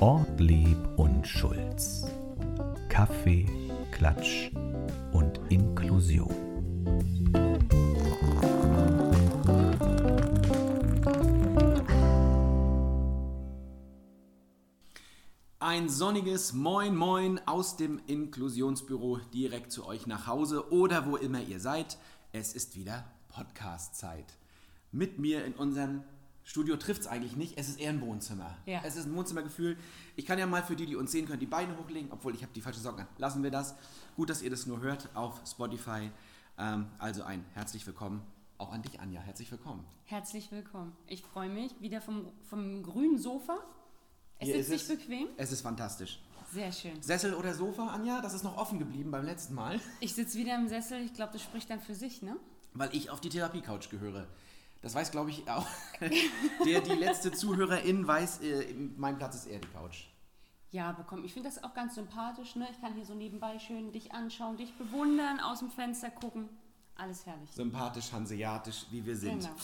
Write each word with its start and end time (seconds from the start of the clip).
Ortlieb 0.00 0.78
und 0.96 1.26
Schulz. 1.26 2.06
Kaffee, 2.88 3.46
Klatsch 3.92 4.50
und 5.12 5.40
Inklusion. 5.50 6.34
Ein 15.58 15.88
sonniges 15.88 16.52
Moin 16.52 16.96
Moin 16.96 17.40
aus 17.46 17.76
dem 17.76 18.00
Inklusionsbüro 18.06 19.18
direkt 19.32 19.70
zu 19.70 19.86
euch 19.86 20.06
nach 20.06 20.26
Hause 20.26 20.72
oder 20.72 21.06
wo 21.06 21.16
immer 21.16 21.42
ihr 21.42 21.60
seid. 21.60 21.98
Es 22.32 22.54
ist 22.54 22.76
wieder 22.76 23.04
Podcast-Zeit. 23.28 24.39
Mit 24.92 25.18
mir 25.18 25.44
in 25.44 25.54
unserem 25.54 26.02
Studio 26.42 26.76
trifft 26.76 27.02
es 27.02 27.06
eigentlich 27.06 27.36
nicht, 27.36 27.56
es 27.58 27.68
ist 27.68 27.78
eher 27.78 27.90
ein 27.90 28.00
Wohnzimmer. 28.00 28.56
Ja. 28.66 28.80
Es 28.84 28.96
ist 28.96 29.06
ein 29.06 29.14
Wohnzimmergefühl. 29.14 29.76
Ich 30.16 30.26
kann 30.26 30.38
ja 30.38 30.46
mal 30.46 30.62
für 30.64 30.74
die, 30.74 30.86
die 30.86 30.96
uns 30.96 31.12
sehen 31.12 31.26
können, 31.26 31.38
die 31.38 31.46
Beine 31.46 31.78
hochlegen, 31.78 32.10
obwohl 32.10 32.34
ich 32.34 32.42
habe 32.42 32.52
die 32.52 32.60
falsche 32.60 32.80
Socken 32.80 33.02
an. 33.02 33.06
Lassen 33.18 33.42
wir 33.42 33.50
das. 33.50 33.76
Gut, 34.16 34.30
dass 34.30 34.42
ihr 34.42 34.50
das 34.50 34.66
nur 34.66 34.80
hört 34.80 35.14
auf 35.14 35.40
Spotify. 35.46 36.10
Ähm, 36.58 36.86
also 36.98 37.22
ein 37.22 37.44
herzlich 37.54 37.86
willkommen 37.86 38.22
auch 38.58 38.72
an 38.72 38.82
dich, 38.82 39.00
Anja. 39.00 39.20
Herzlich 39.20 39.50
willkommen. 39.50 39.86
Herzlich 40.04 40.50
willkommen. 40.52 40.92
Ich 41.06 41.22
freue 41.22 41.48
mich 41.48 41.72
wieder 41.80 42.00
vom, 42.00 42.26
vom 42.48 42.82
grünen 42.82 43.18
Sofa. 43.18 43.58
Es 44.38 44.48
Hier 44.48 44.56
sitzt 44.56 44.70
ist 44.72 44.86
sich 44.88 44.98
bequem. 44.98 45.28
Es 45.36 45.52
ist 45.52 45.60
fantastisch. 45.62 46.20
Sehr 46.52 46.72
schön. 46.72 47.00
Sessel 47.00 47.34
oder 47.34 47.54
Sofa, 47.54 47.86
Anja? 47.86 48.20
Das 48.20 48.34
ist 48.34 48.42
noch 48.42 48.56
offen 48.56 48.78
geblieben 48.78 49.10
beim 49.12 49.24
letzten 49.24 49.54
Mal. 49.54 49.80
Ich 50.00 50.14
sitze 50.14 50.36
wieder 50.36 50.56
im 50.56 50.68
Sessel. 50.68 51.00
Ich 51.00 51.14
glaube, 51.14 51.32
das 51.32 51.42
spricht 51.42 51.70
dann 51.70 51.80
für 51.80 51.94
sich, 51.94 52.22
ne? 52.22 52.36
weil 52.74 52.94
ich 52.94 53.10
auf 53.10 53.20
die 53.20 53.28
Therapie-Couch 53.28 53.90
gehöre. 53.90 54.26
Das 54.82 54.94
weiß, 54.94 55.10
glaube 55.10 55.30
ich, 55.30 55.48
auch. 55.48 55.66
Der, 56.64 56.80
die 56.80 56.92
letzte 56.92 57.32
Zuhörerin 57.32 58.06
weiß, 58.06 58.40
äh, 58.40 58.74
mein 58.96 59.18
Platz 59.18 59.34
ist 59.36 59.46
eher 59.46 59.58
die 59.58 59.68
Couch. 59.68 60.06
Ja, 60.70 60.92
bekommen. 60.92 61.24
Ich 61.24 61.34
finde 61.34 61.48
das 61.48 61.62
auch 61.64 61.74
ganz 61.74 61.96
sympathisch, 61.96 62.54
ne? 62.54 62.68
Ich 62.70 62.80
kann 62.80 62.94
hier 62.94 63.04
so 63.04 63.14
nebenbei 63.14 63.58
schön 63.58 63.92
dich 63.92 64.12
anschauen, 64.12 64.56
dich 64.56 64.72
bewundern, 64.74 65.40
aus 65.40 65.58
dem 65.58 65.70
Fenster 65.70 66.10
gucken. 66.10 66.48
Alles 66.94 67.26
herrlich. 67.26 67.50
Sympathisch, 67.50 68.12
hanseatisch, 68.12 68.86
wie 68.90 69.04
wir 69.04 69.16
sind. 69.16 69.40
Genau. 69.40 69.54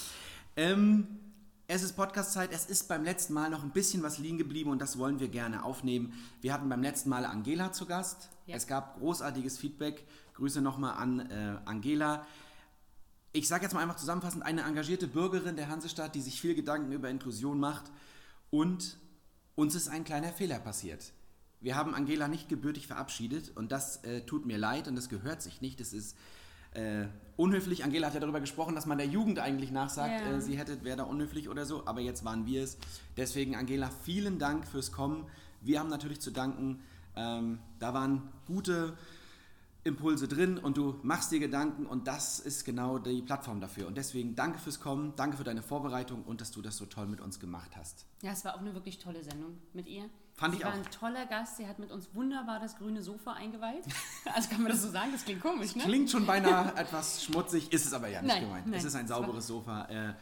Ähm, 0.57 1.21
es 1.69 1.83
ist 1.83 1.95
Podcast-Zeit. 1.95 2.51
Es 2.53 2.67
ist 2.67 2.89
beim 2.89 3.05
letzten 3.05 3.35
Mal 3.35 3.51
noch 3.51 3.63
ein 3.63 3.71
bisschen 3.71 4.03
was 4.03 4.19
liegen 4.19 4.39
geblieben 4.39 4.71
und 4.71 4.81
das 4.81 4.99
wollen 4.99 5.21
wir 5.21 5.29
gerne 5.29 5.65
aufnehmen. 5.65 6.13
Wir 6.41 6.53
hatten 6.53 6.69
beim 6.69 6.83
letzten 6.83 7.11
Mal 7.11 7.25
Angela 7.25 7.73
zu 7.73 7.87
Gast. 7.87 8.31
Ja. 8.47 8.57
Es 8.57 8.67
gab 8.67 8.99
großartiges 8.99 9.59
Feedback. 9.59 10.07
Grüße 10.35 10.61
nochmal 10.61 10.95
an 10.95 11.31
äh, 11.31 11.59
Angela. 11.65 12.27
Ich 13.37 13.49
sage 13.49 13.65
jetzt 13.65 13.75
mal 13.75 13.83
einfach 13.83 13.97
zusammenfassend, 13.97 14.43
eine 14.47 14.63
engagierte 14.63 15.07
Bürgerin 15.07 15.57
der 15.57 15.69
Hansestadt, 15.69 16.15
die 16.15 16.23
sich 16.23 16.41
viel 16.41 16.55
Gedanken 16.55 16.91
über 16.93 17.11
Inklusion 17.11 17.61
macht 17.61 17.85
und 18.49 18.97
uns 19.57 19.75
ist 19.75 19.89
ein 19.89 20.05
kleiner 20.05 20.33
Fehler 20.33 20.59
passiert. 20.59 21.13
Wir 21.61 21.77
haben 21.77 21.95
Angela 21.95 22.29
nicht 22.29 22.49
gebürtig 22.49 22.87
verabschiedet 22.87 23.53
und 23.55 23.73
das 23.73 24.03
äh, 24.05 24.23
tut 24.23 24.47
mir 24.47 24.57
leid 24.57 24.89
und 24.89 24.97
das 24.97 25.11
gehört 25.11 25.43
sich 25.43 25.61
nicht. 25.61 25.81
Das 25.81 25.93
ist 25.93 26.17
äh, 26.73 27.09
unhöflich. 27.37 27.85
Angela 27.85 28.07
hat 28.07 28.15
ja 28.15 28.21
darüber 28.21 28.41
gesprochen, 28.41 28.75
dass 28.75 28.87
man 28.87 28.97
der 28.97 29.07
Jugend 29.07 29.39
eigentlich 29.39 29.71
nachsagt, 29.71 30.19
Ja. 30.25 30.37
äh, 30.37 30.41
sie 30.41 30.57
hätte, 30.57 30.83
wäre 30.83 30.97
da 30.97 31.03
unhöflich 31.05 31.51
oder 31.51 31.67
so, 31.67 31.87
aber 31.87 32.01
jetzt 32.01 32.25
waren 32.25 32.47
wir 32.47 32.63
es. 32.63 32.79
Deswegen, 33.19 33.55
Angela, 33.55 33.91
vielen 34.05 34.39
Dank 34.39 34.67
fürs 34.67 34.93
Kommen. 34.93 35.27
Wir 35.61 35.81
haben 35.81 35.91
natürlich 35.91 36.23
zu 36.23 36.31
danken. 36.31 36.81
Ähm, 37.17 37.59
da 37.81 37.93
waren 37.93 38.29
gute 38.47 38.97
Impulse 39.87 40.29
drin 40.29 40.59
und 40.59 40.77
du 40.77 40.99
machst 41.03 41.33
dir 41.33 41.39
Gedanken 41.39 41.87
und 41.87 42.07
das 42.07 42.39
ist 42.41 42.65
genau 42.65 42.99
die 42.99 43.23
Plattform 43.23 43.61
dafür. 43.61 43.87
Und 43.87 43.97
deswegen 43.97 44.35
danke 44.35 44.59
fürs 44.59 44.81
Kommen, 44.81 45.15
danke 45.17 45.37
für 45.37 45.45
deine 45.45 45.63
Vorbereitung 45.63 46.23
und 46.25 46.41
dass 46.41 46.51
du 46.51 46.61
das 46.61 46.77
so 46.77 46.87
toll 46.87 47.07
mit 47.07 47.21
uns 47.21 47.41
gemacht 47.41 47.77
hast. 47.77 48.05
Ja, 48.23 48.33
es 48.33 48.45
war 48.45 48.55
auch 48.55 48.61
eine 48.61 48.75
wirklich 48.75 48.99
tolle 48.99 49.23
Sendung 49.23 49.57
mit 49.73 49.87
ihr. 49.87 50.11
Fand 50.35 50.53
sie 50.53 50.59
ich 50.61 50.65
war 50.67 50.73
auch. 50.73 50.77
ein 50.77 50.85
toller 50.91 51.25
Gast. 51.27 51.57
Sie 51.57 51.67
hat 51.67 51.79
mit 51.79 51.91
uns 51.91 52.15
wunderbar 52.15 52.61
das 52.61 52.77
grüne 52.77 53.03
Sofa 53.03 53.33
eingeweiht. 53.33 53.85
Also 54.35 54.51
kann 54.51 54.63
man 54.63 54.73
das 54.73 54.83
so 54.83 54.91
sagen? 54.91 55.11
Das 55.13 55.25
klingt 55.25 55.41
komisch, 55.41 55.75
ne? 55.77 55.85
Klingt 55.85 56.11
schon 56.11 56.27
beinahe 56.27 56.75
etwas 56.77 57.25
schmutzig, 57.25 57.73
ist 57.73 57.87
es 57.87 57.93
aber 57.95 58.09
ja 58.09 58.21
nicht 58.21 58.35
Nein, 58.35 58.43
gemeint. 58.43 58.67
nein, 58.67 58.75
es 58.79 58.85
ist 58.85 58.97
ein 58.97 59.07
sauberes 59.07 59.47
Sofa. 59.47 59.85
Äh, 59.85 60.15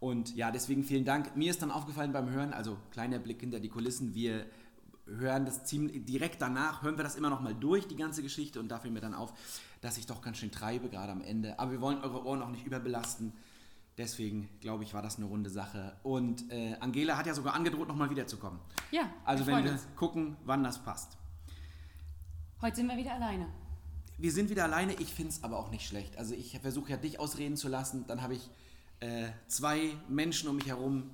und 0.00 0.34
ja, 0.34 0.50
deswegen 0.50 0.82
vielen 0.82 1.04
Dank. 1.04 1.36
Mir 1.36 1.48
ist 1.50 1.62
dann 1.62 1.70
aufgefallen 1.70 2.12
beim 2.12 2.28
Hören, 2.28 2.52
also 2.52 2.76
kleiner 2.90 3.20
Blick 3.20 3.40
hinter 3.40 3.60
die 3.60 3.68
Kulissen, 3.68 4.14
wir 4.14 4.46
hören 5.18 5.44
das 5.44 5.64
ziemlich 5.64 6.04
direkt 6.04 6.40
danach, 6.42 6.82
hören 6.82 6.96
wir 6.96 7.04
das 7.04 7.16
immer 7.16 7.30
noch 7.30 7.40
mal 7.40 7.54
durch, 7.54 7.86
die 7.88 7.96
ganze 7.96 8.22
Geschichte, 8.22 8.60
und 8.60 8.68
da 8.68 8.78
fiel 8.78 8.90
mir 8.90 9.00
dann 9.00 9.14
auf, 9.14 9.32
dass 9.80 9.98
ich 9.98 10.06
doch 10.06 10.22
ganz 10.22 10.38
schön 10.38 10.50
treibe, 10.50 10.88
gerade 10.88 11.12
am 11.12 11.20
Ende. 11.22 11.58
Aber 11.58 11.72
wir 11.72 11.80
wollen 11.80 11.98
eure 12.02 12.24
Ohren 12.24 12.42
auch 12.42 12.50
nicht 12.50 12.64
überbelasten. 12.66 13.32
Deswegen, 13.98 14.48
glaube 14.60 14.84
ich, 14.84 14.94
war 14.94 15.02
das 15.02 15.16
eine 15.16 15.26
runde 15.26 15.50
Sache. 15.50 15.96
Und 16.02 16.50
äh, 16.50 16.76
Angela 16.80 17.16
hat 17.18 17.26
ja 17.26 17.34
sogar 17.34 17.54
angedroht, 17.54 17.88
nochmal 17.88 18.08
wiederzukommen. 18.10 18.58
Ja, 18.90 19.10
Also 19.24 19.46
wenn 19.46 19.62
wir 19.64 19.72
uns. 19.72 19.86
gucken, 19.96 20.36
wann 20.44 20.64
das 20.64 20.82
passt. 20.82 21.18
Heute 22.62 22.76
sind 22.76 22.86
wir 22.88 22.96
wieder 22.96 23.12
alleine. 23.14 23.48
Wir 24.18 24.32
sind 24.32 24.50
wieder 24.50 24.64
alleine, 24.64 24.94
ich 24.94 25.12
finde 25.12 25.32
es 25.32 25.42
aber 25.42 25.58
auch 25.58 25.70
nicht 25.70 25.86
schlecht. 25.86 26.16
Also 26.16 26.34
ich 26.34 26.58
versuche 26.60 26.90
ja 26.92 26.96
dich 26.96 27.18
ausreden 27.18 27.56
zu 27.56 27.68
lassen, 27.68 28.06
dann 28.06 28.22
habe 28.22 28.34
ich 28.34 28.48
äh, 29.00 29.28
zwei 29.48 29.90
Menschen 30.08 30.48
um 30.48 30.56
mich 30.56 30.68
herum. 30.68 31.10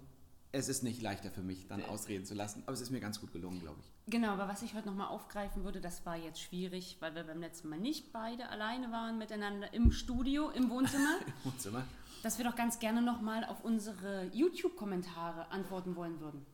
Es 0.51 0.69
ist 0.69 0.83
nicht 0.83 1.03
leichter 1.03 1.31
für 1.31 1.43
mich, 1.43 1.67
dann 1.67 1.85
ausreden 1.85 2.25
zu 2.25 2.35
lassen, 2.35 2.63
aber 2.65 2.73
es 2.73 2.81
ist 2.81 2.91
mir 2.91 3.01
ganz 3.01 3.21
gut 3.21 3.33
gelungen, 3.33 3.61
glaube 3.61 3.77
ich. 3.81 3.93
Genau, 4.11 4.29
aber 4.31 4.49
was 4.49 4.63
ich 4.63 4.75
heute 4.75 4.87
nochmal 4.89 5.09
aufgreifen 5.09 5.63
würde, 5.65 5.81
das 5.83 6.07
war 6.07 6.17
jetzt 6.17 6.41
schwierig, 6.41 6.97
weil 7.01 7.15
wir 7.15 7.25
beim 7.25 7.41
letzten 7.41 7.69
Mal 7.69 7.79
nicht 7.79 8.13
beide 8.13 8.49
alleine 8.49 8.91
waren 8.91 9.19
miteinander 9.19 9.73
im 9.75 9.93
Studio, 9.93 10.49
im 10.51 10.71
Wohnzimmer, 10.71 11.17
Wohnzimmer. 11.45 11.85
dass 12.23 12.39
wir 12.39 12.47
doch 12.47 12.57
ganz 12.57 12.79
gerne 12.79 13.03
nochmal 13.03 13.45
auf 13.45 13.63
unsere 13.63 14.31
YouTube-Kommentare 14.33 15.51
antworten 15.51 15.97
wollen 15.97 16.19
würden. 16.21 16.47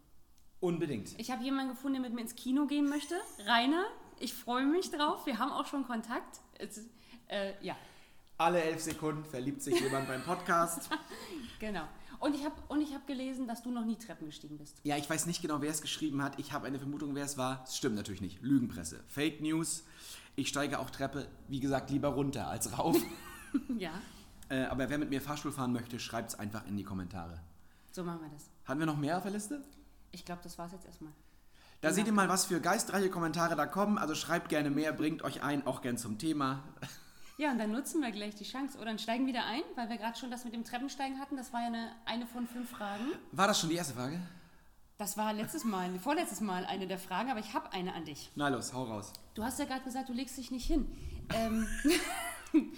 Unbedingt. 0.58 1.18
Ich 1.20 1.30
habe 1.30 1.44
jemanden 1.44 1.72
gefunden, 1.74 2.00
der 2.00 2.02
mit 2.02 2.14
mir 2.14 2.22
ins 2.22 2.34
Kino 2.34 2.66
gehen 2.66 2.88
möchte. 2.88 3.14
Rainer, 3.46 3.84
ich 4.18 4.34
freue 4.34 4.64
mich 4.66 4.90
drauf. 4.90 5.24
Wir 5.26 5.38
haben 5.38 5.52
auch 5.52 5.66
schon 5.66 5.84
Kontakt. 5.86 6.40
Es, 6.58 6.78
äh, 7.28 7.52
ja, 7.64 7.76
Alle 8.38 8.60
elf 8.60 8.80
Sekunden 8.80 9.24
verliebt 9.24 9.62
sich 9.62 9.78
jemand 9.78 10.08
beim 10.08 10.22
Podcast. 10.24 10.90
genau. 11.60 11.86
Und 12.24 12.34
ich 12.34 12.42
habe 12.42 12.54
hab 12.70 13.06
gelesen, 13.06 13.46
dass 13.46 13.62
du 13.62 13.70
noch 13.70 13.84
nie 13.84 13.96
Treppen 13.96 14.24
gestiegen 14.24 14.56
bist. 14.56 14.80
Ja, 14.82 14.96
ich 14.96 15.10
weiß 15.10 15.26
nicht 15.26 15.42
genau, 15.42 15.60
wer 15.60 15.70
es 15.70 15.82
geschrieben 15.82 16.22
hat. 16.22 16.38
Ich 16.38 16.52
habe 16.52 16.66
eine 16.66 16.78
Vermutung, 16.78 17.14
wer 17.14 17.26
es 17.26 17.36
war. 17.36 17.62
Es 17.64 17.76
stimmt 17.76 17.96
natürlich 17.96 18.22
nicht. 18.22 18.40
Lügenpresse. 18.40 19.04
Fake 19.08 19.42
News. 19.42 19.84
Ich 20.34 20.48
steige 20.48 20.78
auch 20.78 20.88
Treppe, 20.88 21.28
wie 21.48 21.60
gesagt, 21.60 21.90
lieber 21.90 22.08
runter 22.08 22.48
als 22.48 22.78
rauf. 22.78 22.96
ja, 23.78 23.90
äh, 24.48 24.64
aber 24.64 24.88
wer 24.88 24.96
mit 24.96 25.10
mir 25.10 25.20
Fahrstuhl 25.20 25.52
fahren 25.52 25.74
möchte, 25.74 26.00
schreibt 26.00 26.30
es 26.30 26.38
einfach 26.38 26.66
in 26.66 26.78
die 26.78 26.82
Kommentare. 26.82 27.40
so 27.92 28.02
machen 28.02 28.22
wir 28.22 28.30
das. 28.30 28.48
Hatten 28.64 28.80
wir 28.80 28.86
noch 28.86 28.96
mehr 28.96 29.18
auf 29.18 29.24
der 29.24 29.32
Liste? 29.32 29.62
Ich 30.10 30.24
glaube, 30.24 30.40
das 30.42 30.56
war 30.56 30.64
es 30.64 30.72
jetzt 30.72 30.86
erstmal. 30.86 31.12
Da 31.82 31.92
seht 31.92 32.06
ihr 32.06 32.14
mal, 32.14 32.30
was 32.30 32.46
für 32.46 32.58
geistreiche 32.58 33.10
Kommentare 33.10 33.54
da 33.54 33.66
kommen. 33.66 33.98
Also 33.98 34.14
schreibt 34.14 34.48
gerne 34.48 34.70
mehr, 34.70 34.94
bringt 34.94 35.22
euch 35.22 35.42
ein, 35.42 35.66
auch 35.66 35.82
gern 35.82 35.98
zum 35.98 36.16
Thema. 36.16 36.62
Ja, 37.36 37.50
und 37.50 37.58
dann 37.58 37.72
nutzen 37.72 38.00
wir 38.00 38.12
gleich 38.12 38.36
die 38.36 38.44
Chance. 38.44 38.76
Oder 38.78 38.86
dann 38.86 38.98
steigen 38.98 39.26
wieder 39.26 39.44
ein, 39.44 39.62
weil 39.74 39.88
wir 39.88 39.96
gerade 39.96 40.16
schon 40.16 40.30
das 40.30 40.44
mit 40.44 40.54
dem 40.54 40.64
Treppensteigen 40.64 41.18
hatten. 41.18 41.36
Das 41.36 41.52
war 41.52 41.60
ja 41.60 41.66
eine, 41.66 41.92
eine 42.04 42.26
von 42.26 42.46
fünf 42.46 42.70
Fragen. 42.70 43.06
War 43.32 43.48
das 43.48 43.60
schon 43.60 43.70
die 43.70 43.76
erste 43.76 43.94
Frage? 43.94 44.20
Das 44.98 45.16
war 45.16 45.32
letztes 45.32 45.64
Mal, 45.64 45.98
vorletztes 45.98 46.40
Mal 46.40 46.64
eine 46.64 46.86
der 46.86 46.98
Fragen, 46.98 47.30
aber 47.30 47.40
ich 47.40 47.52
habe 47.52 47.72
eine 47.72 47.92
an 47.94 48.04
dich. 48.04 48.30
Na 48.36 48.48
los, 48.48 48.72
hau 48.72 48.84
raus. 48.84 49.12
Du 49.34 49.42
hast 49.42 49.58
ja 49.58 49.64
gerade 49.64 49.82
gesagt, 49.82 50.08
du 50.08 50.12
legst 50.12 50.38
dich 50.38 50.52
nicht 50.52 50.66
hin. 50.66 50.86
Ähm, 51.30 51.66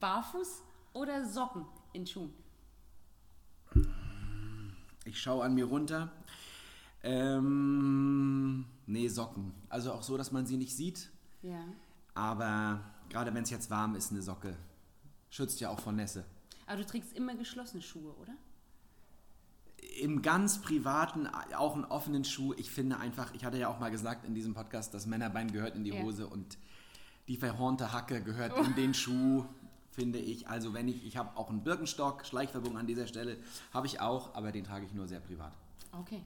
barfuß 0.00 0.62
oder 0.92 1.26
Socken 1.26 1.64
in 1.94 2.06
Schuhen? 2.06 2.34
Ich 5.06 5.18
schaue 5.18 5.44
an 5.44 5.54
mir 5.54 5.64
runter. 5.64 6.12
Ähm, 7.02 8.66
nee, 8.86 9.08
Socken. 9.08 9.54
Also 9.70 9.92
auch 9.92 10.02
so, 10.02 10.18
dass 10.18 10.32
man 10.32 10.44
sie 10.44 10.58
nicht 10.58 10.76
sieht. 10.76 11.10
Ja. 11.40 11.64
Aber 12.14 12.80
gerade 13.08 13.34
wenn 13.34 13.42
es 13.42 13.50
jetzt 13.50 13.70
warm 13.70 13.94
ist, 13.94 14.10
eine 14.10 14.22
Socke. 14.22 14.56
Schützt 15.30 15.60
ja 15.60 15.70
auch 15.70 15.80
vor 15.80 15.92
Nässe. 15.92 16.24
Aber 16.66 16.78
du 16.78 16.86
trägst 16.86 17.12
immer 17.14 17.34
geschlossene 17.34 17.82
Schuhe, 17.82 18.12
oder? 18.14 18.34
Im 20.00 20.22
ganz 20.22 20.60
privaten, 20.60 21.26
auch 21.26 21.74
einen 21.74 21.84
offenen 21.84 22.24
Schuh. 22.24 22.54
Ich 22.56 22.70
finde 22.70 22.98
einfach, 22.98 23.34
ich 23.34 23.44
hatte 23.44 23.58
ja 23.58 23.68
auch 23.68 23.80
mal 23.80 23.90
gesagt 23.90 24.24
in 24.24 24.34
diesem 24.34 24.54
Podcast, 24.54 24.94
das 24.94 25.06
Männerbein 25.06 25.50
gehört 25.50 25.74
in 25.74 25.84
die 25.84 25.90
Ja. 25.90 26.02
Hose 26.02 26.26
und 26.26 26.56
die 27.28 27.36
verhornte 27.36 27.92
Hacke 27.92 28.22
gehört 28.22 28.56
in 28.58 28.74
den 28.74 28.94
Schuh, 28.94 29.44
finde 29.90 30.18
ich. 30.18 30.48
Also 30.48 30.72
wenn 30.74 30.88
ich, 30.88 31.04
ich 31.04 31.16
habe 31.16 31.36
auch 31.36 31.50
einen 31.50 31.64
Birkenstock, 31.64 32.24
Schleichwerbung 32.24 32.76
an 32.76 32.86
dieser 32.86 33.06
Stelle, 33.06 33.38
habe 33.72 33.86
ich 33.86 34.00
auch, 34.00 34.34
aber 34.34 34.52
den 34.52 34.64
trage 34.64 34.86
ich 34.86 34.92
nur 34.92 35.08
sehr 35.08 35.20
privat. 35.20 35.52
Okay. 35.92 36.24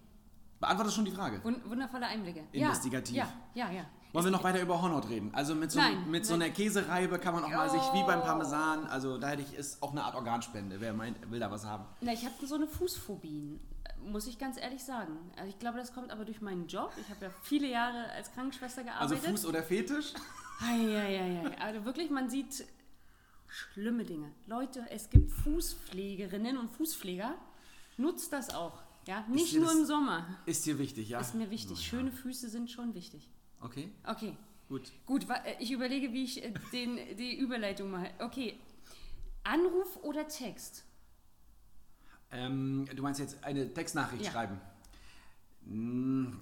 Beantwortest 0.60 0.96
schon 0.96 1.04
die 1.04 1.10
Frage? 1.10 1.42
Wun 1.44 1.60
wundervolle 1.66 2.06
Einblicke. 2.06 2.44
Investigativ. 2.52 3.16
Ja, 3.16 3.32
ja, 3.54 3.70
ja. 3.70 3.86
Wollen 4.12 4.24
wir 4.24 4.32
noch 4.32 4.44
weiter 4.44 4.60
über 4.62 4.80
Hornhaut 4.80 5.08
reden? 5.08 5.30
Also 5.34 5.54
mit 5.54 5.70
so, 5.70 5.78
Nein, 5.78 6.10
mit 6.10 6.24
so 6.24 6.34
einer 6.34 6.48
Käsereibe 6.50 7.18
kann 7.18 7.34
man 7.34 7.44
auch 7.44 7.50
mal 7.50 7.68
sich 7.68 7.82
wie 7.92 8.02
beim. 8.04 8.22
Parmesan, 8.22 8.86
also 8.86 9.18
da 9.18 9.28
hätte 9.28 9.42
ich, 9.42 9.54
ist 9.54 9.82
auch 9.82 9.92
eine 9.92 10.04
Art 10.04 10.14
Organspende. 10.14 10.80
Wer 10.80 10.92
meint, 10.94 11.30
will 11.30 11.38
da 11.40 11.50
was 11.50 11.64
haben. 11.66 11.84
Na, 12.00 12.12
ich 12.12 12.24
habe 12.24 12.34
so 12.46 12.54
eine 12.54 12.66
Fußphobie, 12.66 13.60
muss 14.06 14.26
ich 14.26 14.38
ganz 14.38 14.56
ehrlich 14.58 14.82
sagen. 14.82 15.16
Also 15.36 15.48
ich 15.50 15.58
glaube, 15.58 15.78
das 15.78 15.92
kommt 15.92 16.10
aber 16.10 16.24
durch 16.24 16.40
meinen 16.40 16.66
Job. 16.66 16.92
Ich 17.00 17.08
habe 17.10 17.26
ja 17.26 17.30
viele 17.42 17.68
Jahre 17.68 18.10
als 18.12 18.32
Krankenschwester 18.32 18.80
Also 18.98 19.14
gearbeitet. 19.14 19.30
Fuß 19.30 19.46
oder 19.46 19.62
Fetisch? 19.62 20.14
Eieiei. 20.60 21.56
Also 21.60 21.84
wirklich, 21.84 22.10
man 22.10 22.30
sieht 22.30 22.64
schlimme 23.48 24.04
Dinge. 24.04 24.30
Leute, 24.46 24.86
es 24.90 25.10
gibt 25.10 25.30
Fußpflegerinnen 25.32 26.56
und 26.58 26.70
Fußpfleger, 26.70 27.34
Nutzt 27.98 28.30
das 28.32 28.54
auch. 28.54 28.82
Ja, 29.06 29.24
nicht 29.28 29.54
nur 29.54 29.64
das- 29.66 29.74
im 29.76 29.84
Sommer. 29.86 30.26
Ist 30.44 30.66
dir 30.66 30.78
wichtig, 30.78 31.08
ja? 31.08 31.18
Ist 31.20 31.34
mir 31.34 31.50
wichtig. 31.50 31.70
Oh, 31.78 31.80
ja. 31.80 31.82
Schöne 31.86 32.12
Füße 32.12 32.50
sind 32.50 32.70
schon 32.70 32.92
wichtig. 32.94 33.30
Okay, 33.66 33.90
Okay. 34.06 34.36
gut. 34.68 34.92
Gut, 35.06 35.26
äh, 35.28 35.56
ich 35.58 35.72
überlege, 35.72 36.12
wie 36.12 36.22
ich 36.24 36.42
äh, 36.44 36.52
den, 36.72 36.96
die 37.16 37.36
Überleitung 37.36 37.90
mache. 37.90 38.10
Okay. 38.20 38.58
Anruf 39.42 39.96
oder 40.02 40.26
Text? 40.28 40.84
Ähm, 42.30 42.86
du 42.94 43.02
meinst 43.02 43.18
jetzt 43.20 43.42
eine 43.44 43.72
Textnachricht 43.74 44.24
Ja. 44.24 44.30
schreiben? 44.30 44.60
Hm, 45.66 46.38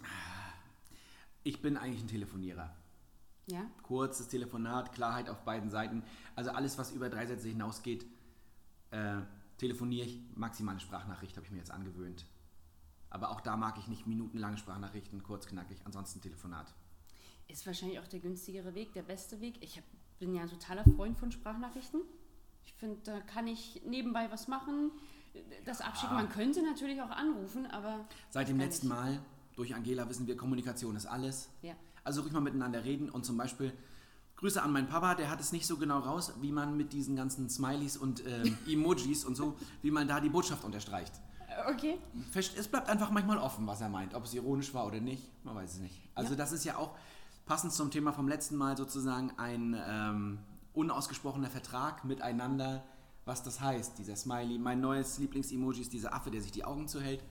Ich 1.47 1.61
bin 1.61 1.77
eigentlich 1.77 2.03
ein 2.03 2.09
Telefonierer. 2.09 2.75
Ja? 3.47 3.67
Kurzes 3.83 4.29
Telefonat, 4.29 4.93
Klarheit 4.93 5.29
auf 5.29 5.45
beiden 5.45 5.69
Seiten. 5.71 6.03
Also 6.35 6.51
alles, 6.51 6.79
was 6.79 6.93
über 6.93 7.11
drei 7.11 7.27
Sätze 7.27 7.49
hinausgeht, 7.49 8.07
äh, 8.91 9.17
telefoniere 9.59 10.07
ich. 10.07 10.21
Maximale 10.35 10.81
Sprachnachricht 10.81 11.37
habe 11.37 11.45
ich 11.47 11.53
mir 11.53 11.59
jetzt 11.59 11.71
angewöhnt. 11.71 12.25
Aber 13.11 13.31
auch 13.31 13.41
da 13.43 13.57
mag 13.57 13.79
ich 13.79 13.89
nicht 13.89 14.07
minutenlange 14.07 14.57
Sprachnachrichten, 14.59 15.23
kurz, 15.23 15.47
knackig, 15.47 15.79
ansonsten 15.85 16.21
Telefonat. 16.23 16.73
Ist 17.49 17.67
wahrscheinlich 17.67 17.99
auch 18.01 18.09
der 18.09 18.21
günstigere 18.21 18.75
Weg, 18.75 18.93
der 18.95 19.03
beste 19.03 19.41
Weg. 19.41 19.57
Ich 19.61 19.77
hab, 19.77 19.85
bin 20.19 20.35
ja 20.35 20.43
ein 20.43 20.49
totaler 20.51 20.85
Freund 20.97 21.19
von 21.19 21.31
Sprachnachrichten. 21.31 22.01
Ich 22.65 22.73
finde, 22.75 22.99
da 23.05 23.21
kann 23.21 23.47
ich 23.47 23.83
nebenbei 23.87 24.31
was 24.31 24.49
machen. 24.49 24.91
Das 25.65 25.81
abschicken. 25.81 26.15
Man 26.17 26.29
könnte 26.29 26.63
natürlich 26.63 27.01
auch 27.03 27.11
anrufen, 27.11 27.67
aber. 27.67 28.07
Seit 28.31 28.49
dem 28.49 28.59
letzten 28.59 28.87
ich. 28.87 28.93
Mal 28.93 29.21
durch 29.57 29.75
Angela 29.75 30.09
wissen 30.09 30.27
wir, 30.27 30.37
Kommunikation 30.37 30.97
ist 30.97 31.07
alles. 31.07 31.49
Ja. 31.63 31.75
Also 32.03 32.23
ruhig 32.23 32.33
mal 32.33 32.41
miteinander 32.41 32.85
reden 32.85 33.09
und 33.11 33.25
zum 33.25 33.37
Beispiel 33.37 33.73
Grüße 34.37 34.61
an 34.63 34.73
meinen 34.73 34.89
Papa, 34.89 35.15
der 35.15 35.31
hat 35.31 35.41
es 35.41 35.53
nicht 35.53 35.67
so 35.67 35.77
genau 35.77 36.01
raus, 36.01 36.33
wie 36.41 36.51
man 36.53 36.77
mit 36.77 36.93
diesen 36.93 37.15
ganzen 37.17 37.49
Smileys 37.49 37.97
und 37.97 38.27
ähm, 38.27 38.59
Emojis 38.69 39.25
und 39.25 39.37
so, 39.37 39.57
wie 39.83 39.91
man 39.91 40.09
da 40.09 40.21
die 40.21 40.29
Botschaft 40.29 40.65
unterstreicht. 40.65 41.15
Äh, 41.49 41.73
Okay. 41.73 41.99
Es 42.35 42.67
bleibt 42.69 42.89
einfach 42.89 43.11
manchmal 43.11 43.39
offen, 43.39 43.67
was 43.67 43.81
er 43.81 43.89
meint, 43.89 44.15
ob 44.15 44.25
es 44.25 44.35
ironisch 44.35 44.75
war 44.75 44.87
oder 44.87 45.01
nicht, 45.01 45.23
man 45.45 45.55
weiß 45.55 45.75
es 45.75 45.79
nicht. 45.79 46.01
Also 46.15 46.31
Ja. 46.33 46.37
das 46.37 46.53
ist 46.53 46.65
ja 46.65 46.77
auch 46.77 46.97
passend 47.47 47.73
zum 47.73 47.91
Thema 47.91 48.13
vom 48.13 48.29
letzten 48.29 48.57
Mal 48.57 48.77
sozusagen 48.77 49.33
ein 49.37 49.77
ähm, 49.87 50.39
unausgesprochener 50.73 51.51
Vertrag 51.51 52.05
miteinander, 52.05 52.85
was 53.25 53.43
das 53.43 53.61
heißt, 53.61 53.99
dieser 53.99 54.17
Smiley. 54.17 54.59
Mein 54.59 54.81
neues 54.81 55.19
Lieblings-Emoji 55.19 55.83
ist 55.83 55.93
dieser 55.93 56.15
Affe, 56.15 56.31
der 56.31 56.41
sich 56.41 56.53
die 56.53 56.65
Augen 56.65 56.89
zuhält. 56.89 57.23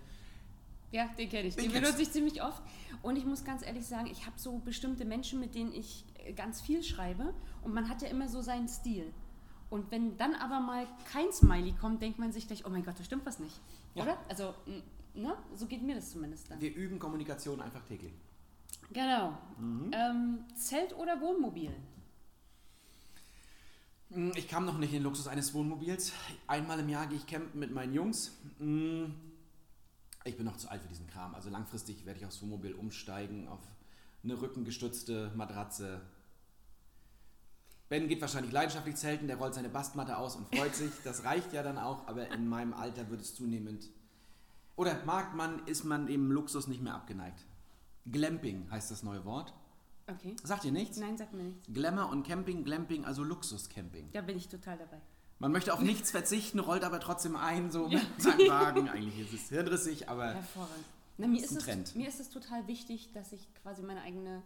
Ja, 0.92 1.07
den 1.18 1.27
kenne 1.27 1.48
ich. 1.48 1.56
Den 1.56 1.71
Den, 1.71 1.81
benutze 1.81 2.04
ich 2.04 2.12
ziemlich 2.12 2.44
oft. 2.44 2.62
Und 3.01 3.15
ich 3.15 3.25
muss 3.25 3.44
ganz 3.44 3.65
ehrlich 3.65 3.86
sagen, 3.86 4.07
ich 4.07 4.25
habe 4.27 4.38
so 4.38 4.60
bestimmte 4.60 5.06
Menschen, 5.06 5.39
mit 5.39 5.56
denen 5.56 5.71
ich 5.74 6.06
äh, 6.24 6.33
ganz 6.33 6.62
viel 6.62 6.83
schreibe. 6.83 7.33
Und 7.63 7.74
man 7.74 7.89
hat 7.89 8.01
ja 8.04 8.07
immer 8.07 8.30
so 8.30 8.42
seinen 8.42 8.68
Stil. 8.68 9.12
Und 9.71 9.89
wenn 9.89 10.18
dann 10.18 10.36
aber 10.36 10.59
mal 10.59 10.88
kein 11.12 11.31
Smiley 11.31 11.74
kommt, 11.74 12.04
denkt 12.04 12.19
man 12.19 12.31
sich 12.31 12.45
gleich, 12.45 12.63
oh 12.66 12.69
mein 12.69 12.86
Gott, 12.86 13.00
da 13.00 13.04
stimmt 13.04 13.25
was 13.25 13.39
nicht. 13.39 13.59
Ja. 13.95 14.04
Oder? 14.04 14.18
Also, 14.30 14.54
ne? 15.16 15.36
So 15.56 15.66
geht 15.66 15.81
mir 15.81 15.95
das 15.95 16.12
zumindest 16.12 16.51
dann. 16.51 16.62
Wir 16.62 16.75
üben 16.75 17.00
Kommunikation 17.00 17.59
einfach 17.59 17.83
täglich. 17.86 18.13
Genau. 18.91 19.37
Mhm. 19.59 19.91
Ähm, 19.93 20.39
Zelt 20.55 20.95
oder 20.95 21.19
Wohnmobil? 21.21 21.71
Mm, 24.09 24.31
Ich 24.35 24.47
kam 24.47 24.65
noch 24.65 24.77
nicht 24.77 24.89
in 24.91 24.97
den 24.99 25.03
Luxus 25.03 25.27
eines 25.27 25.53
Wohnmobils. 25.53 26.13
Einmal 26.47 26.79
im 26.79 26.89
Jahr 26.89 27.07
gehe 27.07 27.17
ich 27.17 27.25
campen 27.27 27.59
mit 27.59 27.71
meinen 27.71 27.93
Jungs. 27.93 28.31
Mm, 28.59 29.05
Ich 30.25 30.37
bin 30.37 30.45
noch 30.45 30.57
zu 30.57 30.69
alt 30.69 30.81
für 30.81 30.87
diesen 30.87 31.07
Kram. 31.07 31.35
Also 31.35 31.49
langfristig 31.49 32.05
werde 32.05 32.19
ich 32.19 32.25
aufs 32.25 32.41
Wohnmobil 32.41 32.73
umsteigen, 32.75 33.47
auf 33.49 33.59
eine 34.23 34.39
rückengestützte 34.39 35.31
Matratze. 35.35 36.01
Ben 37.89 38.07
geht 38.07 38.21
wahrscheinlich 38.21 38.53
leidenschaftlich 38.53 38.95
zelten, 38.95 39.27
der 39.27 39.35
rollt 39.37 39.53
seine 39.53 39.69
Bastmatte 39.69 40.17
aus 40.17 40.35
und 40.37 40.47
freut 40.55 40.73
sich. 40.75 40.91
Das 41.03 41.25
reicht 41.25 41.51
ja 41.51 41.61
dann 41.61 41.77
auch, 41.77 42.07
aber 42.07 42.29
in 42.31 42.47
meinem 42.47 42.73
Alter 42.73 43.09
wird 43.09 43.21
es 43.21 43.35
zunehmend. 43.35 43.89
Oder 44.77 45.03
mag 45.05 45.35
man, 45.35 45.65
ist 45.67 45.83
man 45.83 46.07
dem 46.07 46.31
Luxus 46.31 46.67
nicht 46.67 46.81
mehr 46.81 46.95
abgeneigt. 46.95 47.43
Glamping 48.11 48.69
heißt 48.69 48.91
das 48.91 49.03
neue 49.03 49.23
Wort. 49.25 49.53
Okay. 50.07 50.35
Sagt 50.44 50.65
ihr 50.65 50.71
nichts? 50.71 50.97
Nein, 50.97 51.17
sagt 51.17 51.33
mir 51.33 51.44
nichts. 51.44 51.67
Glamour 51.73 52.09
und 52.09 52.27
Camping, 52.27 52.63
Glamping, 52.63 53.05
also 53.05 53.23
Luxuscamping. 53.23 54.09
Da 54.11 54.21
bin 54.21 54.38
ich 54.38 54.50
total 54.50 54.77
dabei. 54.77 55.00
Man 55.39 55.51
möchte 55.51 55.73
auf 55.73 55.79
nichts 55.79 56.11
verzichten, 56.11 56.59
rollt 56.59 56.83
aber 56.83 57.00
trotzdem 57.00 57.35
ein, 57.35 57.71
so 57.71 57.88
mit 57.88 58.01
seinem 58.17 58.50
Wagen. 58.50 58.89
Eigentlich 58.89 59.19
ist 59.19 59.33
es 59.33 59.50
hirnrissig, 59.50 60.09
aber 60.09 60.33
Hervorragend. 60.33 60.85
Na, 61.17 61.27
mir, 61.27 61.41
ist 61.44 61.51
ist 61.51 61.67
es, 61.67 61.95
mir 61.95 62.07
ist 62.07 62.19
es 62.19 62.29
total 62.29 62.67
wichtig, 62.67 63.11
dass 63.13 63.31
ich 63.33 63.47
quasi 63.61 63.83
meine 63.83 64.01
eigene 64.01 64.41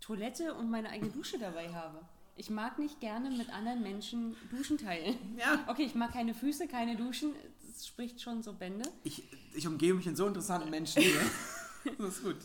Toilette 0.00 0.54
und 0.54 0.68
meine 0.70 0.90
eigene 0.90 1.10
Dusche 1.10 1.38
dabei 1.38 1.72
habe. 1.72 2.00
Ich 2.36 2.50
mag 2.50 2.78
nicht 2.78 2.98
gerne 3.00 3.30
mit 3.30 3.50
anderen 3.50 3.82
Menschen 3.82 4.34
Duschen 4.50 4.78
teilen. 4.78 5.16
Ja. 5.38 5.64
Okay, 5.68 5.84
ich 5.84 5.94
mag 5.94 6.12
keine 6.12 6.34
Füße, 6.34 6.66
keine 6.66 6.96
Duschen. 6.96 7.32
Das 7.66 7.86
spricht 7.86 8.20
schon 8.20 8.42
so 8.42 8.52
Bände. 8.54 8.88
ich, 9.04 9.22
ich 9.54 9.66
umgebe 9.66 9.96
mich 9.96 10.06
in 10.06 10.16
so 10.16 10.26
interessanten 10.26 10.70
Menschen 10.70 11.02
hier. 11.02 11.20
Das 11.98 12.16
ist 12.18 12.22
gut. 12.22 12.36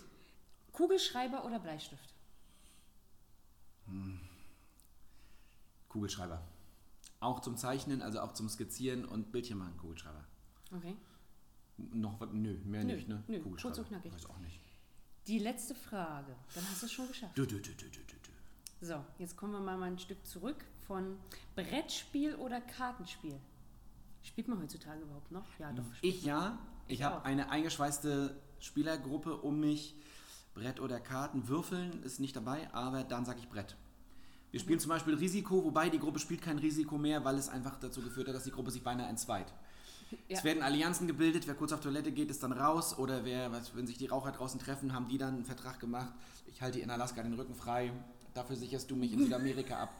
Kugelschreiber 0.78 1.44
oder 1.44 1.58
Bleistift? 1.58 2.14
Kugelschreiber. 5.90 6.44
Auch 7.20 7.40
zum 7.40 7.58
Zeichnen, 7.58 8.04
also 8.04 8.20
auch 8.20 8.34
zum 8.34 8.48
Skizzieren 8.48 9.04
und 9.04 9.32
Bildchen 9.32 9.58
machen, 9.58 9.76
Kugelschreiber. 9.78 10.24
Okay. 10.76 10.96
Noch 11.78 12.20
was? 12.20 12.30
Nö, 12.32 12.60
mehr 12.64 12.84
Nö, 12.84 12.96
nicht, 12.96 13.08
ne? 13.08 13.24
nö, 13.28 13.42
Kugelschreiber. 13.42 13.76
kurz 13.76 13.80
und 13.80 13.88
knackig. 13.88 14.14
Weiß 14.14 14.28
auch 14.28 14.38
nicht. 14.38 14.60
Die 15.26 15.40
letzte 15.40 15.74
Frage. 15.74 16.36
Dann 16.54 16.64
hast 16.70 16.84
du 16.84 16.86
es 16.86 16.92
schon 16.92 17.08
geschafft. 17.08 17.36
Du, 17.36 17.48
du, 17.48 17.60
du. 17.60 17.72
So, 18.80 19.04
jetzt 19.18 19.36
kommen 19.36 19.54
wir 19.54 19.60
mal 19.60 19.82
ein 19.82 19.98
Stück 19.98 20.24
zurück 20.28 20.64
von 20.86 21.18
Brettspiel 21.56 22.36
oder 22.36 22.62
Kartenspiel. 22.62 23.40
Spielt 24.22 24.48
man 24.48 24.62
heutzutage 24.62 25.02
überhaupt 25.02 25.32
noch? 25.32 25.48
Ja, 25.58 25.72
doch. 25.74 25.84
Ich 26.02 26.24
ja. 26.24 26.60
Ich 26.88 27.02
habe 27.02 27.26
eine 27.26 27.50
eingeschweißte 27.50 28.40
Spielergruppe 28.60 29.38
um 29.38 29.60
mich. 29.60 29.96
Brett 30.58 30.80
oder 30.80 31.00
Karten. 31.00 31.48
Würfeln 31.48 32.02
ist 32.04 32.20
nicht 32.20 32.36
dabei, 32.36 32.68
aber 32.74 33.04
dann 33.04 33.26
sage 33.26 33.40
ich 33.40 33.48
Brett. 33.48 33.76
Wir 34.50 34.60
spielen 34.60 34.80
zum 34.80 34.90
Beispiel 34.90 35.14
Risiko, 35.14 35.64
wobei 35.64 35.90
die 35.90 36.00
Gruppe 36.00 36.20
spielt 36.20 36.42
kein 36.42 36.58
Risiko 36.58 36.98
mehr, 36.98 37.24
weil 37.24 37.36
es 37.36 37.48
einfach 37.48 37.78
dazu 37.80 38.02
geführt 38.02 38.28
hat, 38.28 38.36
dass 38.36 38.44
die 38.44 38.52
Gruppe 38.52 38.72
sich 38.72 38.84
beinahe 38.84 39.08
entzweit. 39.08 39.54
Ja. 40.30 40.38
Es 40.38 40.46
werden 40.46 40.64
Allianzen 40.64 41.06
gebildet, 41.06 41.48
wer 41.48 41.54
kurz 41.54 41.74
auf 41.74 41.82
Toilette 41.82 42.14
geht, 42.14 42.30
ist 42.30 42.42
dann 42.42 42.54
raus 42.54 42.98
oder 42.98 43.26
wer, 43.26 43.52
wenn 43.74 43.88
sich 43.88 43.98
die 43.98 44.06
Raucher 44.06 44.32
draußen 44.32 44.58
treffen, 44.58 44.94
haben 44.94 45.10
die 45.10 45.18
dann 45.18 45.34
einen 45.34 45.44
Vertrag 45.44 45.82
gemacht. 45.82 46.14
Ich 46.46 46.62
halte 46.62 46.80
in 46.80 46.90
Alaska 46.90 47.22
den 47.22 47.34
Rücken 47.34 47.54
frei, 47.54 47.92
dafür 48.34 48.56
sicherst 48.56 48.90
du 48.90 48.96
mich 48.96 49.12
in 49.12 49.20
Südamerika 49.20 49.76
ab. 49.84 49.94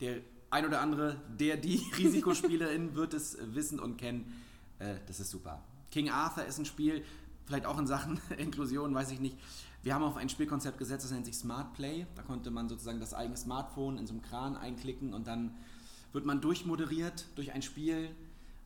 Der 0.00 0.22
ein 0.48 0.64
oder 0.64 0.80
andere, 0.80 1.20
der 1.38 1.58
die 1.58 1.76
Risikospielerin 1.98 2.94
wird 2.94 3.12
es 3.12 3.36
wissen 3.54 3.78
und 3.78 3.98
kennen. 3.98 4.32
Äh, 4.78 4.94
das 5.06 5.20
ist 5.20 5.28
super. 5.28 5.62
King 5.90 6.08
Arthur 6.08 6.46
ist 6.46 6.58
ein 6.58 6.64
Spiel, 6.64 7.04
vielleicht 7.44 7.66
auch 7.66 7.78
in 7.78 7.86
Sachen 7.86 8.18
Inklusion, 8.38 8.94
weiß 8.94 9.10
ich 9.10 9.20
nicht. 9.20 9.36
Wir 9.82 9.94
haben 9.94 10.04
auf 10.04 10.16
ein 10.16 10.28
Spielkonzept 10.28 10.78
gesetzt, 10.78 11.04
das 11.04 11.12
nennt 11.12 11.24
sich 11.24 11.36
Smart 11.36 11.72
Play. 11.72 12.06
Da 12.14 12.22
konnte 12.22 12.50
man 12.50 12.68
sozusagen 12.68 13.00
das 13.00 13.14
eigene 13.14 13.36
Smartphone 13.36 13.96
in 13.96 14.06
so 14.06 14.12
einem 14.12 14.22
Kran 14.22 14.56
einklicken 14.56 15.14
und 15.14 15.26
dann 15.26 15.56
wird 16.12 16.26
man 16.26 16.40
durchmoderiert 16.40 17.26
durch 17.36 17.52
ein 17.52 17.62
Spiel. 17.62 18.14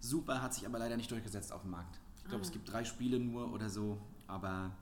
Super, 0.01 0.43
hat 0.43 0.55
sich 0.55 0.67
aber 0.67 0.79
leider 0.79 0.97
nicht 0.97 1.11
durchgesetzt 1.11 1.53
auf 1.53 1.63
dem 1.63 1.71
Markt. 1.71 1.99
Ich 2.19 2.25
glaube, 2.25 2.43
es 2.43 2.51
gibt 2.51 2.73
drei 2.73 2.85
Spiele 2.85 3.19
nur 3.21 3.53
oder 3.53 3.71
so, 3.71 3.99
aber 4.27 4.73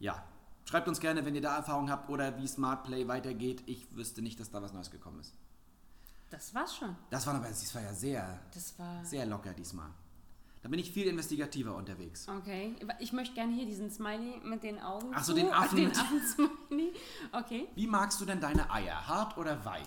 ja. 0.00 0.24
Schreibt 0.64 0.88
uns 0.88 1.00
gerne, 1.00 1.24
wenn 1.24 1.34
ihr 1.34 1.40
da 1.40 1.56
Erfahrung 1.56 1.88
habt 1.90 2.10
oder 2.10 2.36
wie 2.38 2.46
Smart 2.46 2.84
Play 2.84 3.08
weitergeht. 3.08 3.62
Ich 3.66 3.94
wüsste 3.96 4.20
nicht, 4.20 4.38
dass 4.38 4.50
da 4.50 4.60
was 4.60 4.72
Neues 4.72 4.90
gekommen 4.90 5.20
ist. 5.20 5.34
Das 6.30 6.54
war's 6.54 6.76
schon. 6.76 6.94
Das 7.10 7.26
war 7.26 7.34
aber, 7.34 7.48
das 7.48 7.74
war 7.74 7.82
ja 7.82 7.94
sehr, 7.94 8.38
war. 8.76 9.04
sehr 9.04 9.24
locker 9.24 9.54
diesmal. 9.54 9.90
Da 10.62 10.68
bin 10.68 10.78
ich 10.80 10.90
viel 10.90 11.06
investigativer 11.06 11.74
unterwegs. 11.76 12.26
Okay, 12.28 12.74
ich 12.98 13.12
möchte 13.12 13.34
gerne 13.34 13.54
hier 13.54 13.64
diesen 13.66 13.90
Smiley 13.90 14.40
mit 14.44 14.62
den 14.64 14.80
Augen. 14.80 15.12
Ach 15.14 15.22
so, 15.22 15.32
zu. 15.32 15.38
den 15.38 15.50
Affen 15.52 15.76
Den 15.76 15.92
Affen-Smiley. 15.92 16.92
Okay. 17.32 17.68
Wie 17.74 17.86
magst 17.86 18.20
du 18.20 18.24
denn 18.24 18.40
deine 18.40 18.68
Eier? 18.70 19.06
Hart 19.06 19.38
oder 19.38 19.64
weich? 19.64 19.86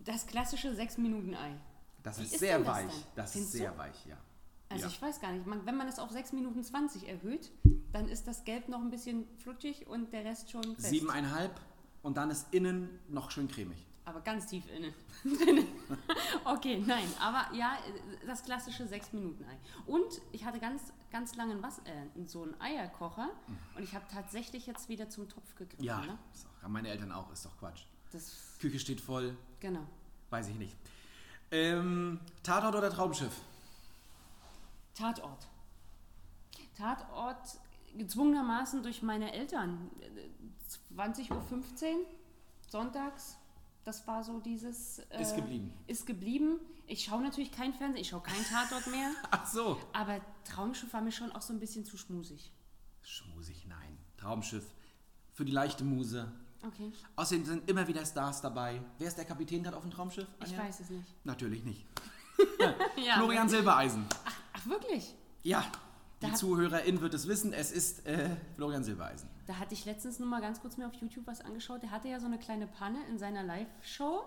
Das 0.00 0.26
klassische 0.26 0.68
6-Minuten-Ei. 0.72 1.54
Das 2.02 2.18
ist 2.18 2.32
ist 2.34 2.40
sehr 2.40 2.58
das 2.58 2.68
weich. 2.68 2.92
denn? 2.92 3.02
Das 3.16 3.36
ist 3.36 3.52
sehr 3.52 3.70
du? 3.72 3.78
weich, 3.78 4.06
ja. 4.06 4.16
Also 4.68 4.84
Ja. 4.84 4.90
ich 4.90 5.00
weiß 5.00 5.20
gar 5.20 5.32
nicht, 5.32 5.46
man, 5.46 5.64
wenn 5.64 5.76
man 5.76 5.88
es 5.88 5.98
auf 5.98 6.10
6 6.10 6.32
Minuten 6.32 6.62
20 6.62 7.08
erhöht, 7.08 7.50
dann 7.92 8.08
ist 8.08 8.26
das 8.26 8.44
Gelb 8.44 8.68
noch 8.68 8.80
ein 8.80 8.90
bisschen 8.90 9.24
flutschig 9.38 9.86
und 9.86 10.12
der 10.12 10.24
Rest 10.24 10.50
schon 10.50 10.62
fest. 10.76 10.88
Siebeneinhalb 10.90 11.58
und 12.02 12.16
dann 12.18 12.30
ist 12.30 12.52
innen 12.52 12.98
noch 13.08 13.30
schön 13.30 13.48
cremig. 13.48 13.86
Aber 14.06 14.20
ganz 14.20 14.46
tief 14.46 14.64
innen. 14.68 14.92
Drinnen. 15.24 15.66
okay, 16.44 16.82
nein, 16.86 17.08
aber 17.18 17.46
ja, 17.54 17.78
das 18.26 18.42
klassische 18.42 18.84
6-Minuten-Ei. 18.84 19.56
Und 19.86 20.20
ich 20.32 20.44
hatte 20.44 20.58
ganz, 20.58 20.92
ganz 21.10 21.36
lange 21.36 21.62
was, 21.62 21.78
äh, 21.80 22.26
so 22.26 22.42
einen 22.42 22.60
Eierkocher 22.60 23.30
und 23.76 23.82
ich 23.82 23.94
habe 23.94 24.04
tatsächlich 24.12 24.66
jetzt 24.66 24.88
wieder 24.90 25.08
zum 25.08 25.28
Topf 25.28 25.54
gegriffen. 25.54 25.82
Ja, 25.84 26.00
Ne? 26.00 26.18
auch, 26.62 26.68
meine 26.68 26.88
Eltern 26.88 27.12
auch, 27.12 27.32
ist 27.32 27.46
doch 27.46 27.56
Quatsch. 27.58 27.84
Das, 28.12 28.32
Küche 28.60 28.78
steht 28.78 29.00
voll, 29.00 29.36
genau. 29.60 29.86
weiß 30.30 30.48
ich 30.48 30.56
nicht. 30.56 30.76
Ähm, 31.50 32.20
Tatort 32.42 32.74
oder 32.74 32.90
Traumschiff? 32.90 33.40
Tatort. 34.94 35.46
Tatort 36.76 37.58
gezwungenermaßen 37.96 38.82
durch 38.82 39.02
meine 39.02 39.32
Eltern. 39.32 39.90
20.15 40.96 41.30
Uhr, 41.30 42.06
sonntags, 42.68 43.36
Das 43.84 44.06
war 44.06 44.24
so 44.24 44.40
dieses. 44.40 44.98
Äh, 45.10 45.20
Ist 45.20 45.36
geblieben. 45.36 45.72
Ist 45.86 46.06
geblieben. 46.06 46.58
Ich 46.86 47.04
schaue 47.04 47.22
natürlich 47.22 47.52
kein 47.52 47.72
Fernsehen, 47.74 48.00
ich 48.00 48.08
schaue 48.08 48.22
keinen 48.22 48.44
Tatort 48.44 48.86
mehr. 48.88 49.10
Ach 49.30 49.46
so. 49.46 49.78
Aber 49.92 50.20
Traumschiff 50.44 50.92
war 50.92 51.00
mir 51.00 51.12
schon 51.12 51.32
auch 51.32 51.42
so 51.42 51.52
ein 51.52 51.60
bisschen 51.60 51.84
zu 51.84 51.96
schmusig. 51.96 52.52
Schmusig, 53.02 53.66
nein. 53.66 53.98
Traumschiff. 54.16 54.64
Für 55.32 55.44
die 55.44 55.52
leichte 55.52 55.84
Muse. 55.84 56.30
Okay. 56.66 56.92
Außerdem 57.16 57.44
sind 57.44 57.68
immer 57.70 57.86
wieder 57.86 58.04
Stars 58.06 58.40
dabei. 58.40 58.80
Wer 58.98 59.08
ist 59.08 59.18
der 59.18 59.26
Kapitän 59.26 59.62
gerade 59.62 59.76
auf 59.76 59.82
dem 59.82 59.90
Traumschiff? 59.90 60.26
Ich 60.40 60.52
Anja? 60.52 60.64
weiß 60.64 60.80
es 60.80 60.90
nicht. 60.90 61.04
Natürlich 61.24 61.64
nicht. 61.64 61.86
Ja, 63.04 63.16
Florian 63.16 63.48
Silbereisen. 63.48 64.06
Ach, 64.54 64.66
wirklich? 64.66 65.14
Ja, 65.42 65.64
die 66.24 66.28
Da 66.30 66.32
hat- 66.32 66.38
Zuhörerin 66.38 67.00
wird 67.00 67.14
es 67.14 67.28
wissen, 67.28 67.52
es 67.52 67.70
ist 67.72 68.06
äh, 68.06 68.30
Florian 68.56 68.82
Silbereisen. 68.84 69.28
Da 69.46 69.58
hatte 69.58 69.74
ich 69.74 69.84
letztens 69.84 70.18
nur 70.18 70.28
mal 70.28 70.40
ganz 70.40 70.60
kurz 70.60 70.76
mir 70.76 70.86
auf 70.86 70.94
YouTube 70.94 71.26
was 71.26 71.40
angeschaut. 71.40 71.82
Der 71.82 71.90
hatte 71.90 72.08
ja 72.08 72.18
so 72.20 72.26
eine 72.26 72.38
kleine 72.38 72.66
Panne 72.66 72.98
in 73.10 73.18
seiner 73.18 73.42
Live-Show, 73.42 74.22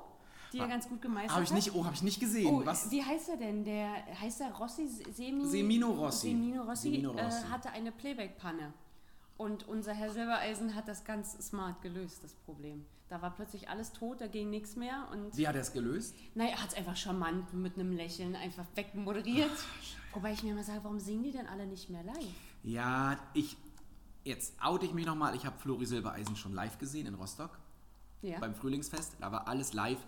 die 0.53 0.59
er 0.59 0.67
ganz 0.67 0.87
gut 0.87 1.01
gemeistert 1.01 1.33
Habe 1.33 1.43
ich 1.43 1.49
hat. 1.49 1.55
nicht, 1.55 1.73
oh, 1.75 1.83
habe 1.85 1.95
ich 1.95 2.03
nicht 2.03 2.19
gesehen. 2.19 2.47
Oh, 2.47 2.65
Was? 2.65 2.89
wie 2.91 3.03
heißt 3.03 3.29
er 3.29 3.37
denn? 3.37 3.65
Der 3.65 3.89
heißt 4.21 4.41
er 4.41 4.51
Rossi 4.53 4.87
Semi, 4.87 5.45
Semino 5.45 5.89
Rossi. 5.91 6.29
Semino 6.29 6.63
Rossi, 6.63 6.91
Semino 6.91 7.11
Rossi. 7.11 7.43
Äh, 7.45 7.49
hatte 7.51 7.69
eine 7.71 7.91
Playback-Panne. 7.91 8.71
Und 9.37 9.67
unser 9.67 9.93
Herr 9.93 10.09
Silbereisen 10.11 10.73
hat 10.75 10.87
das 10.87 11.03
ganz 11.03 11.33
smart 11.47 11.81
gelöst, 11.81 12.23
das 12.23 12.33
Problem. 12.33 12.85
Da 13.09 13.21
war 13.21 13.31
plötzlich 13.31 13.69
alles 13.69 13.93
tot, 13.93 14.19
da 14.19 14.27
ging 14.27 14.49
nichts 14.49 14.75
mehr. 14.75 15.07
Und 15.11 15.37
Wie 15.37 15.47
hat 15.47 15.55
er 15.55 15.61
es 15.61 15.71
gelöst? 15.71 16.15
naja, 16.35 16.51
er 16.51 16.61
hat 16.63 16.69
es 16.71 16.75
einfach 16.75 16.95
charmant 16.97 17.53
mit 17.53 17.75
einem 17.75 17.91
Lächeln 17.93 18.35
einfach 18.35 18.65
wegmoderiert. 18.75 19.51
Wobei 20.13 20.33
ich 20.33 20.43
mir 20.43 20.51
immer 20.51 20.63
sage, 20.63 20.79
warum 20.83 20.99
singen 20.99 21.23
die 21.23 21.31
denn 21.31 21.47
alle 21.47 21.67
nicht 21.67 21.89
mehr 21.89 22.03
live? 22.03 22.33
Ja, 22.63 23.17
ich. 23.33 23.55
Jetzt 24.23 24.55
oute 24.61 24.85
ich 24.85 24.93
mich 24.93 25.05
nochmal. 25.05 25.35
Ich 25.35 25.45
habe 25.45 25.57
Flori 25.57 25.85
Silbereisen 25.85 26.35
schon 26.35 26.53
live 26.53 26.77
gesehen 26.79 27.05
in 27.07 27.13
Rostock 27.13 27.57
Ja, 28.21 28.39
beim 28.39 28.55
Frühlingsfest. 28.55 29.13
Da 29.21 29.31
war 29.31 29.47
alles 29.47 29.71
live. 29.71 29.99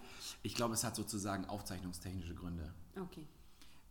Ich 0.43 0.55
glaube, 0.55 0.74
es 0.74 0.83
hat 0.83 0.95
sozusagen 0.95 1.45
aufzeichnungstechnische 1.45 2.36
Gründe. 2.36 2.74
okay. 3.01 3.25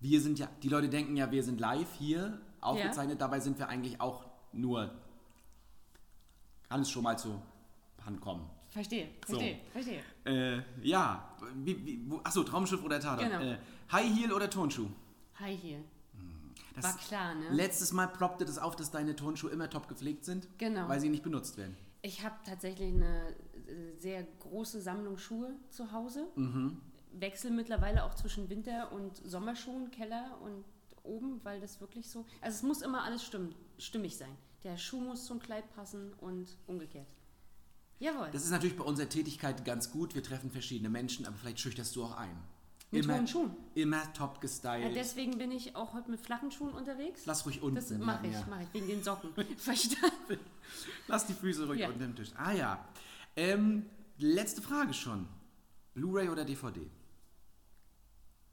Wir 0.01 0.21
sind 0.21 0.39
ja, 0.39 0.49
die 0.63 0.69
Leute 0.69 0.89
denken 0.89 1.17
ja, 1.17 1.31
wir 1.33 1.43
sind 1.43 1.59
live 1.59 1.93
hier 1.95 2.41
aufgezeichnet. 2.61 3.21
Dabei 3.21 3.41
sind 3.41 3.59
wir 3.59 3.69
eigentlich 3.69 4.01
auch 4.01 4.27
nur. 4.53 4.93
Kann 6.69 6.83
es 6.83 6.91
schon 6.91 7.03
mal 7.03 7.19
zur 7.19 7.41
Hand 8.05 8.21
kommen. 8.21 8.49
Verstehe, 8.71 9.09
So. 9.27 9.35
verstehe, 9.35 9.61
verstehe. 9.73 10.03
Äh, 10.25 10.63
ja. 10.83 11.37
Wie, 11.55 11.87
wie, 11.87 12.11
wo, 12.11 12.21
achso, 12.23 12.45
Traumschiff 12.45 12.83
oder 12.85 13.01
Tatort? 13.01 13.29
Genau. 13.31 13.41
Äh, 13.43 13.59
High 13.91 14.15
Heel 14.15 14.33
oder 14.33 14.51
Turnschuh? 14.51 14.89
Hi 15.37 15.57
hier. 15.57 15.83
Das 16.75 16.85
War 16.85 16.97
klar, 16.99 17.35
ne? 17.35 17.49
Letztes 17.51 17.93
Mal 17.93 18.07
ploppte 18.07 18.45
das 18.45 18.59
auf, 18.59 18.77
dass 18.77 18.91
deine 18.91 19.17
Turnschuhe 19.17 19.51
immer 19.51 19.69
top 19.69 19.89
gepflegt 19.89 20.25
sind. 20.25 20.47
Genau. 20.59 20.89
Weil 20.89 21.01
sie 21.01 21.09
nicht 21.09 21.23
benutzt 21.25 21.57
werden. 21.57 21.77
Ich 22.03 22.23
habe 22.23 22.37
tatsächlich 22.45 22.95
eine 22.95 23.31
äh, 23.31 23.99
sehr 23.99 24.23
große 24.41 24.81
Sammlung 24.81 25.17
Schuhe 25.19 25.57
zu 25.71 25.91
Hause. 25.91 26.29
Wechsel 27.13 27.51
mittlerweile 27.51 28.05
auch 28.05 28.15
zwischen 28.15 28.49
Winter- 28.49 28.93
und 28.93 29.17
Sommerschuhen, 29.17 29.91
Keller 29.91 30.39
und 30.43 30.65
oben, 31.03 31.41
weil 31.43 31.61
das 31.61 31.81
wirklich 31.81 32.09
so. 32.09 32.27
Also 32.43 32.57
es 32.57 32.63
muss 32.63 32.83
immer 32.83 33.03
alles 33.03 33.25
stimm, 33.25 33.55
stimmig 33.79 34.17
sein. 34.17 34.37
Der 34.65 34.77
Schuh 34.77 35.01
muss 35.01 35.25
zum 35.25 35.39
Kleid 35.39 35.73
passen 35.75 36.13
und 36.15 36.57
umgekehrt. 36.67 37.07
Jawohl. 38.01 38.29
Das 38.33 38.45
ist 38.45 38.51
natürlich 38.51 38.77
bei 38.77 38.85
unserer 38.85 39.09
Tätigkeit 39.09 39.65
ganz 39.65 39.91
gut. 39.91 40.15
Wir 40.15 40.23
treffen 40.23 40.51
verschiedene 40.51 40.89
Menschen, 40.89 41.27
aber 41.27 41.37
vielleicht 41.37 41.61
schüchterst 41.61 41.95
du 41.97 42.05
auch 42.05 42.17
ein. 42.17 42.37
Mit 42.91 43.05
immer, 43.05 43.17
hohen 43.17 43.29
Schuhen. 43.29 43.51
Immer 43.75 44.13
top 44.15 44.35
ja, 44.35 44.41
gestylt. 44.41 44.97
deswegen 44.97 45.37
bin 45.37 45.51
ich 45.53 45.77
auch 45.77 45.93
heute 45.93 46.11
mit 46.11 46.21
flachen 46.21 46.51
Schuhen 46.51 46.73
unterwegs. 46.73 47.27
Lass 47.27 47.45
ruhig 47.45 47.61
unten. 47.61 47.75
das 47.75 47.91
mache 47.91 48.27
ich, 48.27 48.33
ja. 48.33 48.47
mache 48.49 48.63
ich, 48.63 48.73
wegen 48.75 48.87
den 48.87 49.03
Socken. 49.03 49.31
Verstanden? 49.59 50.39
Lass 51.07 51.27
die 51.27 51.35
Füße 51.35 51.67
ruhig 51.67 51.81
Ja. 51.81 51.89
unter 51.89 52.01
dem 52.01 52.17
Tisch. 52.17 52.31
Ah 52.37 52.53
ja. 52.53 52.89
Ähm, 53.37 53.85
letzte 54.17 54.63
Frage 54.63 54.95
schon. 54.95 55.29
Blu-ray 55.95 56.29
oder 56.31 56.45
DVD? 56.45 56.81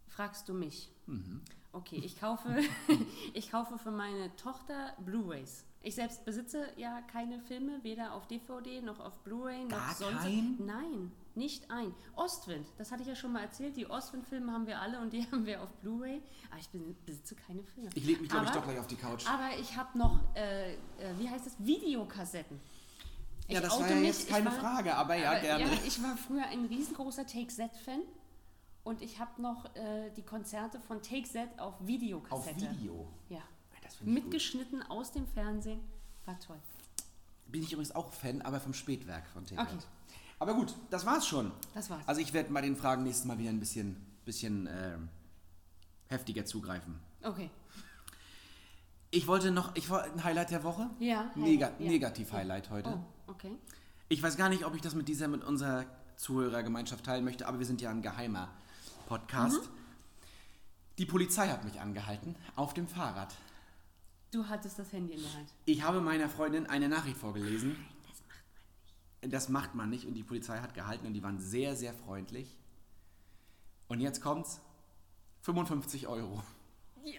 Fragst 0.07 0.49
du 0.49 0.53
mich? 0.53 0.91
Mhm. 1.05 1.41
Okay, 1.71 2.01
ich 2.03 2.19
kaufe, 2.19 2.49
ich 3.33 3.51
kaufe 3.51 3.77
für 3.77 3.91
meine 3.91 4.35
Tochter 4.35 4.95
Blu-rays. 5.05 5.63
Ich 5.85 5.93
selbst 5.95 6.25
besitze 6.25 6.65
ja 6.77 6.99
keine 7.01 7.39
Filme, 7.39 7.83
weder 7.83 8.13
auf 8.13 8.25
DVD 8.27 8.81
noch 8.81 8.99
auf 8.99 9.17
Blu-ray 9.19 9.65
noch 9.65 9.69
Gar 9.69 9.93
sonst. 9.93 10.21
kein? 10.23 10.55
Nein, 10.65 11.11
nicht 11.35 11.69
ein. 11.69 11.93
Ostwind, 12.15 12.65
das 12.79 12.91
hatte 12.91 13.03
ich 13.03 13.07
ja 13.07 13.15
schon 13.15 13.31
mal 13.31 13.41
erzählt. 13.43 13.77
Die 13.77 13.87
Ostwind-Filme 13.87 14.51
haben 14.51 14.65
wir 14.65 14.81
alle 14.81 14.99
und 14.99 15.13
die 15.13 15.23
haben 15.31 15.45
wir 15.45 15.61
auf 15.61 15.71
Blu-ray. 15.81 16.21
Aber 16.49 16.59
ich 16.59 16.69
besitze 17.05 17.35
keine 17.35 17.63
Filme. 17.63 17.89
Ich 17.93 18.03
lege 18.03 18.19
mich, 18.21 18.29
glaube 18.31 18.45
ich, 18.45 18.51
doch 18.51 18.63
gleich 18.63 18.79
auf 18.79 18.87
die 18.87 18.95
Couch. 18.95 19.27
Aber 19.29 19.55
ich 19.59 19.77
habe 19.77 19.95
noch, 19.97 20.19
äh, 20.35 20.73
äh, 20.73 20.77
wie 21.19 21.29
heißt 21.29 21.45
das, 21.45 21.55
Videokassetten. 21.59 22.59
ja, 23.47 23.59
Ich 23.59 23.65
das 23.67 23.79
war 23.79 23.87
ja 23.87 23.95
mich, 23.95 24.07
jetzt 24.07 24.27
keine 24.27 24.45
war- 24.47 24.53
Frage, 24.53 24.95
aber 24.95 25.15
ja, 25.15 25.31
aber, 25.33 25.39
gerne. 25.39 25.63
Ja, 25.65 25.71
ich 25.85 26.01
war 26.01 26.17
früher 26.17 26.45
ein 26.47 26.65
riesengroßer 26.65 27.27
Take-Z-Fan 27.27 28.01
und 28.83 29.03
ich 29.03 29.19
habe 29.19 29.39
noch 29.39 29.65
äh, 29.75 30.09
die 30.17 30.23
Konzerte 30.23 30.79
von 30.79 30.99
Take-Z 31.03 31.59
auf 31.59 31.75
auf 31.79 31.85
Videokassette. 31.87 32.71
Video. 32.71 33.07
Ja. 33.29 33.41
Ich 33.95 34.05
gut. 34.05 34.13
Mitgeschnitten 34.13 34.83
aus 34.83 35.11
dem 35.11 35.27
Fernsehen. 35.27 35.79
War 36.25 36.39
toll. 36.39 36.59
Bin 37.47 37.61
ich 37.63 37.71
übrigens 37.71 37.93
auch 37.93 38.11
Fan, 38.11 38.41
aber 38.41 38.59
vom 38.59 38.73
Spätwerk 38.73 39.27
von 39.27 39.45
TV. 39.45 39.61
Okay. 39.61 39.77
Aber 40.39 40.53
gut, 40.53 40.75
das 40.89 41.05
war's 41.05 41.27
schon. 41.27 41.51
Das 41.73 41.89
war's. 41.89 42.07
Also 42.07 42.21
ich 42.21 42.33
werde 42.33 42.51
bei 42.51 42.61
den 42.61 42.75
Fragen 42.75 43.03
nächstes 43.03 43.25
Mal 43.25 43.37
wieder 43.37 43.49
ein 43.49 43.59
bisschen, 43.59 43.95
bisschen 44.25 44.67
ähm, 44.71 45.09
heftiger 46.07 46.45
zugreifen. 46.45 46.99
Okay. 47.23 47.49
Ich 49.11 49.27
wollte 49.27 49.51
noch, 49.51 49.75
ich 49.75 49.89
wollte 49.89 50.11
ein 50.11 50.23
Highlight 50.23 50.51
der 50.51 50.63
Woche. 50.63 50.89
Ja. 50.99 51.31
Nega 51.35 51.71
ja. 51.79 51.87
Negativ-Highlight 51.87 52.69
heute. 52.69 52.89
Oh, 52.89 53.31
okay. 53.31 53.51
Ich 54.09 54.21
weiß 54.21 54.35
gar 54.35 54.49
nicht, 54.49 54.65
ob 54.65 54.75
ich 54.75 54.81
das 54.81 54.93
mit 54.93 55.07
dieser, 55.07 55.27
mit 55.27 55.43
unserer 55.43 55.85
Zuhörergemeinschaft 56.17 57.05
teilen 57.05 57.23
möchte, 57.23 57.47
aber 57.47 57.59
wir 57.59 57.65
sind 57.65 57.81
ja 57.81 57.89
ein 57.89 58.01
geheimer 58.01 58.49
Podcast. 59.07 59.61
Mhm. 59.63 59.69
Die 60.97 61.05
Polizei 61.05 61.47
hat 61.47 61.63
mich 61.63 61.79
angehalten 61.79 62.35
auf 62.55 62.73
dem 62.73 62.87
Fahrrad. 62.87 63.33
Du 64.35 64.49
hattest 64.49 64.77
das 64.77 64.91
Handy 64.91 65.13
in 65.13 65.21
der 65.21 65.33
Hand. 65.33 65.47
Ich 65.63 65.81
habe 65.81 66.01
meiner 66.01 66.27
Freundin 66.27 66.65
eine 66.65 66.89
Nachricht 66.89 67.15
vorgelesen. 67.15 67.77
Das 69.21 69.47
macht 69.47 69.75
man 69.75 69.89
nicht 69.89 70.05
und 70.05 70.13
die 70.13 70.23
Polizei 70.23 70.59
hat 70.59 70.73
gehalten 70.73 71.07
und 71.07 71.13
die 71.13 71.23
waren 71.23 71.39
sehr, 71.39 71.73
sehr 71.77 71.93
freundlich. 71.93 72.53
Und 73.87 74.01
jetzt 74.01 74.21
kommt's. 74.21 74.59
55 75.43 76.07
Euro. 76.07 76.43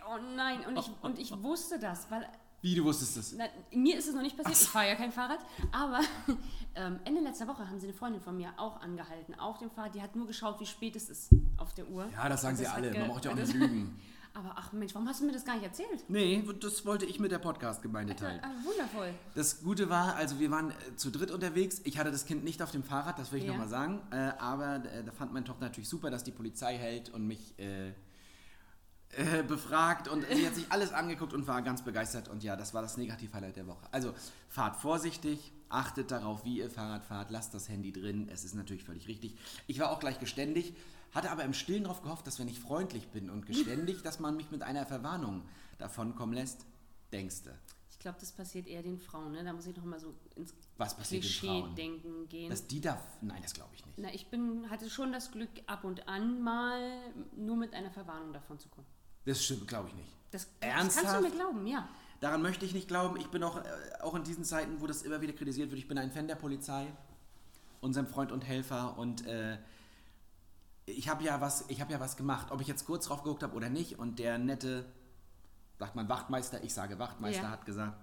Oh 0.06 0.18
nein, 0.36 0.66
und 0.66 0.78
ich, 0.78 0.90
und 1.00 1.18
ich 1.18 1.42
wusste 1.42 1.78
das, 1.78 2.10
weil 2.10 2.28
Wie, 2.60 2.74
du 2.74 2.84
wusstest 2.84 3.16
es? 3.16 3.34
Na, 3.38 3.46
mir 3.72 3.96
ist 3.96 4.08
es 4.08 4.14
noch 4.14 4.20
nicht 4.20 4.36
passiert, 4.36 4.60
ich 4.60 4.68
fahre 4.68 4.88
ja 4.88 4.94
kein 4.96 5.12
Fahrrad, 5.12 5.38
aber 5.72 6.00
ähm, 6.74 6.98
Ende 7.04 7.22
letzter 7.22 7.46
Woche 7.48 7.66
haben 7.66 7.78
sie 7.80 7.86
eine 7.86 7.94
Freundin 7.96 8.20
von 8.20 8.36
mir 8.36 8.52
auch 8.58 8.80
angehalten 8.82 9.34
auf 9.36 9.56
dem 9.58 9.70
Fahrrad. 9.70 9.94
Die 9.94 10.02
hat 10.02 10.16
nur 10.16 10.26
geschaut, 10.26 10.60
wie 10.60 10.66
spät 10.66 10.96
es 10.96 11.08
ist 11.08 11.30
auf 11.56 11.72
der 11.72 11.88
Uhr. 11.88 12.10
Ja, 12.12 12.28
das 12.28 12.42
sagen 12.42 12.56
Und 12.58 12.62
sie 12.62 12.66
alle. 12.66 12.92
Man 12.92 13.08
braucht 13.08 13.24
ja 13.24 13.30
auch 13.30 13.36
das- 13.38 13.48
nicht 13.54 13.58
lügen. 13.58 13.98
Aber 14.36 14.52
ach 14.54 14.70
Mensch, 14.72 14.94
warum 14.94 15.08
hast 15.08 15.20
du 15.20 15.24
mir 15.24 15.32
das 15.32 15.46
gar 15.46 15.54
nicht 15.54 15.64
erzählt? 15.64 16.04
Nee, 16.08 16.44
das 16.60 16.84
wollte 16.84 17.06
ich 17.06 17.18
mit 17.18 17.32
der 17.32 17.38
Podcast-Gemeinde 17.38 18.14
teilen. 18.14 18.38
Ah, 18.44 18.50
wundervoll. 18.64 19.14
Das 19.34 19.62
Gute 19.62 19.88
war, 19.88 20.14
also 20.16 20.38
wir 20.38 20.50
waren 20.50 20.72
äh, 20.72 20.74
zu 20.96 21.10
dritt 21.10 21.30
unterwegs. 21.30 21.80
Ich 21.84 21.96
hatte 21.98 22.10
das 22.10 22.26
Kind 22.26 22.44
nicht 22.44 22.60
auf 22.60 22.70
dem 22.70 22.84
Fahrrad, 22.84 23.18
das 23.18 23.32
will 23.32 23.38
ich 23.38 23.46
Ja. 23.46 23.52
nochmal 23.52 23.68
sagen. 23.68 24.02
Äh, 24.10 24.16
aber 24.38 24.84
äh, 24.84 25.02
da 25.04 25.12
fand 25.12 25.32
meine 25.32 25.46
Tochter 25.46 25.62
natürlich 25.64 25.88
super, 25.88 26.10
dass 26.10 26.22
die 26.22 26.32
Polizei 26.32 26.76
hält 26.76 27.08
und 27.08 27.26
mich 27.26 27.58
äh, 27.58 27.88
äh, 29.12 29.42
befragt. 29.48 30.06
Und 30.08 30.26
sie 30.30 30.46
hat 30.46 30.54
sich 30.54 30.66
alles 30.70 30.92
angeguckt 30.92 31.32
und 31.32 31.46
war 31.46 31.62
ganz 31.62 31.80
begeistert. 31.82 32.28
Und 32.28 32.42
ja, 32.44 32.56
das 32.56 32.74
war 32.74 32.82
das 32.82 32.98
Negativ-Highlight 32.98 33.56
der 33.56 33.66
Woche. 33.66 33.86
Also 33.90 34.12
fahrt 34.50 34.76
vorsichtig, 34.76 35.50
achtet 35.70 36.10
darauf, 36.10 36.44
wie 36.44 36.58
ihr 36.58 36.68
Fahrrad 36.68 37.04
fahrt, 37.06 37.30
lasst 37.30 37.54
das 37.54 37.70
Handy 37.70 37.90
drin. 37.90 38.28
Es 38.30 38.44
ist 38.44 38.54
natürlich 38.54 38.84
völlig 38.84 39.08
richtig. 39.08 39.34
Ich 39.66 39.78
war 39.80 39.90
auch 39.90 39.98
gleich 39.98 40.20
geständig, 40.20 40.74
hatte 41.12 41.30
aber 41.30 41.44
im 41.44 41.54
Stillen 41.54 41.84
darauf 41.84 42.02
gehofft, 42.02 42.26
dass 42.26 42.38
wenn 42.38 42.48
ich 42.48 42.60
freundlich 42.60 43.08
bin 43.08 43.30
und 43.30 43.46
geständig, 43.46 44.02
dass 44.04 44.20
man 44.20 44.36
mich 44.36 44.50
mit 44.50 44.62
einer 44.62 44.86
Verwarnung 44.86 45.42
davonkommen 45.78 46.34
lässt. 46.34 46.66
Denkste. 47.12 47.54
Ich 47.90 47.98
glaube, 48.00 48.18
das 48.20 48.32
passiert 48.32 48.66
eher 48.66 48.82
den 48.82 48.98
Frauen. 48.98 49.32
Ne? 49.32 49.42
Da 49.42 49.52
muss 49.52 49.66
ich 49.66 49.76
noch 49.76 49.84
mal 49.84 49.98
so 49.98 50.14
ins 50.34 50.54
Was 50.76 50.96
passiert 50.96 51.24
den 51.24 51.30
Frauen? 51.30 51.74
Klischee-Denken 51.74 52.28
gehen. 52.28 52.50
Dass 52.50 52.66
die 52.66 52.80
da. 52.80 53.00
Nein, 53.22 53.40
das 53.42 53.54
glaube 53.54 53.70
ich 53.74 53.84
nicht. 53.86 53.98
Na, 53.98 54.12
ich 54.12 54.26
bin, 54.28 54.68
hatte 54.70 54.90
schon 54.90 55.12
das 55.12 55.30
Glück, 55.30 55.48
ab 55.66 55.84
und 55.84 56.06
an 56.06 56.42
mal 56.42 57.00
nur 57.36 57.56
mit 57.56 57.74
einer 57.74 57.90
Verwarnung 57.90 58.32
davon 58.32 58.58
zu 58.58 58.68
kommen. 58.68 58.86
Das 59.24 59.42
stimmt, 59.44 59.66
glaube 59.66 59.88
ich 59.88 59.94
nicht. 59.94 60.08
Das, 60.30 60.46
das 60.60 60.70
Ernsthaft? 60.70 61.06
kannst 61.06 61.20
du 61.20 61.28
mir 61.30 61.34
glauben, 61.34 61.66
ja. 61.66 61.88
Daran 62.20 62.42
möchte 62.42 62.64
ich 62.64 62.74
nicht 62.74 62.88
glauben. 62.88 63.18
Ich 63.18 63.28
bin 63.28 63.42
auch, 63.42 63.56
äh, 63.56 63.62
auch 64.02 64.14
in 64.14 64.24
diesen 64.24 64.44
Zeiten, 64.44 64.80
wo 64.80 64.86
das 64.86 65.02
immer 65.02 65.20
wieder 65.20 65.32
kritisiert 65.32 65.70
wird, 65.70 65.78
ich 65.78 65.88
bin 65.88 65.98
ein 65.98 66.10
Fan 66.10 66.28
der 66.28 66.36
Polizei, 66.36 66.86
unserem 67.80 68.06
Freund 68.06 68.32
und 68.32 68.42
Helfer 68.42 68.98
und 68.98 69.26
äh, 69.26 69.58
ich 70.86 71.08
habe 71.08 71.24
ja 71.24 71.40
was, 71.40 71.64
ich 71.68 71.80
habe 71.80 71.92
ja 71.92 72.00
was 72.00 72.16
gemacht, 72.16 72.50
ob 72.50 72.60
ich 72.60 72.68
jetzt 72.68 72.86
kurz 72.86 73.06
drauf 73.06 73.22
geguckt 73.22 73.42
habe 73.42 73.54
oder 73.54 73.68
nicht. 73.68 73.98
Und 73.98 74.18
der 74.18 74.38
nette, 74.38 74.84
sagt 75.78 75.96
man 75.96 76.08
Wachtmeister, 76.08 76.62
ich 76.64 76.72
sage 76.72 76.98
Wachtmeister, 76.98 77.42
Ja. 77.42 77.50
hat 77.50 77.66
gesagt, 77.66 77.98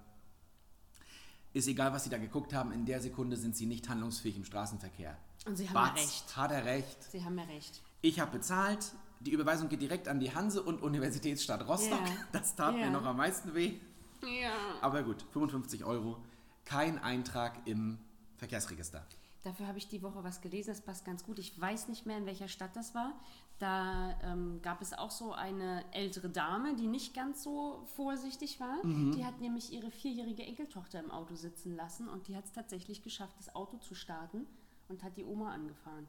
ist 1.53 1.67
egal, 1.67 1.93
was 1.93 2.03
Sie 2.03 2.09
da 2.09 2.17
geguckt 2.17 2.53
haben, 2.53 2.71
in 2.71 2.85
der 2.85 2.99
Sekunde 2.99 3.37
sind 3.37 3.55
Sie 3.55 3.65
nicht 3.67 3.87
handlungsfähig 3.87 4.35
im 4.37 4.43
Straßenverkehr. 4.43 5.15
Und 5.45 5.55
sie 5.57 5.69
haben 5.69 5.75
ja 5.75 5.93
recht. 6.01 6.35
Hat 6.37 6.51
er 6.51 6.65
recht. 6.65 7.03
Sie 7.11 7.23
haben 7.23 7.37
ja 7.37 7.43
recht. 7.45 7.81
Ich 8.01 8.19
habe 8.19 8.31
bezahlt. 8.31 8.91
Die 9.19 9.31
Überweisung 9.31 9.69
geht 9.69 9.81
direkt 9.81 10.07
an 10.07 10.19
die 10.19 10.33
Hanse 10.33 10.61
und 10.63 10.81
Universitätsstadt 10.81 11.67
Rostock. 11.67 12.01
Ja. 12.05 12.13
Das 12.31 12.55
tat 12.55 12.75
Ja. 12.75 12.85
mir 12.85 12.91
noch 12.91 13.05
am 13.05 13.17
meisten 13.17 13.53
weh. 13.53 13.79
Ja. 14.23 14.51
Aber 14.81 15.03
gut, 15.03 15.23
55 15.31 15.83
Euro. 15.85 16.17
Kein 16.65 16.97
Eintrag 16.97 17.55
im 17.65 17.99
Verkehrsregister. 18.37 19.05
Dafür 19.43 19.67
habe 19.67 19.77
ich 19.77 19.89
die 19.89 20.01
Woche 20.01 20.23
was 20.23 20.39
gelesen, 20.39 20.69
das 20.69 20.79
passt 20.81 21.03
ganz 21.03 21.25
gut. 21.25 21.37
Ich 21.37 21.59
weiß 21.59 21.89
nicht 21.89 22.05
mehr, 22.05 22.17
in 22.17 22.25
welcher 22.25 22.47
Stadt 22.47 22.75
das 22.75 22.95
war. 22.95 23.13
Da 23.59 24.17
ähm, 24.23 24.61
gab 24.61 24.81
es 24.81 24.93
auch 24.93 25.11
so 25.11 25.33
eine 25.33 25.83
ältere 25.91 26.29
Dame, 26.29 26.75
die 26.75 26.87
nicht 26.87 27.13
ganz 27.13 27.43
so 27.43 27.83
vorsichtig 27.95 28.61
war. 28.61 28.85
Mhm. 28.85 29.11
Die 29.11 29.25
hat 29.25 29.41
nämlich 29.41 29.73
ihre 29.73 29.91
vierjährige 29.91 30.43
Enkeltochter 30.43 31.01
im 31.01 31.11
Auto 31.11 31.35
sitzen 31.35 31.75
lassen 31.75 32.07
und 32.07 32.27
die 32.29 32.37
hat 32.37 32.45
es 32.45 32.53
tatsächlich 32.53 33.03
geschafft, 33.03 33.35
das 33.37 33.53
Auto 33.53 33.77
zu 33.77 33.95
starten 33.95 34.47
und 34.87 35.03
hat 35.03 35.17
die 35.17 35.25
Oma 35.25 35.51
angefahren. 35.51 36.07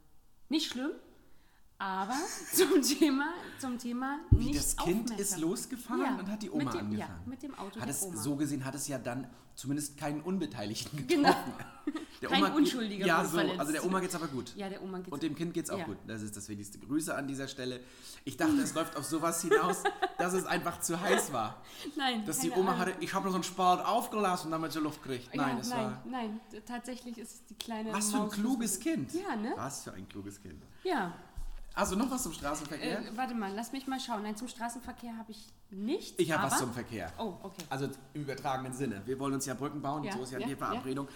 Nicht 0.48 0.70
schlimm, 0.70 0.92
aber 1.78 2.14
zum 2.52 2.82
Thema, 2.82 3.32
zum 3.58 3.78
Thema 3.78 4.20
Wie 4.30 4.46
nicht 4.46 4.58
das 4.58 4.76
Kind 4.76 5.10
ist 5.18 5.38
losgefahren 5.38 6.02
Ja, 6.02 6.16
und 6.18 6.30
hat 6.30 6.42
die 6.42 6.50
Oma 6.50 6.64
mit 6.64 6.74
dem, 6.74 6.80
angefahren. 6.80 7.20
Ja, 7.24 7.28
mit 7.30 7.42
dem 7.42 7.54
Auto 7.58 7.80
Hat 7.80 7.88
es, 7.88 8.02
Oma. 8.02 8.16
so 8.16 8.36
gesehen 8.36 8.64
hat 8.64 8.74
es 8.74 8.86
ja 8.86 8.98
dann 8.98 9.26
zumindest 9.54 9.98
keinen 9.98 10.20
Unbeteiligten 10.22 11.06
Genau. 11.08 11.34
Der 12.28 12.30
Kein 12.38 12.44
Oma- 12.44 12.54
Unschuldiger 12.54 13.06
Ja, 13.06 13.22
so. 13.24 13.36
verletzt. 13.36 13.60
Also 13.60 13.72
der 13.72 13.84
Oma 13.84 14.00
geht's 14.00 14.14
aber 14.14 14.28
gut. 14.28 14.52
ja, 14.56 14.68
der 14.70 14.82
Oma 14.82 14.98
geht's 14.98 15.10
Und 15.12 15.22
dem 15.22 15.34
Kind 15.34 15.52
geht's 15.52 15.68
auch 15.68 15.78
Ja. 15.78 15.84
gut. 15.84 15.98
Das 16.06 16.22
ist 16.22 16.34
das 16.36 16.48
Wichtigste. 16.48 16.78
Grüße 16.78 17.14
an 17.14 17.28
dieser 17.28 17.48
Stelle. 17.48 17.80
Ich 18.24 18.36
dachte, 18.38 18.54
es 18.62 18.72
läuft 18.74 18.96
auf 18.96 19.04
sowas 19.04 19.42
hinaus, 19.42 19.82
dass 20.18 20.32
es 20.32 20.46
einfach 20.46 20.80
zu 20.80 20.98
heiß 20.98 21.32
war. 21.34 21.60
Nein, 21.96 22.24
Dass 22.24 22.38
die 22.38 22.50
Oma 22.50 22.70
Ahnung. 22.72 22.78
hatte, 22.78 22.94
ich 23.00 23.12
habe 23.12 23.24
noch 23.26 23.32
so 23.32 23.36
einen 23.36 23.44
Spalt 23.44 23.84
aufgelassen, 23.84 24.50
damit 24.50 24.72
sie 24.72 24.80
Luft 24.80 25.02
kriegt. 25.02 25.34
Nein, 25.34 25.56
ja, 25.56 25.60
es 25.60 25.68
nein, 25.68 25.84
war. 25.84 26.02
nein, 26.06 26.40
tatsächlich 26.64 27.18
ist 27.18 27.32
es 27.34 27.44
die 27.44 27.54
kleine 27.56 27.92
Was 27.92 28.10
für 28.10 28.16
ein 28.16 28.22
Maus- 28.22 28.32
kluges 28.32 28.80
Kind. 28.80 29.12
Ja, 29.12 29.36
ne? 29.36 29.52
Was 29.56 29.82
für 29.84 29.92
ein 29.92 30.08
kluges 30.08 30.40
Kind. 30.40 30.62
Ja. 30.82 31.12
Also 31.76 31.96
noch 31.96 32.08
was 32.08 32.22
zum 32.22 32.32
Straßenverkehr? 32.32 33.00
Äh, 33.00 33.16
warte 33.16 33.34
mal, 33.34 33.52
lass 33.52 33.72
mich 33.72 33.88
mal 33.88 33.98
schauen. 33.98 34.22
Nein, 34.22 34.36
zum 34.36 34.46
Straßenverkehr 34.46 35.16
habe 35.18 35.32
ich 35.32 35.44
nichts. 35.70 36.14
ich 36.20 36.30
habe 36.30 36.44
was 36.44 36.58
zum 36.60 36.72
Verkehr. 36.72 37.12
Oh, 37.18 37.34
okay. 37.42 37.62
Also 37.68 37.88
im 38.14 38.22
übertragenen 38.22 38.72
Sinne. 38.72 39.02
Wir 39.06 39.18
wollen 39.18 39.34
uns 39.34 39.44
ja 39.46 39.54
Brücken 39.54 39.82
bauen, 39.82 40.04
Ja, 40.04 40.12
so 40.12 40.22
ist 40.22 40.30
ja, 40.30 40.38
ja, 40.38 40.46
die 40.46 40.54
Verabredung. 40.54 41.08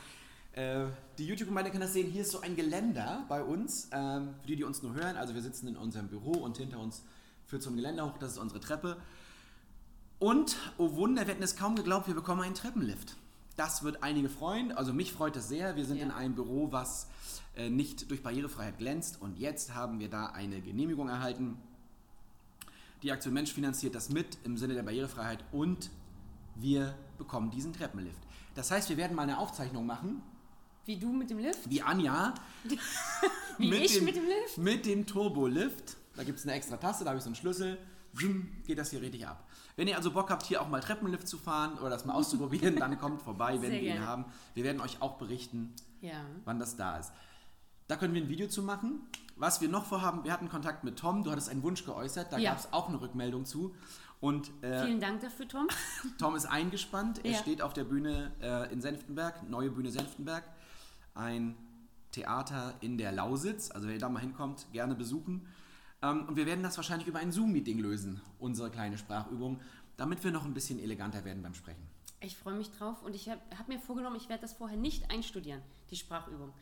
Äh, 0.58 0.88
die 1.18 1.26
YouTube-Gemeinde 1.26 1.70
kann 1.70 1.80
das 1.80 1.92
sehen. 1.92 2.10
Hier 2.10 2.22
ist 2.22 2.32
so 2.32 2.40
ein 2.40 2.56
Geländer 2.56 3.24
bei 3.28 3.44
uns. 3.44 3.88
Ähm, 3.92 4.34
für 4.40 4.48
die, 4.48 4.56
die 4.56 4.64
uns 4.64 4.82
nur 4.82 4.92
hören. 4.92 5.16
Also 5.16 5.34
wir 5.34 5.42
sitzen 5.42 5.68
in 5.68 5.76
unserem 5.76 6.08
Büro 6.08 6.32
und 6.32 6.56
hinter 6.56 6.80
uns 6.80 7.04
führt 7.46 7.62
so 7.62 7.70
ein 7.70 7.76
Geländer 7.76 8.06
hoch. 8.06 8.18
Das 8.18 8.32
ist 8.32 8.38
unsere 8.38 8.58
Treppe. 8.58 8.96
Und, 10.18 10.56
oh 10.76 10.96
Wunder, 10.96 11.22
wir 11.26 11.34
hätten 11.34 11.44
es 11.44 11.54
kaum 11.54 11.76
geglaubt, 11.76 12.08
wir 12.08 12.14
bekommen 12.16 12.42
einen 12.42 12.56
Treppenlift. 12.56 13.16
Das 13.56 13.84
wird 13.84 14.02
einige 14.02 14.28
freuen. 14.28 14.72
Also 14.72 14.92
mich 14.92 15.12
freut 15.12 15.36
es 15.36 15.46
sehr. 15.46 15.76
Wir 15.76 15.84
sind 15.84 15.98
Ja. 15.98 16.06
in 16.06 16.10
einem 16.10 16.34
Büro, 16.34 16.72
was 16.72 17.06
äh, 17.56 17.70
nicht 17.70 18.10
durch 18.10 18.24
Barrierefreiheit 18.24 18.78
glänzt. 18.78 19.22
Und 19.22 19.38
jetzt 19.38 19.76
haben 19.76 20.00
wir 20.00 20.10
da 20.10 20.26
eine 20.26 20.60
Genehmigung 20.60 21.08
erhalten. 21.08 21.56
Die 23.04 23.12
Aktion 23.12 23.32
Mensch 23.32 23.52
finanziert 23.52 23.94
das 23.94 24.08
mit 24.08 24.38
im 24.42 24.56
Sinne 24.56 24.74
der 24.74 24.82
Barrierefreiheit 24.82 25.44
und 25.52 25.90
wir 26.56 26.96
bekommen 27.16 27.52
diesen 27.52 27.72
Treppenlift. 27.72 28.18
Das 28.56 28.72
heißt, 28.72 28.88
wir 28.88 28.96
werden 28.96 29.14
mal 29.14 29.22
eine 29.22 29.38
Aufzeichnung 29.38 29.86
machen, 29.86 30.20
Wie 30.88 30.96
du 30.96 31.12
mit 31.12 31.28
dem 31.28 31.36
Lift? 31.38 31.68
wie 31.68 31.82
Anja 31.82 32.32
Wie 33.58 33.74
ich 33.74 34.00
mit 34.00 34.16
dem 34.16 34.24
Lift? 34.24 34.56
mit 34.56 34.86
dem 34.86 35.04
Turbolift. 35.06 35.98
Da 36.16 36.24
gibt 36.24 36.38
es 36.38 36.44
eine 36.46 36.54
extra 36.54 36.78
Taste, 36.78 37.04
da 37.04 37.10
habe 37.10 37.18
ich 37.18 37.22
so 37.24 37.28
einen 37.28 37.36
Schlüssel. 37.36 37.76
Wum, 38.14 38.48
Geht 38.66 38.78
das 38.78 38.88
hier 38.88 39.02
richtig 39.02 39.26
ab. 39.26 39.46
Wenn 39.76 39.86
ihr 39.86 39.98
also 39.98 40.10
Bock 40.12 40.30
habt, 40.30 40.44
hier 40.46 40.62
auch 40.62 40.68
mal 40.68 40.80
Treppenlift 40.80 41.28
zu 41.28 41.36
fahren 41.36 41.78
oder 41.78 41.90
das 41.90 42.06
mal 42.06 42.14
auszuprobieren, 42.14 42.76
dann 42.80 42.98
kommt 42.98 43.20
vorbei, 43.20 43.52
wenn 43.60 43.60
Sehr 43.60 43.70
wir 43.72 43.80
ihn 43.80 43.84
gerne. 43.96 44.06
haben. 44.06 44.24
Wir 44.54 44.64
werden 44.64 44.80
euch 44.80 45.02
auch 45.02 45.18
berichten, 45.18 45.74
Ja. 46.00 46.24
wann 46.46 46.58
das 46.58 46.76
da 46.76 46.96
ist. 46.96 47.12
Da 47.86 47.96
können 47.96 48.14
wir 48.14 48.22
ein 48.22 48.30
Video 48.30 48.48
zu 48.48 48.62
machen. 48.62 49.02
Was 49.36 49.60
wir 49.60 49.68
noch 49.68 49.84
vorhaben, 49.84 50.24
wir 50.24 50.32
hatten 50.32 50.48
Kontakt 50.48 50.84
mit 50.84 50.98
Tom, 50.98 51.22
du 51.22 51.30
hattest 51.30 51.50
einen 51.50 51.62
Wunsch 51.64 51.84
geäußert, 51.84 52.32
da 52.32 52.38
Ja. 52.38 52.52
gab 52.52 52.60
es 52.60 52.72
auch 52.72 52.88
eine 52.88 52.98
Rückmeldung 52.98 53.44
zu. 53.44 53.74
Und 54.20 54.50
äh, 54.64 54.86
Vielen 54.86 55.00
Dank 55.00 55.20
dafür, 55.20 55.46
Tom. 55.46 55.68
Tom 56.18 56.34
ist 56.34 56.46
eingespannt. 56.46 57.20
Er 57.26 57.32
Ja. 57.32 57.38
steht 57.38 57.60
auf 57.60 57.74
der 57.74 57.84
Bühne 57.84 58.32
äh, 58.40 58.72
in 58.72 58.80
Senftenberg, 58.80 59.48
neue 59.50 59.70
Bühne 59.70 59.90
Senftenberg. 59.90 60.44
Ein 61.18 61.56
Theater 62.12 62.74
in 62.80 62.96
der 62.96 63.12
Lausitz. 63.12 63.70
Also, 63.70 63.88
wer 63.88 63.98
da 63.98 64.08
mal 64.08 64.20
hinkommt, 64.20 64.66
gerne 64.72 64.94
besuchen. 64.94 65.46
Ähm, 66.02 66.26
und 66.28 66.36
wir 66.36 66.46
werden 66.46 66.62
das 66.62 66.76
wahrscheinlich 66.76 67.08
über 67.08 67.18
ein 67.18 67.32
Zoom-Meeting 67.32 67.78
lösen, 67.78 68.20
unsere 68.38 68.70
kleine 68.70 68.98
Sprachübung, 68.98 69.60
damit 69.96 70.22
wir 70.22 70.30
noch 70.30 70.44
ein 70.44 70.54
bisschen 70.54 70.78
eleganter 70.78 71.24
werden 71.24 71.42
beim 71.42 71.54
Sprechen. 71.54 71.82
Ich 72.20 72.36
freue 72.36 72.54
mich 72.54 72.70
drauf 72.70 73.02
und 73.02 73.14
ich 73.14 73.28
habe 73.28 73.40
hab 73.56 73.68
mir 73.68 73.78
vorgenommen, 73.78 74.16
ich 74.16 74.28
werde 74.28 74.42
das 74.42 74.52
vorher 74.52 74.76
nicht 74.76 75.10
einstudieren, 75.10 75.60
die 75.90 75.96
Sprachübung. 75.96 76.52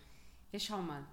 Wir 0.51 0.61
schauen 0.61 0.87
mal. 0.87 1.05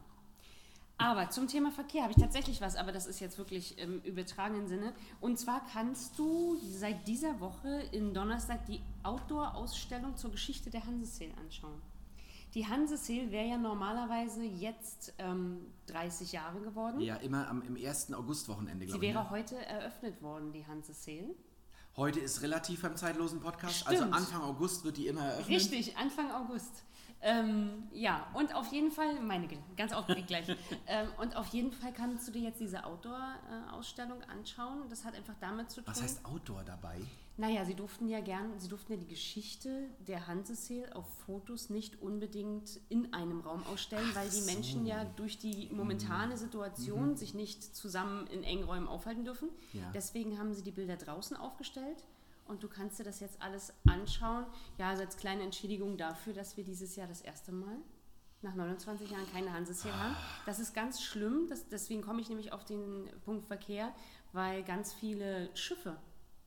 Aber 0.98 1.30
zum 1.30 1.48
Thema 1.48 1.72
Verkehr 1.72 2.04
habe 2.04 2.12
ich 2.12 2.22
tatsächlich 2.22 2.62
was, 2.62 2.76
aber 2.76 2.91
das 2.91 3.08
ist 3.08 3.20
jetzt 3.20 3.38
wirklich 3.38 3.78
im 3.78 4.00
übertragenen 4.02 4.68
Sinne. 4.68 4.94
Und 5.20 5.39
zwar 5.39 5.65
kannst 5.74 6.18
du 6.20 6.58
seit 6.62 7.08
dieser 7.08 7.39
Woche 7.39 7.84
in 7.91 8.13
Donnerstag 8.13 8.65
die 8.68 8.82
Outdoor-Ausstellung 9.02 10.15
zur 10.15 10.32
Geschichte 10.32 10.70
der 10.70 10.86
Hanseseel 10.86 11.32
anschauen. 11.44 11.82
Die 12.54 12.68
Hanseseel 12.68 13.32
wäre 13.32 13.48
ja 13.48 13.58
normalerweise 13.58 14.44
jetzt 14.44 15.13
ähm, 15.18 15.66
30 15.88 16.32
Jahre 16.34 16.60
geworden. 16.62 17.02
Ja, 17.02 17.16
immer 17.16 17.48
am, 17.48 17.63
im 17.63 17.76
ersten 17.76 18.13
Augustwochenende, 18.13 18.86
Sie 18.86 18.92
glaube 18.92 19.06
ich. 19.06 19.13
wäre 19.13 19.24
Ne? 19.24 19.30
heute 19.32 19.66
eröffnet 19.66 20.22
worden, 20.22 20.52
die 20.52 20.66
Hanseseel. 20.66 21.36
Heute 21.96 22.20
ist 22.20 22.42
relativ 22.42 22.82
beim 22.82 22.96
zeitlosen 22.96 23.39
Podcast. 23.39 23.88
Also 23.88 24.02
Stimmt. 24.02 24.16
Anfang 24.16 24.42
August 24.42 24.84
wird 24.84 24.98
die 24.98 25.08
immer 25.08 25.26
eröffnet. 25.26 25.50
Richtig, 25.50 25.98
Anfang 25.98 26.32
August. 26.32 26.84
Ähm, 27.22 27.88
ja, 27.92 28.28
und 28.34 28.54
auf 28.54 28.72
jeden 28.72 28.92
Fall, 28.92 29.20
meine 29.22 29.48
ganz 29.78 29.94
aufgeregt 29.94 30.28
gleich. 30.28 30.48
ähm, 30.88 31.08
und 31.18 31.36
auf 31.36 31.48
jeden 31.48 31.72
Fall 31.72 31.94
kannst 31.94 32.28
du 32.28 32.32
dir 32.32 32.42
jetzt 32.42 32.60
diese 32.60 32.84
Outdoor-Ausstellung 32.84 34.22
anschauen. 34.24 34.89
Das 34.89 35.06
hat 35.06 35.16
einfach 35.16 35.36
damit 35.39 35.72
zu 35.72 35.82
tun. 35.82 35.88
Was 35.88 36.02
heißt 36.02 36.26
Outdoor 36.26 36.63
dabei? 36.63 37.00
Naja, 37.36 37.65
sie 37.65 37.74
durften 37.74 38.08
ja 38.08 38.19
gern, 38.19 38.60
sie 38.60 38.67
durften 38.67 38.93
ja 38.93 39.00
die 39.00 39.08
Geschichte 39.08 39.89
der 40.00 40.28
Hanseseel 40.28 40.93
auf 40.93 41.08
Fotos 41.26 41.72
nicht 41.72 42.00
unbedingt 42.00 42.80
in 42.89 43.12
einem 43.12 43.41
Raum 43.41 43.63
ausstellen, 43.72 44.08
weil 44.13 44.30
die 44.30 44.41
Menschen 44.41 44.86
ja 44.86 45.04
durch 45.04 45.39
die 45.39 45.69
momentane 45.72 46.38
Situation 46.38 47.15
sich 47.15 47.34
nicht 47.34 47.76
zusammen 47.76 48.28
in 48.28 48.43
engen 48.43 48.65
Räumen 48.65 48.88
aufhalten 48.88 49.26
dürfen. 49.26 49.50
Ja. 49.74 49.89
Deswegen 49.96 50.38
haben 50.38 50.54
sie 50.54 50.62
die 50.62 50.72
Bilder 50.72 50.96
draußen 50.96 51.36
aufgestellt 51.36 52.06
und 52.46 52.62
du 52.62 52.67
kannst 52.67 53.00
dir 53.00 53.04
das 53.04 53.19
jetzt 53.19 53.41
alles 53.41 53.74
anschauen. 53.88 54.46
Ja, 54.78 54.89
also 54.89 55.02
als 55.02 55.17
kleine 55.17 55.41
Entschädigung 55.41 55.98
dafür, 55.98 56.34
dass 56.34 56.56
wir 56.56 56.63
dieses 56.63 56.96
Jahr 56.96 57.08
das 57.08 57.22
erste 57.22 57.52
Mal 57.52 57.78
nach 58.43 58.54
29 58.54 59.10
Jahren 59.10 59.26
keine 59.32 59.54
Hanseseel 59.54 59.93
haben. 59.93 60.15
Das 60.46 60.60
ist 60.60 60.76
ganz 60.76 61.02
schlimm, 61.02 61.48
das, 61.50 61.67
deswegen 61.69 62.02
komme 62.02 62.22
ich 62.22 62.30
nämlich 62.30 62.52
auf 62.52 62.63
den 62.63 63.10
Punkt 63.26 63.48
Verkehr, 63.48 63.91
weil 64.34 64.63
ganz 64.63 64.93
viele 64.93 65.50
Schiffe 65.56 65.98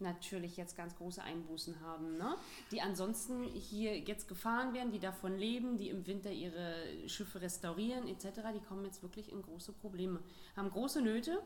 natürlich 0.01 0.57
jetzt 0.57 0.77
ganz 0.77 0.95
große 0.97 1.23
Einbußen 1.23 1.81
haben, 1.81 2.17
ne? 2.17 2.37
die 2.71 2.81
ansonsten 2.81 3.45
hier 3.45 3.99
jetzt 3.99 4.29
gefahren 4.29 4.75
werden, 4.75 4.93
die 4.93 4.99
davon 4.99 5.37
leben, 5.37 5.77
die 5.77 5.89
im 5.89 6.07
Winter 6.07 6.31
ihre 6.31 7.09
Schiffe 7.09 7.41
restaurieren 7.41 8.09
etc., 8.09 8.41
die 8.55 8.61
kommen 8.61 8.85
jetzt 8.85 9.03
wirklich 9.03 9.33
in 9.33 9.43
große 9.43 9.73
Probleme, 9.73 10.21
haben 10.57 10.71
große 10.71 11.01
Nöte. 11.01 11.43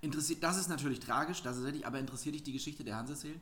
Interessiert, 0.00 0.42
das 0.42 0.58
ist 0.58 0.68
natürlich 0.68 1.00
tragisch, 1.00 1.42
das 1.42 1.58
ist 1.58 1.64
richtig, 1.64 1.86
aber 1.86 1.98
interessiert 1.98 2.34
dich 2.34 2.42
die 2.42 2.52
Geschichte 2.52 2.84
der 2.84 2.96
Hanseseel? 2.96 3.40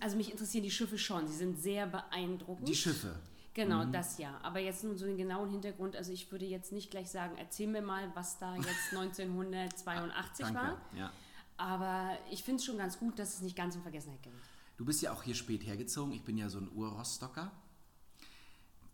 Also 0.00 0.16
mich 0.16 0.30
interessieren 0.30 0.64
die 0.64 0.70
Schiffe 0.70 0.98
schon, 0.98 1.26
sie 1.26 1.36
sind 1.36 1.58
sehr 1.58 1.86
beeindruckend. 1.86 2.68
Die 2.68 2.74
Schiffe. 2.74 3.16
Genau, 3.54 3.84
das 3.84 4.18
ja. 4.18 4.38
Aber 4.42 4.58
jetzt 4.58 4.82
nur 4.82 4.98
so 4.98 5.06
den 5.06 5.16
genauen 5.16 5.48
Hintergrund, 5.48 5.94
also 5.94 6.12
ich 6.12 6.30
würde 6.32 6.44
jetzt 6.44 6.72
nicht 6.72 6.90
gleich 6.90 7.08
sagen, 7.08 7.36
erzähl 7.38 7.68
mir 7.68 7.82
mal, 7.82 8.10
was 8.14 8.38
da 8.38 8.56
jetzt 8.56 8.66
1982 8.90 10.44
Danke. 10.44 10.60
war. 10.60 10.80
Ja. 10.96 11.12
Aber 11.56 12.16
ich 12.30 12.42
finde 12.42 12.58
es 12.58 12.64
schon 12.64 12.78
ganz 12.78 12.98
gut, 12.98 13.18
dass 13.18 13.34
es 13.34 13.40
nicht 13.42 13.56
ganz 13.56 13.74
in 13.76 13.82
Vergessenheit 13.82 14.22
gerät. 14.22 14.36
Du 14.76 14.84
bist 14.84 15.02
ja 15.02 15.12
auch 15.12 15.22
hier 15.22 15.34
spät 15.34 15.64
hergezogen. 15.64 16.12
Ich 16.12 16.24
bin 16.24 16.36
ja 16.36 16.48
so 16.48 16.58
ein 16.58 16.68
Ur-Rostocker. 16.74 17.52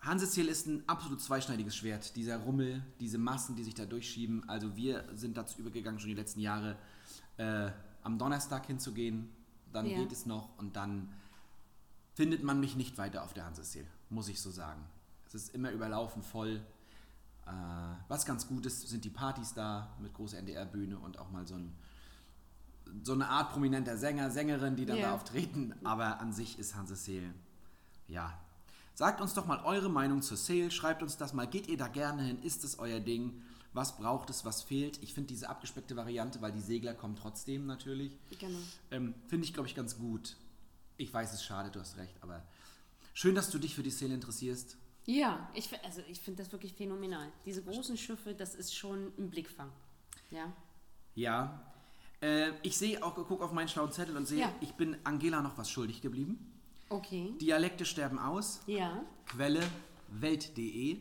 Hanseseel 0.03 0.49
ist 0.49 0.66
ein 0.66 0.83
absolut 0.88 1.20
zweischneidiges 1.20 1.77
Schwert. 1.77 2.16
Dieser 2.16 2.38
Rummel, 2.38 2.83
diese 3.01 3.18
Massen, 3.18 3.57
die 3.57 3.64
sich 3.64 3.75
da 3.75 3.85
durchschieben. 3.87 4.49
Also 4.49 4.77
wir 4.77 5.05
sind 5.14 5.37
dazu 5.37 5.59
übergegangen, 5.59 6.01
schon 6.01 6.09
die 6.09 6.14
letzten 6.14 6.40
Jahre 6.40 6.77
äh, 7.37 7.70
am 8.03 8.18
Donnerstag 8.18 8.66
hinzugehen. 8.66 9.31
Dann 9.73 9.87
Ja. 9.87 9.99
geht 9.99 10.12
es 10.12 10.27
noch 10.27 10.57
und 10.59 10.77
dann 10.77 11.12
findet 12.14 12.42
man 12.42 12.61
mich 12.61 12.77
nicht 12.77 12.99
weiter 12.99 13.23
auf 13.23 13.35
der 13.35 13.44
Hanseseel, 13.46 13.87
muss 14.09 14.29
ich 14.29 14.40
so 14.40 14.51
sagen. 14.51 14.85
Es 15.27 15.35
ist 15.35 15.55
immer 15.55 15.70
überlaufen, 15.70 16.23
voll. 16.23 16.61
Äh, 17.46 17.51
was 18.09 18.27
ganz 18.27 18.49
gut 18.49 18.66
ist, 18.66 18.87
sind 18.88 19.05
die 19.05 19.11
Partys 19.11 19.55
da 19.55 19.94
mit 20.01 20.12
großer 20.14 20.38
NDR-Bühne 20.38 20.99
und 20.99 21.18
auch 21.18 21.31
mal 21.31 21.46
so 21.46 21.55
ein 21.55 21.73
so 23.03 23.12
eine 23.12 23.29
Art 23.29 23.53
prominenter 23.53 23.97
Sänger, 23.97 24.31
Sängerin, 24.31 24.77
die 24.77 24.87
dann 24.87 24.97
Ja. 24.99 25.09
da 25.09 25.14
auftreten. 25.14 25.75
Aber 25.85 26.21
an 26.21 26.33
sich 26.33 26.59
ist 26.59 26.75
Hanseseel, 26.75 27.33
ja. 28.09 28.38
Sagt 28.95 29.21
uns 29.21 29.33
doch 29.35 29.47
mal 29.47 29.62
eure 29.64 29.88
Meinung 29.88 30.21
zur 30.21 30.37
Sale. 30.37 30.71
Schreibt 30.71 31.03
uns 31.03 31.16
das 31.16 31.33
mal. 31.33 31.47
Geht 31.47 31.69
ihr 31.69 31.79
da 31.79 31.88
gerne 31.88 32.23
hin? 32.23 32.43
Ist 32.43 32.64
es 32.64 32.79
euer 32.79 33.01
Ding? 33.01 33.40
Was 33.73 33.97
braucht 33.97 34.29
es? 34.31 34.45
Was 34.45 34.62
fehlt? 34.62 35.01
Ich 35.03 35.14
finde 35.14 35.29
diese 35.29 35.49
abgespeckte 35.49 35.97
Variante, 35.97 36.43
weil 36.43 36.53
die 36.53 36.61
Segler 36.61 36.93
kommen 36.93 37.16
trotzdem 37.16 37.66
natürlich. 37.66 38.19
Genau. 38.38 38.59
Ähm, 38.90 39.14
finde 39.29 39.47
ich, 39.47 39.55
glaube 39.55 39.69
ich, 39.69 39.75
ganz 39.75 39.97
gut. 39.97 40.37
Ich 40.97 41.14
weiß, 41.14 41.29
es 41.31 41.37
ist 41.37 41.45
schade, 41.45 41.71
du 41.71 41.81
hast 41.81 41.97
recht, 41.97 42.14
aber 42.21 42.43
schön, 43.14 43.35
dass 43.35 43.49
du 43.51 43.59
dich 43.59 43.75
für 43.75 43.83
die 43.85 43.90
Sale 43.90 44.12
interessierst. 44.12 44.77
Ja, 45.07 45.49
ich, 45.55 45.71
also 45.83 46.03
ich 46.09 46.21
finde 46.21 46.43
das 46.43 46.53
wirklich 46.53 46.75
phänomenal. 46.75 47.29
Diese 47.47 47.62
großen 47.62 47.97
Schiffe, 47.97 48.35
das 48.35 48.55
ist 48.55 48.75
schon 48.77 49.12
ein 49.19 49.31
Blickfang. 49.31 49.71
Ja. 50.31 50.53
Ja. 51.14 51.69
Äh, 52.22 52.52
ich 52.62 52.76
sehe 52.76 53.02
auch, 53.02 53.14
gucke 53.14 53.42
auf 53.44 53.52
meinen 53.52 53.68
schlauen 53.68 53.92
Zettel 53.92 54.16
und 54.16 54.26
sehe, 54.26 54.40
Ja. 54.40 54.52
ich 54.61 54.74
bin 54.74 54.96
Angela 55.04 55.40
noch 55.40 55.56
was 55.56 55.70
schuldig 55.70 56.00
geblieben. 56.02 56.52
Okay. 56.88 57.33
Dialekte 57.40 57.85
sterben 57.85 58.18
aus. 58.18 58.61
Ja. 58.66 59.02
Quelle 59.26 59.62
welt.de. 60.09 60.98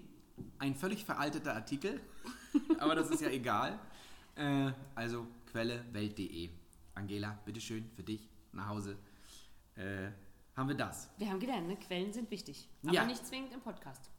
ein 0.59 0.75
völlig 0.75 1.03
veralteter 1.03 1.53
Artikel, 1.55 1.99
aber 2.79 2.95
das 2.95 3.09
ist 3.09 3.21
ja 3.21 3.29
egal. 3.29 3.77
Äh, 4.35 4.71
also 4.95 5.27
Quelle 5.51 5.83
welt.de. 5.91 6.49
Angela, 6.95 7.37
bitteschön, 7.45 7.89
für 7.95 8.03
dich 8.03 8.27
nach 8.53 8.67
Hause. 8.69 8.97
Äh, 9.75 10.11
haben 10.55 10.67
wir 10.69 10.75
das. 10.75 11.09
Wir 11.17 11.29
haben 11.29 11.39
gelernt, 11.39 11.67
ne? 11.67 11.75
Quellen 11.77 12.11
sind 12.13 12.29
wichtig. 12.31 12.67
Aber 12.83 12.93
Ja. 12.93 13.05
nicht 13.05 13.25
zwingend 13.25 13.51
im 13.53 13.61
Podcast. 13.61 14.09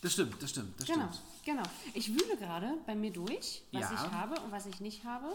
Das 0.00 0.12
stimmt, 0.12 0.40
das 0.42 0.50
stimmt, 0.50 0.78
das 0.80 0.86
Genau, 0.86 1.08
stimmt. 1.12 1.44
genau. 1.44 1.62
Ich 1.94 2.08
wühle 2.12 2.36
gerade 2.38 2.74
bei 2.86 2.94
mir 2.94 3.10
durch, 3.12 3.62
was 3.72 3.82
Ja. 3.82 3.92
ich 3.94 4.12
habe 4.12 4.40
und 4.40 4.52
was 4.52 4.66
ich 4.66 4.80
nicht 4.80 5.04
habe. 5.04 5.26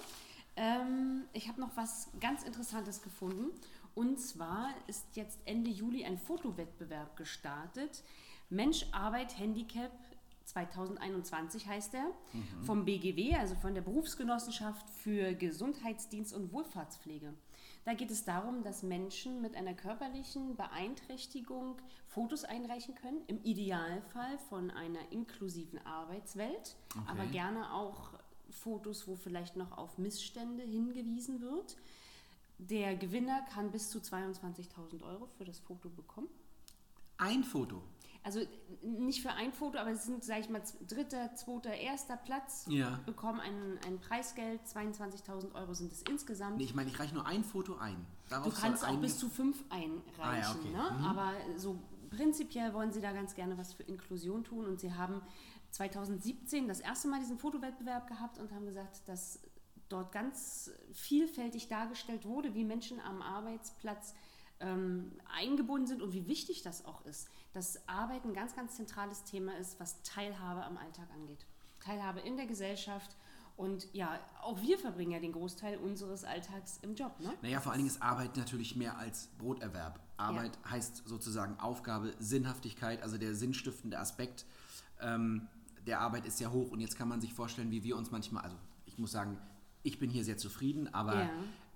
Ähm, 0.56 1.24
ich 1.34 1.48
habe 1.48 1.60
noch 1.60 1.76
was 1.76 2.10
ganz 2.20 2.44
Interessantes 2.44 3.02
gefunden. 3.02 3.52
Und 3.96 4.20
zwar 4.20 4.70
ist 4.88 5.16
jetzt 5.16 5.40
Ende 5.46 5.70
Juli 5.70 6.06
ein 6.06 6.18
Fotowettbewerb 6.18 7.18
gestartet. 7.18 8.04
Mensch, 8.50 8.86
Arbeit, 8.92 9.38
Handicap 9.38 9.92
2021 10.46 11.68
heißt 11.68 11.94
er. 11.94 12.12
Vom 12.64 12.86
BGW, 12.86 13.36
also 13.36 13.56
von 13.56 13.74
der 13.74 13.82
Berufsgenossenschaft 13.82 14.90
für 14.90 15.34
Gesundheitsdienst 15.34 16.34
und 16.34 16.52
Wohlfahrtspflege. 16.52 17.34
Da 17.84 17.94
geht 17.96 18.12
es 18.12 18.26
darum, 18.26 18.64
dass 18.64 18.84
Menschen 18.84 19.42
mit 19.42 19.56
einer 19.56 19.74
körperlichen 19.74 20.56
Beeinträchtigung 20.56 21.78
Fotos 22.08 22.44
einreichen 22.44 22.94
können, 22.96 23.22
im 23.28 23.42
Idealfall 23.44 24.38
von 24.50 24.70
einer 24.70 25.12
inklusiven 25.12 25.84
Arbeitswelt, 25.86 26.76
aber 27.08 27.26
gerne 27.26 27.74
auch 27.74 28.12
Fotos, 28.52 29.08
wo 29.08 29.16
vielleicht 29.16 29.56
noch 29.56 29.78
auf 29.78 29.98
Missstände 29.98 30.64
hingewiesen 30.64 31.42
wird. 31.42 31.78
Der 32.58 32.96
Gewinner 32.96 33.42
kann 33.54 33.72
bis 33.72 33.90
zu 33.90 34.00
22.000 34.00 35.04
Euro 35.04 35.26
für 35.38 35.46
das 35.46 35.60
Foto 35.60 35.90
bekommen. 35.90 36.28
Ein 37.18 37.44
Foto. 37.44 37.82
Also 38.24 38.40
nicht 38.84 39.24
für 39.24 39.32
ein 39.32 39.52
Foto, 39.52 39.80
aber 39.80 39.92
es 39.92 40.06
sind, 40.06 40.24
sage 40.24 40.42
ich 40.42 40.50
mal, 40.50 40.62
dritter, 40.88 41.34
zweiter, 41.34 41.74
erster 41.74 42.18
Platz. 42.18 42.68
Ja. 42.70 43.00
Bekommen 43.08 43.40
ein, 43.40 43.80
ein 43.88 44.00
Preisgeld, 44.00 44.62
22.000 44.68 45.56
Euro 45.56 45.74
sind 45.74 45.92
es 45.92 46.04
insgesamt. 46.04 46.58
Nee, 46.58 46.66
ich 46.66 46.76
meine, 46.76 46.92
ich 46.92 47.00
reiche 47.00 47.16
nur 47.16 47.26
ein 47.26 47.44
Foto 47.44 47.78
ein. 47.78 48.06
Darauf 48.30 48.54
Du 48.54 48.60
kannst 48.62 48.86
auch 48.88 48.98
bis 48.98 49.18
zu 49.18 49.28
fünf 49.28 49.64
einreichen, 49.70 50.04
Ah 50.22 50.38
ja, 50.38 50.52
okay. 50.52 50.70
ne? 50.70 50.90
aber 51.04 51.34
so 51.58 51.80
prinzipiell 52.12 52.74
wollen 52.76 52.92
sie 52.92 53.02
da 53.02 53.12
ganz 53.12 53.34
gerne 53.34 53.58
was 53.58 53.74
für 53.74 53.84
Inklusion 53.84 54.44
tun 54.44 54.66
und 54.68 54.80
sie 54.80 54.94
haben 54.94 55.22
2017 55.72 56.68
das 56.68 56.80
erste 56.80 57.08
Mal 57.08 57.20
diesen 57.20 57.38
Fotowettbewerb 57.38 58.08
gehabt 58.08 58.38
und 58.40 58.52
haben 58.52 58.66
gesagt, 58.66 59.08
dass 59.08 59.40
dort 59.90 60.12
ganz 60.12 60.72
vielfältig 60.94 61.68
dargestellt 61.68 62.26
wurde, 62.26 62.54
wie 62.54 62.64
Menschen 62.64 63.00
am 63.00 63.22
Arbeitsplatz 63.22 64.14
ähm, 64.60 65.12
eingebunden 65.38 65.88
sind 65.88 66.02
und 66.02 66.14
wie 66.14 66.28
wichtig 66.28 66.62
das 66.62 66.86
auch 66.86 67.06
ist, 67.06 67.30
dass 67.54 67.88
Arbeit 67.88 68.24
ein 68.26 68.34
ganz, 68.34 68.56
ganz 68.56 68.76
zentrales 68.76 69.24
Thema 69.24 69.58
ist, 69.58 69.80
was 69.80 70.02
Teilhabe 70.04 70.64
am 70.64 70.78
Alltag 70.78 71.08
angeht. 71.14 71.46
Teilhabe 71.80 72.20
in 72.22 72.38
der 72.38 72.46
Gesellschaft 72.46 73.16
und 73.58 73.88
ja, 73.94 74.20
auch 74.42 74.62
wir 74.62 74.78
verbringen 74.78 75.12
ja 75.12 75.20
den 75.20 75.34
Großteil 75.34 75.78
unseres 75.78 76.24
Alltags 76.24 76.80
im 76.82 76.96
Job. 76.96 77.20
Ne? 77.20 77.34
Naja, 77.42 77.60
vor 77.60 77.72
allen 77.72 77.80
Dingen 77.80 77.90
ist 77.90 78.02
Arbeit 78.02 78.38
natürlich 78.38 78.76
mehr 78.76 78.98
als 78.98 79.28
Broterwerb. 79.38 80.00
Arbeit 80.18 80.58
heißt 80.70 81.04
sozusagen 81.06 81.60
Aufgabe, 81.60 82.14
Sinnhaftigkeit, 82.20 83.02
also 83.02 83.18
der 83.18 83.36
sinnstiftende 83.36 84.00
Aspekt 84.00 84.46
ähm, 85.00 85.48
der 85.88 86.00
Arbeit 86.02 86.26
ist 86.26 86.38
sehr 86.38 86.52
hoch. 86.52 86.72
Und 86.72 86.80
jetzt 86.80 86.98
kann 86.98 87.08
man 87.08 87.22
sich 87.22 87.34
vorstellen, 87.34 87.72
wie 87.72 87.84
wir 87.84 87.98
uns 87.98 88.12
manchmal, 88.12 88.44
also 88.44 88.56
ich 88.86 88.98
muss 88.98 89.12
sagen, 89.12 89.38
ich 89.84 90.00
bin 90.00 90.10
hier 90.10 90.24
sehr 90.24 90.38
zufrieden, 90.38 90.94
aber 90.94 91.24
Ja. 91.24 91.30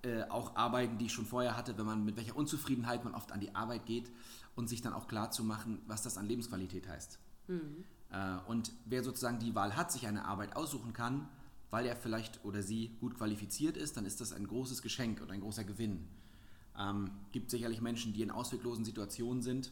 äh, 0.03 0.23
auch 0.29 0.55
Arbeiten, 0.55 0.97
die 0.99 1.05
ich 1.05 1.13
schon 1.13 1.25
vorher 1.25 1.57
hatte, 1.57 1.77
wenn 1.77 1.85
man 1.85 2.05
mit 2.05 2.15
welcher 2.15 2.35
Unzufriedenheit 2.35 3.03
man 3.03 3.15
oft 3.15 3.31
an 3.31 3.39
die 3.39 3.55
Arbeit 3.55 3.85
geht 3.87 4.11
und 4.55 4.69
sich 4.69 4.81
dann 4.81 4.93
auch 4.93 5.07
klar 5.07 5.31
zu 5.31 5.43
machen, 5.43 5.81
was 5.87 6.03
das 6.03 6.17
an 6.17 6.27
Lebensqualität 6.27 6.87
heißt. 6.87 7.17
Äh, 8.11 8.37
und 8.47 8.71
wer 8.85 9.03
sozusagen 9.03 9.39
die 9.39 9.55
Wahl 9.55 9.75
hat, 9.75 9.91
sich 9.91 10.05
eine 10.07 10.25
Arbeit 10.25 10.55
aussuchen 10.55 10.93
kann, 10.93 11.27
weil 11.71 11.87
er 11.87 11.95
vielleicht 11.95 12.45
oder 12.45 12.61
sie 12.61 12.95
gut 12.99 13.15
qualifiziert 13.15 13.75
ist, 13.77 13.97
dann 13.97 14.05
ist 14.05 14.21
das 14.21 14.31
ein 14.31 14.45
großes 14.47 14.81
Geschenk 14.83 15.21
und 15.21 15.31
ein 15.31 15.41
großer 15.41 15.63
Gewinn. 15.63 16.07
Ähm, 16.77 17.09
gibt 17.31 17.49
sicherlich 17.49 17.81
Menschen, 17.81 18.13
die 18.13 18.21
in 18.21 18.29
ausweglosen 18.31 18.85
Situationen 18.85 19.41
sind, 19.41 19.71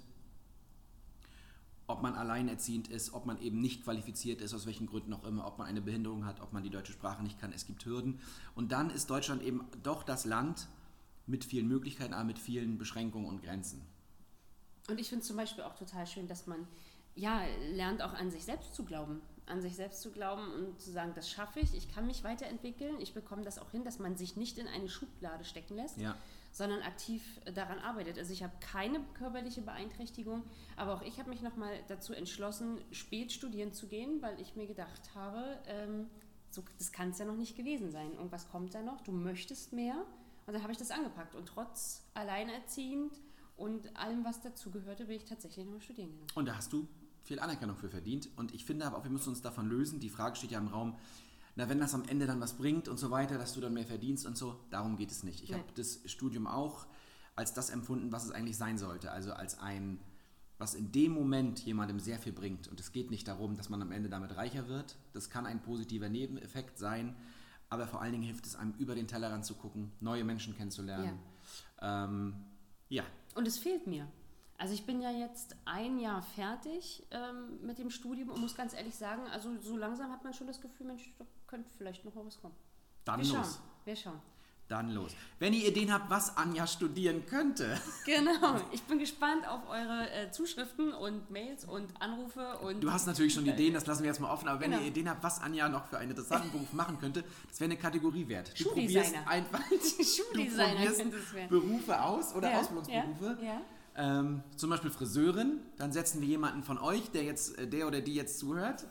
ob 1.94 2.02
man 2.02 2.16
alleinerziehend 2.16 2.88
ist, 2.88 3.14
ob 3.14 3.28
man 3.28 3.40
eben 3.40 3.62
nicht 3.62 3.84
qualifiziert 3.84 4.42
ist, 4.42 4.54
aus 4.56 4.66
welchen 4.66 4.88
Gründen 4.88 5.14
auch 5.14 5.24
immer, 5.24 5.46
ob 5.46 5.60
man 5.60 5.68
eine 5.68 5.80
Behinderung 5.80 6.26
hat, 6.26 6.42
ob 6.42 6.52
man 6.52 6.64
die 6.64 6.72
deutsche 6.72 6.92
Sprache 6.92 7.22
nicht 7.22 7.40
kann. 7.40 7.54
Es 7.54 7.68
gibt 7.68 7.86
Hürden. 7.86 8.20
Und 8.56 8.72
dann 8.72 8.90
ist 8.90 9.12
Deutschland 9.12 9.44
eben 9.44 9.64
doch 9.84 10.02
das 10.02 10.26
Land 10.26 10.68
mit 11.28 11.46
vielen 11.46 11.68
Möglichkeiten, 11.68 12.14
aber 12.16 12.24
mit 12.24 12.40
vielen 12.40 12.80
Beschränkungen 12.80 13.28
und 13.28 13.44
Grenzen. 13.44 13.82
Und 14.90 15.00
ich 15.00 15.10
finde 15.10 15.24
zum 15.24 15.38
Beispiel 15.38 15.64
auch 15.64 15.76
total 15.76 16.08
schön, 16.08 16.28
dass 16.28 16.48
man 16.48 16.68
ja 17.16 17.42
lernt 17.72 18.02
auch 18.02 18.14
an 18.14 18.32
sich 18.32 18.44
selbst 18.44 18.74
zu 18.74 18.84
glauben. 18.84 19.22
An 19.46 19.62
sich 19.62 19.76
selbst 19.76 20.02
zu 20.02 20.10
glauben 20.10 20.52
und 20.52 20.82
zu 20.82 20.92
sagen, 20.92 21.12
das 21.14 21.30
schaffe 21.30 21.60
ich, 21.60 21.76
ich 21.76 21.94
kann 21.94 22.08
mich 22.08 22.24
weiterentwickeln, 22.24 23.00
ich 23.00 23.14
bekomme 23.14 23.44
das 23.44 23.60
auch 23.60 23.70
hin, 23.70 23.84
dass 23.84 24.00
man 24.00 24.18
sich 24.18 24.36
nicht 24.36 24.58
in 24.58 24.68
eine 24.68 24.90
Schublade 24.90 25.46
stecken 25.46 25.76
lässt, 25.76 25.98
Ja. 25.98 26.16
Sondern 26.54 26.84
aktiv 26.84 27.42
daran 27.56 27.80
arbeitet. 27.80 28.18
Also 28.18 28.32
ich 28.32 28.44
habe 28.44 28.54
keine 28.62 29.02
körperliche 29.16 29.62
Beeinträchtigung, 29.62 30.44
aber 30.78 30.94
auch 30.94 31.02
ich 31.02 31.20
habe 31.20 31.30
mich 31.30 31.42
nochmal 31.42 31.74
dazu 31.88 32.14
entschlossen, 32.14 32.80
spät 32.92 33.32
studieren 33.32 33.74
zu 33.74 33.88
gehen, 33.88 34.22
weil 34.22 34.40
ich 34.40 34.56
mir 34.56 34.68
gedacht 34.68 35.16
habe, 35.16 35.60
ähm, 35.68 36.08
so, 36.52 36.64
das 36.78 36.92
kann 36.92 37.10
es 37.10 37.18
ja 37.18 37.26
noch 37.26 37.36
nicht 37.36 37.58
gewesen 37.58 37.92
sein. 37.92 38.14
Irgendwas 38.14 38.48
kommt 38.50 38.76
da 38.76 38.84
noch, 38.84 39.02
du 39.02 39.12
möchtest 39.12 39.74
mehr. 39.74 40.06
Und 40.46 40.54
dann 40.54 40.62
habe 40.62 40.72
ich 40.72 40.78
das 40.78 40.92
angepackt. 40.92 41.34
Und 41.34 41.48
trotz 41.48 42.04
alleinerziehend 42.14 43.20
und 43.58 43.96
allem, 43.98 44.24
was 44.24 44.40
dazugehörte, 44.42 45.06
bin 45.06 45.16
ich 45.18 45.26
tatsächlich 45.26 45.66
nochmal 45.66 45.82
studieren 45.82 46.12
gegangen. 46.12 46.28
Und 46.36 46.46
da 46.46 46.56
hast 46.56 46.72
du 46.72 46.88
viel 47.24 47.40
Anerkennung 47.40 47.78
für 47.78 47.90
verdient. 47.90 48.30
Und 48.36 48.54
ich 48.54 48.64
finde 48.64 48.86
aber 48.86 48.98
auch, 48.98 49.04
wir 49.04 49.12
müssen 49.12 49.30
uns 49.30 49.42
davon 49.42 49.68
lösen. 49.68 50.00
Die 50.00 50.10
Frage 50.10 50.36
steht 50.36 50.52
ja 50.52 50.60
im 50.60 50.68
Raum, 50.68 50.96
na, 51.56 51.70
wenn 51.70 51.80
das 51.80 51.94
am 51.94 52.04
Ende 52.08 52.26
dann 52.26 52.40
was 52.42 52.54
bringt 52.54 52.88
und 52.88 52.98
so 52.98 53.12
weiter, 53.12 53.38
dass 53.38 53.54
du 53.54 53.62
dann 53.62 53.74
mehr 53.74 53.86
verdienst 53.86 54.26
und 54.26 54.38
so, 54.38 54.60
darum 54.70 54.98
geht 54.98 55.12
es 55.12 55.24
nicht. 55.24 55.44
Ich 55.44 55.50
Nee. 55.50 55.58
habe 55.58 55.68
das 55.76 56.00
Studium 56.06 56.48
auch 56.48 56.88
als 57.36 57.54
das 57.54 57.70
empfunden, 57.70 58.12
was 58.12 58.26
es 58.26 58.32
eigentlich 58.32 58.58
sein 58.58 58.78
sollte. 58.78 59.12
Also 59.12 59.34
als 59.34 59.60
ein, 59.60 60.00
was 60.58 60.74
in 60.76 60.92
dem 60.92 61.12
Moment 61.12 61.60
jemandem 61.66 62.00
sehr 62.00 62.20
viel 62.20 62.32
bringt. 62.34 62.68
Und 62.68 62.80
es 62.80 62.92
geht 62.92 63.12
nicht 63.12 63.28
darum, 63.28 63.56
dass 63.56 63.70
man 63.70 63.82
am 63.82 63.92
Ende 63.92 64.10
damit 64.10 64.36
reicher 64.36 64.68
wird. 64.68 64.98
Das 65.14 65.30
kann 65.30 65.46
ein 65.46 65.62
positiver 65.62 66.10
Nebeneffekt 66.10 66.78
sein. 66.78 67.16
Aber 67.70 67.88
vor 67.88 68.02
allen 68.02 68.12
Dingen 68.12 68.24
hilft 68.24 68.46
es 68.46 68.56
einem, 68.56 68.74
über 68.78 68.94
den 68.94 69.08
Tellerrand 69.08 69.46
zu 69.46 69.56
gucken, 69.56 69.92
neue 70.00 70.24
Menschen 70.24 70.56
kennenzulernen. 70.56 71.20
Ja. 71.82 72.06
Ähm, 72.06 72.36
ja. 72.90 73.04
Und 73.36 73.48
es 73.48 73.58
fehlt 73.58 73.88
mir. 73.88 74.08
Also 74.60 74.76
ich 74.76 74.86
bin 74.86 75.02
ja 75.02 75.10
jetzt 75.10 75.56
ein 75.66 75.98
Jahr 75.98 76.22
fertig 76.22 77.04
ähm, 77.10 77.66
mit 77.66 77.80
dem 77.80 77.90
Studium 77.90 78.30
und 78.30 78.40
muss 78.40 78.56
ganz 78.56 78.74
ehrlich 78.74 78.96
sagen, 78.96 79.24
also 79.32 79.60
so 79.60 79.76
langsam 79.76 80.12
hat 80.12 80.24
man 80.24 80.34
schon 80.34 80.46
das 80.48 80.62
Gefühl, 80.62 80.86
Mensch, 80.86 81.12
könnte 81.54 81.70
vielleicht 81.78 82.04
noch 82.04 82.16
mal 82.16 82.26
was 82.26 82.42
kommen. 82.42 82.56
dann 83.06 83.20
Wir 83.22 83.28
los. 83.28 83.36
schauen, 83.36 83.64
wir 83.86 83.96
schauen. 83.96 84.22
Dann 84.70 84.92
los. 84.92 85.12
Wenn 85.40 85.54
ihr 85.54 85.68
Ideen 85.68 85.94
habt, 85.94 86.10
was 86.10 86.36
Anja 86.38 86.66
studieren 86.66 87.26
könnte, 87.28 87.78
Genau, 88.06 88.60
ich 88.72 88.82
bin 88.84 88.98
gespannt 88.98 89.46
auf 89.48 89.60
eure 89.70 90.10
äh, 90.10 90.32
Zuschriften 90.32 90.94
und 90.94 91.30
Mails 91.30 91.66
und 91.66 91.90
Anrufe 92.02 92.58
und 92.60 92.82
Du 92.82 92.92
hast 92.92 93.06
natürlich 93.06 93.34
schon 93.36 93.46
Ideen, 93.46 93.74
das 93.74 93.86
lassen 93.86 94.02
wir 94.04 94.08
jetzt 94.10 94.20
mal 94.22 94.32
offen, 94.32 94.48
aber 94.48 94.62
wenn 94.62 94.72
Genau. 94.72 94.82
ihr 94.82 94.88
Ideen 94.88 95.10
habt, 95.10 95.22
was 95.22 95.42
Anja 95.42 95.68
noch 95.70 95.86
für 95.86 95.98
einen 96.00 96.12
interessanten 96.12 96.50
Beruf 96.52 96.72
machen 96.82 96.98
könnte, 96.98 97.24
das 97.50 97.60
wäre 97.60 97.70
eine 97.72 97.78
Kategorie 97.80 98.28
wert. 98.30 98.52
Du 98.58 98.64
Schuhdesigner. 98.70 99.04
probierst 99.04 99.28
einfach 99.28 99.62
du 99.70 100.04
Schuldesigner 100.04 100.92
probierst. 100.92 101.50
Berufe 101.50 102.02
aus 102.02 102.34
oder 102.34 102.50
Ja, 102.52 102.60
Ausbildungsberufe. 102.62 103.38
Ja, 103.42 103.46
ja. 103.48 103.62
Ähm, 103.96 104.42
zum 104.58 104.70
Beispiel 104.72 104.90
Friseurin, 104.90 105.60
dann 105.78 105.92
setzen 105.92 106.20
wir 106.22 106.28
jemanden 106.28 106.64
von 106.64 106.80
euch, 106.80 107.12
der 107.12 107.24
jetzt, 107.24 107.58
äh, 107.60 107.68
der 107.68 107.88
oder 107.88 108.02
die 108.02 108.16
jetzt 108.16 108.40
zuhört, 108.40 108.86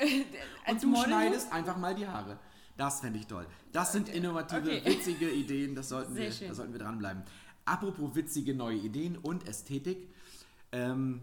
und 0.00 0.24
Als 0.66 0.82
du 0.82 0.88
Model? 0.88 1.04
schneidest 1.04 1.52
einfach 1.52 1.76
mal 1.76 1.94
die 1.94 2.06
Haare. 2.06 2.36
Das 2.76 3.00
fände 3.00 3.18
ich 3.18 3.26
toll. 3.26 3.46
Das 3.72 3.92
sind 3.92 4.08
innovative, 4.08 4.60
Okay. 4.78 4.82
witzige 4.84 5.30
Ideen, 5.42 5.74
das 5.76 5.88
sollten, 5.88 6.14
Sehr 6.14 6.24
wir, 6.24 6.32
schön. 6.32 6.48
da 6.48 6.54
sollten 6.54 6.72
wir 6.72 6.80
dranbleiben. 6.80 7.22
Apropos 7.64 8.14
witzige 8.14 8.54
neue 8.54 8.76
Ideen 8.78 9.16
und 9.18 9.46
Ästhetik. 9.46 10.08
Ähm, 10.72 11.20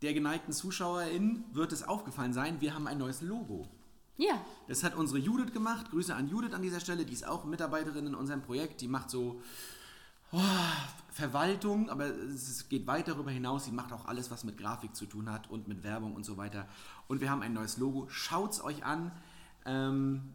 der 0.00 0.14
geneigten 0.14 0.52
ZuschauerInnen 0.52 1.44
wird 1.52 1.72
es 1.72 1.82
aufgefallen 1.82 2.32
sein, 2.32 2.60
wir 2.60 2.72
haben 2.74 2.86
ein 2.86 2.98
neues 2.98 3.20
Logo. 3.20 3.68
Ja, 4.16 4.40
Das 4.68 4.82
hat 4.84 4.96
unsere 4.96 5.18
Judith 5.18 5.52
gemacht. 5.52 5.90
Grüße 5.90 6.14
an 6.14 6.28
Judith 6.28 6.52
an 6.52 6.62
dieser 6.62 6.80
Stelle. 6.80 7.04
Die 7.04 7.12
ist 7.12 7.26
auch 7.26 7.44
Mitarbeiterin 7.44 8.06
in 8.06 8.14
unserem 8.16 8.42
Projekt. 8.42 8.80
Die 8.80 8.88
macht 8.88 9.10
so 9.10 9.40
oh, 10.32 10.40
Verwaltung, 11.10 11.90
aber 11.90 12.06
es 12.06 12.68
geht 12.68 12.86
weit 12.86 13.08
darüber 13.08 13.30
hinaus. 13.30 13.64
Sie 13.64 13.72
macht 13.72 13.92
auch 13.92 14.06
alles, 14.06 14.30
was 14.30 14.44
mit 14.44 14.56
Grafik 14.58 14.94
zu 14.94 15.06
tun 15.06 15.30
hat 15.30 15.50
und 15.50 15.66
mit 15.68 15.82
Werbung 15.82 16.14
und 16.14 16.24
so 16.24 16.36
weiter. 16.36 16.68
Und 17.08 17.20
wir 17.20 17.30
haben 17.30 17.42
ein 17.42 17.52
neues 17.52 17.76
Logo. 17.78 18.06
Schaut's 18.08 18.62
euch 18.62 18.84
an. 18.84 19.10
Ähm, 19.64 20.32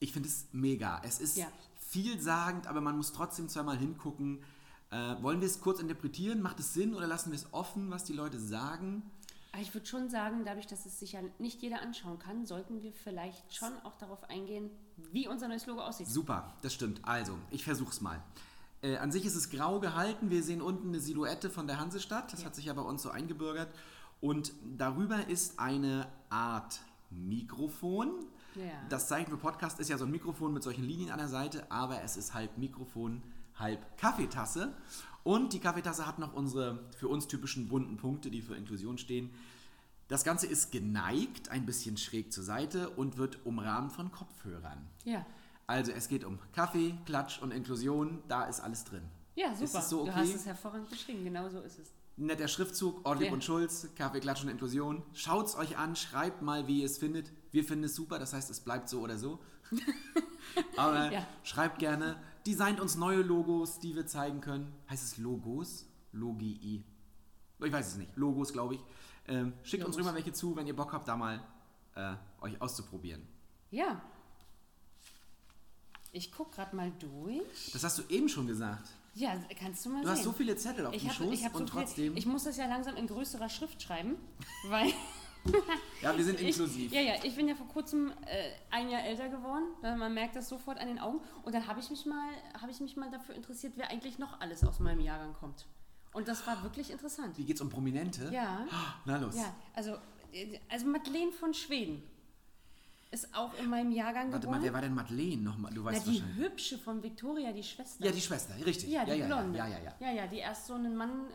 ich 0.00 0.12
finde 0.12 0.28
es 0.28 0.46
mega. 0.52 1.00
Es 1.04 1.20
ist 1.20 1.36
Ja. 1.36 1.46
vielsagend, 1.78 2.66
aber 2.66 2.80
man 2.80 2.96
muss 2.96 3.12
trotzdem 3.12 3.48
zweimal 3.48 3.76
hingucken. 3.78 4.42
Äh, 4.90 5.16
wollen 5.22 5.40
wir 5.40 5.46
es 5.46 5.60
kurz 5.60 5.80
interpretieren? 5.80 6.42
Macht 6.42 6.60
es 6.60 6.74
Sinn 6.74 6.94
oder 6.94 7.06
lassen 7.06 7.30
wir 7.30 7.36
es 7.36 7.52
offen, 7.52 7.90
was 7.90 8.04
die 8.04 8.12
Leute 8.12 8.38
sagen? 8.40 9.02
aber 9.52 9.62
ich 9.62 9.72
würde 9.72 9.86
schon 9.86 10.10
sagen, 10.10 10.44
dadurch, 10.44 10.66
dass 10.66 10.84
es 10.84 11.00
sich 11.00 11.12
ja 11.12 11.20
nicht 11.38 11.62
jeder 11.62 11.80
anschauen 11.80 12.18
kann, 12.18 12.44
sollten 12.44 12.82
wir 12.82 12.92
vielleicht 12.92 13.54
schon 13.54 13.72
auch 13.84 13.96
darauf 13.96 14.22
eingehen, 14.28 14.68
wie 15.12 15.28
unser 15.28 15.48
neues 15.48 15.64
Logo 15.64 15.80
aussieht. 15.80 16.08
Super, 16.08 16.52
das 16.60 16.74
stimmt. 16.74 17.00
Also, 17.04 17.38
ich 17.50 17.64
versuch's 17.64 18.02
mal. 18.02 18.22
Äh, 18.82 18.96
an 18.96 19.10
sich 19.10 19.24
ist 19.24 19.36
es 19.36 19.50
grau 19.50 19.80
gehalten. 19.80 20.30
Wir 20.30 20.42
sehen 20.42 20.60
unten 20.60 20.88
eine 20.88 21.00
Silhouette 21.00 21.50
von 21.50 21.66
der 21.66 21.80
Hansestadt. 21.80 22.32
Das 22.32 22.44
hat 22.44 22.54
sich 22.54 22.66
ja 22.66 22.72
bei 22.72 22.82
uns 22.82 23.02
so 23.02 23.10
eingebürgert. 23.10 23.68
Und 24.20 24.52
darüber 24.76 25.28
ist 25.28 25.58
eine 25.58 26.08
Art 26.30 26.80
Mikrofon. 27.10 28.10
Ja. 28.54 28.64
Das 28.88 29.08
Zeichen 29.08 29.30
für 29.30 29.36
Podcast 29.36 29.80
ist 29.80 29.90
ja 29.90 29.98
so 29.98 30.04
ein 30.04 30.10
Mikrofon 30.10 30.52
mit 30.52 30.62
solchen 30.62 30.84
Linien 30.84 31.10
an 31.10 31.18
der 31.18 31.28
Seite, 31.28 31.70
aber 31.70 32.02
es 32.02 32.16
ist 32.16 32.32
halb 32.32 32.56
Mikrofon, 32.56 33.22
halb 33.56 33.98
Kaffeetasse. 33.98 34.72
Und 35.24 35.52
die 35.52 35.58
Kaffeetasse 35.58 36.06
hat 36.06 36.18
noch 36.18 36.32
unsere 36.32 36.78
für 36.96 37.08
uns 37.08 37.26
typischen 37.26 37.68
bunten 37.68 37.96
Punkte, 37.96 38.30
die 38.30 38.42
für 38.42 38.54
Inklusion 38.54 38.96
stehen. 38.96 39.30
Das 40.08 40.22
Ganze 40.22 40.46
ist 40.46 40.70
geneigt, 40.70 41.48
ein 41.48 41.66
bisschen 41.66 41.96
schräg 41.96 42.32
zur 42.32 42.44
Seite 42.44 42.90
und 42.90 43.18
wird 43.18 43.44
umrahmt 43.44 43.92
von 43.92 44.12
Kopfhörern. 44.12 44.86
Ja. 45.04 45.26
Also 45.66 45.92
es 45.92 46.08
geht 46.08 46.24
um 46.24 46.38
Kaffee, 46.52 46.94
Klatsch 47.06 47.40
und 47.42 47.50
Inklusion, 47.52 48.22
da 48.28 48.44
ist 48.44 48.60
alles 48.60 48.84
drin. 48.84 49.02
Ja, 49.34 49.54
super. 49.54 49.82
So 49.82 50.04
Du 50.04 50.10
okay? 50.10 50.20
hast 50.20 50.34
es 50.34 50.46
hervorragend 50.46 50.88
beschrieben, 50.88 51.24
genau 51.24 51.48
so 51.48 51.60
ist 51.60 51.78
es. 51.78 51.92
Netter 52.18 52.48
Schriftzug, 52.48 53.04
Ortlieb 53.04 53.28
Ja. 53.28 53.34
und 53.34 53.44
Schulz, 53.44 53.88
Kaffee, 53.94 54.20
Klatsch 54.20 54.42
und 54.42 54.48
Inklusion. 54.48 55.02
Schaut's 55.12 55.54
euch 55.56 55.76
an, 55.76 55.96
schreibt 55.96 56.40
mal, 56.40 56.66
wie 56.66 56.80
ihr 56.80 56.86
es 56.86 56.96
findet. 56.98 57.30
Wir 57.50 57.64
finden 57.64 57.84
es 57.84 57.94
super, 57.94 58.18
das 58.18 58.32
heißt, 58.32 58.48
es 58.50 58.60
bleibt 58.60 58.88
so 58.88 59.00
oder 59.00 59.18
so. 59.18 59.38
Aber 60.76 61.12
Ja. 61.12 61.26
schreibt 61.42 61.78
gerne, 61.78 62.16
designt 62.46 62.80
uns 62.80 62.96
neue 62.96 63.20
Logos, 63.22 63.78
die 63.80 63.94
wir 63.94 64.06
zeigen 64.06 64.40
können. 64.40 64.72
Heißt 64.88 65.04
es 65.04 65.18
Logos? 65.18 65.86
Logii. 66.12 66.84
Ich 67.62 67.72
weiß 67.72 67.88
es 67.88 67.96
nicht. 67.96 68.16
Logos, 68.16 68.52
glaube 68.52 68.76
ich. 68.76 68.84
Ähm, 69.28 69.52
schickt 69.62 69.84
uns 69.84 69.96
Logos. 69.96 70.06
rüber 70.08 70.16
welche 70.16 70.32
zu, 70.32 70.56
wenn 70.56 70.66
ihr 70.66 70.76
Bock 70.76 70.92
habt, 70.92 71.08
da 71.08 71.16
mal 71.16 71.42
äh, 71.96 72.14
euch 72.40 72.60
auszuprobieren. 72.62 73.26
Ja. 73.70 74.00
Ich 76.16 76.32
guck 76.32 76.50
gerade 76.52 76.74
mal 76.74 76.90
durch. 76.98 77.42
Das 77.74 77.84
hast 77.84 77.98
du 77.98 78.02
eben 78.08 78.26
schon 78.28 78.46
gesagt. 78.46 78.88
Ja, 79.14 79.34
kannst 79.60 79.84
du 79.84 79.90
mal 79.90 80.00
Du 80.00 80.06
sehen. 80.08 80.16
hast 80.16 80.24
so 80.24 80.32
viele 80.32 80.56
Zettel 80.56 80.86
auf 80.86 80.94
ich 80.94 81.02
dem 81.02 81.10
hab, 81.10 81.16
Schoß 81.16 81.34
ich 81.34 81.44
hab 81.44 81.52
so 81.52 81.58
und 81.58 81.70
viel, 81.70 81.80
trotzdem. 81.80 82.16
Ich 82.16 82.24
muss 82.24 82.44
das 82.44 82.56
ja 82.56 82.66
langsam 82.66 82.96
in 82.96 83.06
größerer 83.06 83.50
Schrift 83.50 83.82
schreiben, 83.82 84.16
weil 84.68 84.92
ja, 86.02 86.16
wir 86.16 86.24
sind 86.24 86.40
inklusiv. 86.40 86.86
Ich, 86.86 86.92
ja, 86.92 87.02
ja, 87.02 87.14
ich 87.22 87.36
bin 87.36 87.46
ja 87.48 87.54
vor 87.54 87.68
kurzem 87.68 88.12
äh, 88.24 88.50
ein 88.70 88.88
Jahr 88.88 89.04
älter 89.04 89.28
geworden. 89.28 89.64
Äh, 89.82 89.94
Man 89.94 90.14
merkt 90.14 90.36
das 90.36 90.48
sofort 90.48 90.78
an 90.78 90.88
den 90.88 90.98
Augen. 90.98 91.20
Und 91.44 91.54
dann 91.54 91.66
habe 91.66 91.80
ich 91.80 91.90
mich 91.90 92.06
mal, 92.06 92.30
habe 92.60 92.72
ich 92.72 92.80
mich 92.80 92.96
mal 92.96 93.10
dafür 93.10 93.34
interessiert, 93.34 93.74
wer 93.76 93.90
eigentlich 93.90 94.18
noch 94.18 94.40
alles 94.40 94.64
aus 94.64 94.80
meinem 94.80 95.00
Jahrgang 95.00 95.34
kommt. 95.34 95.66
Und 96.14 96.28
das 96.28 96.46
war 96.46 96.62
wirklich 96.62 96.90
interessant. 96.90 97.36
Wie 97.36 97.44
geht's 97.44 97.60
um 97.60 97.68
Prominente? 97.68 98.30
Ja, 98.32 98.66
Na 99.04 99.18
los. 99.18 99.36
ja, 99.36 99.54
also, 99.74 99.96
äh, 100.32 100.58
also 100.70 100.86
Madeleine 100.86 101.32
von 101.32 101.52
Schweden 101.52 102.02
ist 103.10 103.34
auch 103.34 103.52
in 103.58 103.70
meinem 103.70 103.92
Jahrgang 103.92 104.32
Warte 104.32 104.46
mal, 104.48 104.62
wer 104.62 104.72
war 104.72 104.80
denn 104.80 104.94
Madeleine 104.94 105.42
nochmal? 105.42 105.72
Du 105.72 105.82
Na, 105.82 105.92
weißt 105.92 106.06
die 106.06 106.20
wahrscheinlich. 106.20 106.36
hübsche 106.36 106.78
von 106.78 107.02
Victoria, 107.02 107.52
die 107.52 107.62
Schwester. 107.62 108.04
Ja, 108.04 108.12
die 108.12 108.20
Schwester, 108.20 108.54
richtig. 108.66 108.88
Ja, 108.90 109.04
die 109.04 109.10
ja, 109.12 109.16
ja, 109.16 109.26
Blonde. 109.26 109.58
Ja, 109.58 109.68
ja, 109.68 109.78
ja. 109.78 109.94
ja, 110.00 110.12
ja, 110.12 110.26
die 110.26 110.38
erst 110.38 110.66
so 110.66 110.74
einen 110.74 110.96
Mann 110.96 111.26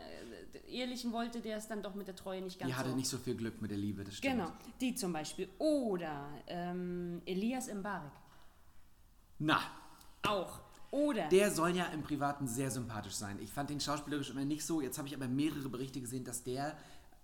äh, 0.54 0.58
ehelichen 0.70 1.12
wollte, 1.12 1.40
der 1.40 1.56
es 1.56 1.68
dann 1.68 1.82
doch 1.82 1.94
mit 1.94 2.06
der 2.08 2.16
Treue 2.16 2.42
nicht 2.42 2.58
ganz 2.58 2.70
Die 2.70 2.74
hatte 2.76 2.90
so. 2.90 2.96
nicht 2.96 3.08
so 3.08 3.18
viel 3.18 3.34
Glück 3.34 3.60
mit 3.62 3.70
der 3.70 3.78
Liebe, 3.78 4.04
das 4.04 4.16
stimmt. 4.16 4.34
Genau, 4.34 4.52
die 4.80 4.94
zum 4.94 5.12
Beispiel. 5.12 5.48
Oder 5.58 6.28
ähm, 6.46 7.22
Elias 7.24 7.72
Mbarek. 7.72 8.12
Na, 9.38 9.60
Auch. 10.26 10.60
Oder. 10.90 11.26
der 11.30 11.50
soll 11.50 11.74
ja 11.74 11.86
im 11.86 12.02
Privaten 12.02 12.46
sehr 12.46 12.70
sympathisch 12.70 13.14
sein. 13.14 13.38
Ich 13.40 13.50
fand 13.50 13.70
den 13.70 13.80
schauspielerisch 13.80 14.28
immer 14.30 14.44
nicht 14.44 14.64
so. 14.64 14.82
Jetzt 14.82 14.98
habe 14.98 15.08
ich 15.08 15.14
aber 15.14 15.26
mehrere 15.26 15.70
Berichte 15.70 16.00
gesehen, 16.02 16.22
dass 16.22 16.42
der 16.44 16.76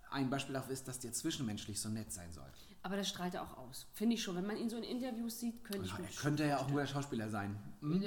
ein 0.09 0.27
Beispiel 0.29 0.53
dafür 0.55 0.73
ist, 0.73 0.87
dass 0.87 0.97
der 0.97 1.13
zwischenmenschlich 1.13 1.79
so 1.79 1.87
nett 1.87 2.11
sein 2.11 2.31
soll. 2.31 2.49
Aber 2.81 2.95
das 2.95 3.09
strahlt 3.09 3.33
er 3.33 3.43
auch 3.43 3.57
aus. 3.57 3.87
Finde 3.93 4.15
ich 4.15 4.23
schon. 4.23 4.35
Wenn 4.35 4.45
man 4.47 4.57
ihn 4.57 4.69
so 4.69 4.77
in 4.77 4.83
Interviews 4.83 5.39
sieht, 5.39 5.63
könnte 5.63 5.85
ich 5.85 5.91
Ja, 5.91 5.99
mir 5.99 6.05
er 6.07 6.15
könnte 6.15 6.45
ja 6.45 6.57
auch 6.59 6.69
nur 6.69 6.79
der 6.79 6.87
Schauspieler 6.87 7.29
sein. 7.29 7.57
Hm? 7.81 8.03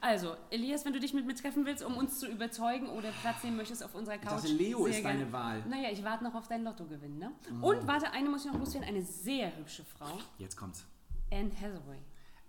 Also, 0.00 0.36
Elias, 0.50 0.84
wenn 0.84 0.92
du 0.92 1.00
dich 1.00 1.14
mit 1.14 1.26
mir 1.26 1.34
treffen 1.34 1.64
willst, 1.64 1.84
um 1.84 1.96
uns 1.96 2.18
zu 2.18 2.26
überzeugen 2.26 2.88
oder 2.88 3.10
Platz 3.22 3.44
nehmen 3.44 3.56
möchtest 3.56 3.84
auf 3.84 3.94
unserer 3.94 4.18
Couch. 4.18 4.32
dachte, 4.32 4.48
Leo 4.48 4.84
sehr 4.84 4.96
ist 4.96 5.02
gerne. 5.02 5.18
deine 5.20 5.32
Wahl. 5.32 5.64
Naja, 5.68 5.90
ich 5.90 6.02
warte 6.04 6.24
noch 6.24 6.34
auf 6.34 6.48
dein 6.48 6.64
Lottogewinn, 6.64 7.18
ne? 7.18 7.32
Und 7.60 7.86
warte, 7.86 8.10
eine 8.12 8.28
muss 8.28 8.44
ich 8.44 8.52
noch 8.52 8.58
loswerden. 8.58 8.88
Eine 8.88 9.02
sehr 9.02 9.56
hübsche 9.56 9.84
Frau. 9.84 10.18
Jetzt 10.38 10.56
kommt's. 10.56 10.84
Anne 11.32 11.50
Hathaway. 11.60 11.98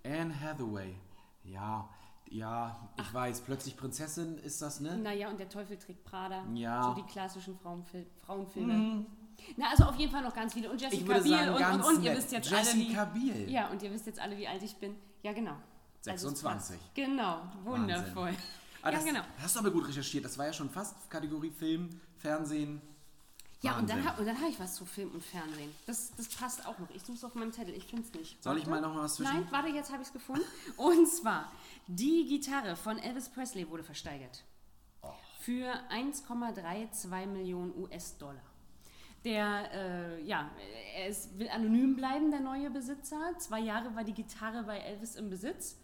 Anne 0.04 0.40
Hathaway. 0.40 0.96
Ja, 1.44 1.88
ja, 2.30 2.90
ich 2.98 3.14
weiß. 3.14 3.42
Plötzlich 3.42 3.76
Prinzessin 3.76 4.38
ist 4.40 4.62
das, 4.62 4.80
ne? 4.80 4.98
Naja, 4.98 5.30
und 5.30 5.40
der 5.40 5.50
Teufel 5.50 5.78
trägt 5.78 6.04
Prada. 6.06 6.44
Ja. 6.54 6.84
So 6.84 7.02
die 7.02 7.08
klassischen 7.12 7.58
Frauenfil 7.58 8.08
Frauenfilme. 8.26 9.06
Na, 9.58 9.70
also 9.70 9.84
auf 9.86 9.96
jeden 9.96 10.12
Fall 10.12 10.24
noch 10.24 10.34
ganz 10.34 10.54
viele. 10.54 10.70
Und 10.72 10.80
Jessica 10.82 11.20
Biel 11.20 11.30
sagen, 11.32 11.50
und, 11.76 11.82
und, 11.82 11.98
und 11.98 12.04
ihr 12.04 12.16
wisst 12.16 12.32
jetzt 12.32 12.50
Jessica 12.50 13.04
alle, 13.04 13.14
wie, 13.16 13.32
Biel. 13.32 13.50
Ja, 13.52 13.68
und 13.70 13.82
ihr 13.84 13.92
wisst 13.92 14.06
jetzt 14.06 14.20
alle, 14.20 14.38
wie 14.38 14.48
alt 14.48 14.62
ich 14.64 14.76
bin. 14.78 14.96
Ja, 15.24 15.34
genau. 15.34 15.52
Also 16.08 16.30
es 16.30 16.40
26. 16.40 16.78
passt. 16.80 16.96
Genau, 16.96 17.42
wundervoll. 17.64 18.34
Ah, 18.84 18.90
ja, 18.90 18.96
das 18.96 19.06
genau. 19.06 19.22
Hast 19.40 19.56
du 19.56 19.60
aber 19.60 19.70
gut 19.70 19.88
recherchiert. 19.88 20.26
Das 20.26 20.40
war 20.40 20.48
ja 20.48 20.54
schon 20.54 20.68
fast 20.68 21.08
Kategorie 21.12 21.52
Film, 21.52 21.88
Fernsehen. 22.18 22.82
Ja, 23.62 23.78
und 23.78 23.88
dann, 23.88 24.04
Wahnsinn. 24.04 24.20
und 24.22 24.26
dann 24.26 24.38
habe 24.42 24.50
ich 24.50 24.60
was 24.60 24.74
zu 24.74 24.86
Film 24.88 25.12
und 25.12 25.24
Fernsehen. 25.24 25.72
Das, 25.86 26.12
das 26.18 26.28
passt 26.30 26.66
auch 26.66 26.80
noch. 26.80 26.90
Ich 26.90 27.04
suche 27.04 27.16
es 27.18 27.24
auf 27.24 27.36
meinem 27.36 27.52
Zettel. 27.54 27.76
Ich 27.76 27.86
finde 27.86 28.08
es 28.08 28.14
nicht. 28.20 28.42
Soll 28.44 28.58
ich 28.58 28.66
mal 28.66 28.82
noch 28.82 28.92
mal 28.92 29.04
was 29.04 29.18
zwischen- 29.18 29.32
Nein, 29.36 29.48
warte, 29.52 29.68
jetzt 29.70 29.92
habe 29.92 30.02
ich 30.02 30.08
es 30.08 30.14
gefunden. 30.14 30.42
Und 30.78 31.08
zwar, 31.08 31.52
die 31.86 32.26
Gitarre 32.26 32.76
von 32.76 32.98
Elvis 32.98 33.30
Presley 33.30 33.70
wurde 33.70 33.84
versteigert. 33.84 34.44
Oh. 35.04 35.10
Für 35.42 35.72
1,32 35.92 37.28
Millionen 37.28 37.76
US-Dollar. 37.78 38.42
Der, 39.24 39.72
äh, 39.72 40.22
ja, 40.24 40.50
er 40.96 41.08
ist, 41.08 41.38
will 41.38 41.48
anonym 41.50 41.96
bleiben, 41.96 42.32
der 42.32 42.40
neue 42.40 42.70
Besitzer. 42.72 43.20
Zwei 43.38 43.60
Jahre 43.60 43.96
war 43.96 44.04
die 44.04 44.14
Gitarre 44.14 44.64
bei 44.64 44.80
Elvis 44.80 45.16
im 45.16 45.30
Besitz. 45.30 45.78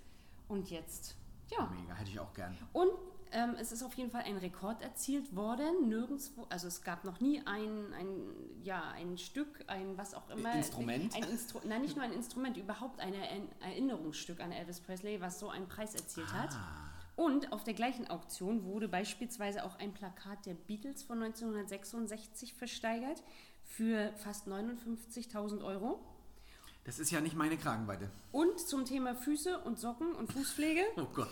Und 0.47 0.69
jetzt, 0.71 1.15
ja, 1.51 1.67
Mega, 1.79 1.93
hätte 1.93 2.09
ich 2.09 2.19
auch 2.19 2.33
gern. 2.33 2.57
und 2.73 2.89
ähm, 3.33 3.55
es 3.59 3.73
ist 3.73 3.83
auf 3.83 3.93
jeden 3.95 4.09
Fall 4.09 4.21
ein 4.23 4.37
Rekord 4.37 4.81
erzielt 4.81 5.35
worden. 5.35 5.89
Nirgendwo, 5.89 6.45
also 6.49 6.67
es 6.69 6.81
gab 6.81 7.03
noch 7.03 7.19
nie 7.19 7.41
ein, 7.45 7.93
ein, 7.93 8.21
ja, 8.63 8.81
ein 8.95 9.17
Stück, 9.17 9.65
ein 9.67 9.97
was 9.97 10.13
auch 10.13 10.29
immer. 10.29 10.53
Instrument? 10.53 11.13
Ein 11.13 11.23
Instru 11.23 11.59
nein, 11.65 11.81
nicht 11.81 11.95
nur 11.97 12.05
ein 12.05 12.13
Instrument, 12.13 12.55
überhaupt 12.55 13.01
ein 13.01 13.13
Erinner- 13.13 13.49
Erinnerungsstück 13.59 14.39
an 14.39 14.53
Elvis 14.53 14.79
Presley, 14.79 15.19
was 15.19 15.39
so 15.39 15.49
einen 15.49 15.67
Preis 15.67 15.93
erzielt 15.93 16.31
hat. 16.31 16.57
Und 17.17 17.51
auf 17.51 17.63
der 17.63 17.73
gleichen 17.73 18.07
Auktion 18.09 18.63
wurde 18.63 18.87
beispielsweise 18.87 19.65
auch 19.65 19.77
ein 19.79 19.91
Plakat 19.93 20.45
der 20.45 20.53
Beatles 20.53 21.01
von 21.03 21.21
1966 21.21 22.53
versteigert 22.53 23.23
für 23.63 24.13
fast 24.17 24.47
59.000 24.47 25.63
Euro. 25.65 25.99
Das 26.85 26.99
ist 26.99 27.11
ja 27.11 27.19
nicht 27.19 27.35
meine 27.35 27.57
Kragenweite. 27.57 28.09
Und 28.31 28.59
zum 28.59 28.85
Thema 28.85 29.13
Füße 29.15 29.59
und 29.59 29.77
Socken 29.79 30.13
und 30.13 30.31
Fußpflege. 30.31 30.81
Oh 30.95 31.07
Gott. 31.13 31.31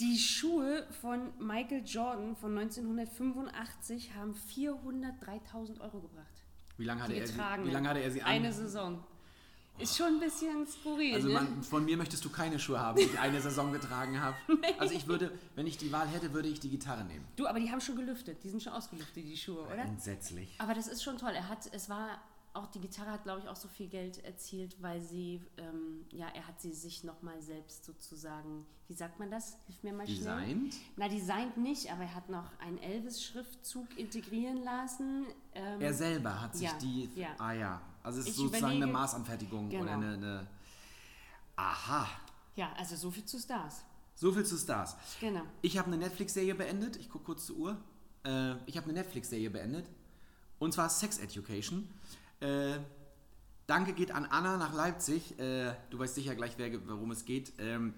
Die 0.00 0.18
Schuhe 0.18 0.88
von 1.02 1.30
Michael 1.38 1.84
Jordan 1.84 2.34
von 2.34 2.58
1985 2.58 4.14
haben 4.14 4.34
403.000 4.34 5.80
Euro 5.82 6.00
gebracht. 6.00 6.42
Wie 6.78 6.84
lange 6.84 7.02
hatte, 7.02 7.12
Die 7.12 7.18
er 7.20 7.26
sie, 7.26 7.32
getragen. 7.34 7.66
wie 7.66 7.70
lange 7.70 7.88
hatte 7.90 8.00
er 8.00 8.10
sie 8.10 8.22
an? 8.22 8.28
Eine 8.28 8.52
Saison. 8.52 9.04
Ist 9.78 9.96
schon 9.96 10.06
ein 10.14 10.20
bisschen 10.20 10.66
skurril. 10.66 11.14
also 11.14 11.28
ne? 11.28 11.34
man, 11.34 11.62
von 11.62 11.84
mir 11.84 11.96
möchtest 11.96 12.24
du 12.24 12.30
keine 12.30 12.58
Schuhe 12.58 12.78
haben, 12.80 12.96
die 12.96 13.04
ich 13.04 13.18
eine 13.18 13.40
Saison 13.40 13.72
getragen 13.72 14.20
habe. 14.20 14.36
Also 14.78 14.94
ich 14.94 15.06
würde, 15.08 15.32
wenn 15.56 15.66
ich 15.66 15.76
die 15.78 15.90
Wahl 15.92 16.06
hätte, 16.08 16.32
würde 16.32 16.48
ich 16.48 16.60
die 16.60 16.68
Gitarre 16.70 17.04
nehmen. 17.04 17.24
Du, 17.36 17.46
aber 17.46 17.58
die 17.58 17.70
haben 17.70 17.80
schon 17.80 17.96
gelüftet. 17.96 18.42
Die 18.44 18.48
sind 18.48 18.62
schon 18.62 18.72
ausgelüftet, 18.72 19.24
die 19.24 19.36
Schuhe, 19.36 19.62
oder? 19.62 19.82
Entsetzlich. 19.82 20.54
Aber 20.58 20.74
das 20.74 20.86
ist 20.86 21.02
schon 21.02 21.16
toll. 21.18 21.32
Er 21.34 21.48
hat, 21.48 21.68
es 21.72 21.88
war 21.88 22.20
auch 22.54 22.66
die 22.66 22.80
Gitarre 22.80 23.12
hat, 23.12 23.22
glaube 23.24 23.40
ich, 23.40 23.48
auch 23.48 23.56
so 23.56 23.68
viel 23.68 23.88
Geld 23.88 24.24
erzielt, 24.24 24.76
weil 24.80 25.00
sie, 25.00 25.40
ähm, 25.58 26.04
ja, 26.10 26.26
er 26.34 26.46
hat 26.46 26.60
sie 26.60 26.72
sich 26.72 27.04
nochmal 27.04 27.40
selbst 27.40 27.84
sozusagen, 27.84 28.66
wie 28.88 28.94
sagt 28.94 29.18
man 29.18 29.30
das? 29.30 29.58
Hilf 29.66 29.82
mir 29.82 29.92
mal 29.92 30.06
schnell. 30.06 30.16
Designt? 30.18 30.74
Na, 30.96 31.08
designt 31.08 31.56
nicht, 31.56 31.92
aber 31.92 32.02
er 32.02 32.14
hat 32.14 32.28
noch 32.28 32.50
einen 32.58 32.78
Elvis-Schriftzug 32.78 33.86
integrieren 33.96 34.64
lassen. 34.64 35.26
Ähm, 35.54 35.80
Er 35.80 35.94
selber 35.94 36.40
hat 36.40 36.56
sich 36.56 36.66
Ja, 36.68 36.78
die. 36.80 37.10
ja. 37.14 37.28
Ah 37.38 37.52
ja. 37.52 37.80
Also 38.08 38.20
es 38.20 38.26
ist 38.26 38.30
Ich 38.32 38.36
sozusagen 38.38 38.64
überlege- 38.64 38.84
eine 38.84 38.92
Maßanfertigung 38.92 39.68
Genau. 39.68 39.82
oder 39.82 39.92
eine, 39.92 40.12
eine. 40.14 40.46
Aha. 41.56 42.06
ja, 42.56 42.72
also 42.78 42.96
so 42.96 43.10
viel 43.10 43.24
zu 43.26 43.38
Stars. 43.38 43.82
So 44.14 44.32
viel 44.32 44.44
zu 44.46 44.56
Stars. 44.56 44.96
Genau. 45.20 45.42
Ich 45.60 45.76
habe 45.76 45.88
eine 45.88 45.98
Netflix-Serie 45.98 46.54
beendet. 46.54 46.96
Ich 46.96 47.10
gucke 47.10 47.24
kurz 47.26 47.44
zur 47.46 47.56
Uhr. 47.56 47.76
Äh, 48.24 48.54
ich 48.66 48.76
habe 48.78 48.84
eine 48.88 48.94
Netflix-Serie 48.94 49.50
beendet. 49.50 49.86
Und 50.58 50.72
zwar 50.72 50.88
Sex 50.88 51.18
Education. 51.18 51.86
Äh, 52.40 52.78
danke 53.66 53.92
geht 53.92 54.10
an 54.10 54.24
Anna 54.24 54.56
nach 54.56 54.72
Leipzig. 54.72 55.38
Äh, 55.38 55.74
du 55.90 55.98
weißt 55.98 56.14
sicher 56.14 56.34
gleich, 56.34 56.54
wer, 56.56 56.70
worum 56.88 57.10
es 57.10 57.26
geht. 57.26 57.52
Ähm, 57.58 57.92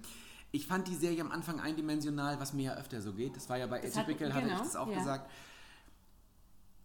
ich 0.51 0.67
fand 0.67 0.89
die 0.89 0.97
Serie 0.97 1.21
am 1.21 1.31
Anfang 1.31 1.61
eindimensional, 1.61 2.41
was 2.41 2.53
mir 2.53 2.65
ja 2.65 2.75
öfter 2.75 3.01
so 3.01 3.13
geht. 3.13 3.37
Das 3.37 3.49
war 3.49 3.59
ja 3.59 3.69
bei 3.69 3.81
Das 3.81 3.97
hat- 3.97 4.05
Atypical, 4.05 4.35
hatte 4.35 4.47
ich 4.47 4.53
genau, 4.53 4.65
das 4.65 4.75
auch 4.77 4.89
ja. 4.91 4.99
gesagt. 4.99 5.31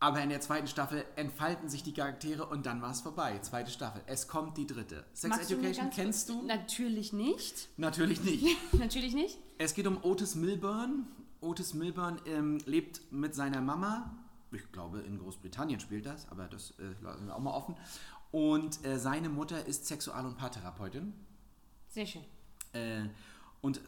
Aber 0.05 0.21
in 0.21 0.29
der 0.29 0.39
zweiten 0.39 0.67
Staffel 0.67 1.03
entfalten 1.15 1.67
sich 1.67 1.81
die 1.81 1.91
Charaktere 1.91 2.45
und 2.45 2.67
dann 2.67 2.79
war 2.79 2.91
es 2.91 3.01
vorbei. 3.01 3.39
Zweite 3.39 3.71
Staffel. 3.71 4.03
Es 4.05 4.27
kommt 4.27 4.55
die 4.55 4.67
dritte. 4.67 5.03
Sex 5.13 5.47
du 5.47 5.55
mir 5.57 5.63
Education 5.69 5.85
ganz 5.85 5.95
kennst 5.95 6.29
du? 6.29 6.43
Natürlich 6.43 7.11
nicht. 7.11 7.69
Natürlich 7.77 8.21
nicht. 8.23 8.55
Natürlich 8.73 9.15
nicht. 9.15 9.39
Es 9.57 9.73
geht 9.73 9.87
um 9.87 9.97
Otis 10.03 10.35
Milburn. 10.35 11.07
Otis 11.41 11.73
Milburn 11.73 12.21
ähm, 12.27 12.59
lebt 12.67 13.01
mit 13.11 13.33
seiner 13.33 13.61
Mama. 13.61 14.15
Ich 14.51 14.71
glaube, 14.71 14.99
in 14.99 15.17
Großbritannien 15.17 15.79
spielt 15.79 16.05
das, 16.05 16.29
aber 16.29 16.47
das 16.49 16.75
äh, 16.77 16.83
lassen 17.01 17.25
wir 17.25 17.35
auch 17.35 17.39
mal 17.39 17.55
offen. 17.55 17.75
Und 18.29 18.85
äh, 18.85 18.99
seine 18.99 19.29
Mutter 19.29 19.65
ist 19.65 19.87
Sexual- 19.87 20.27
und 20.27 20.37
Paartherapeutin. 20.37 21.13
Sehr 21.87 22.05
schön. 22.05 22.21
Äh, 22.73 23.09
und 23.61 23.81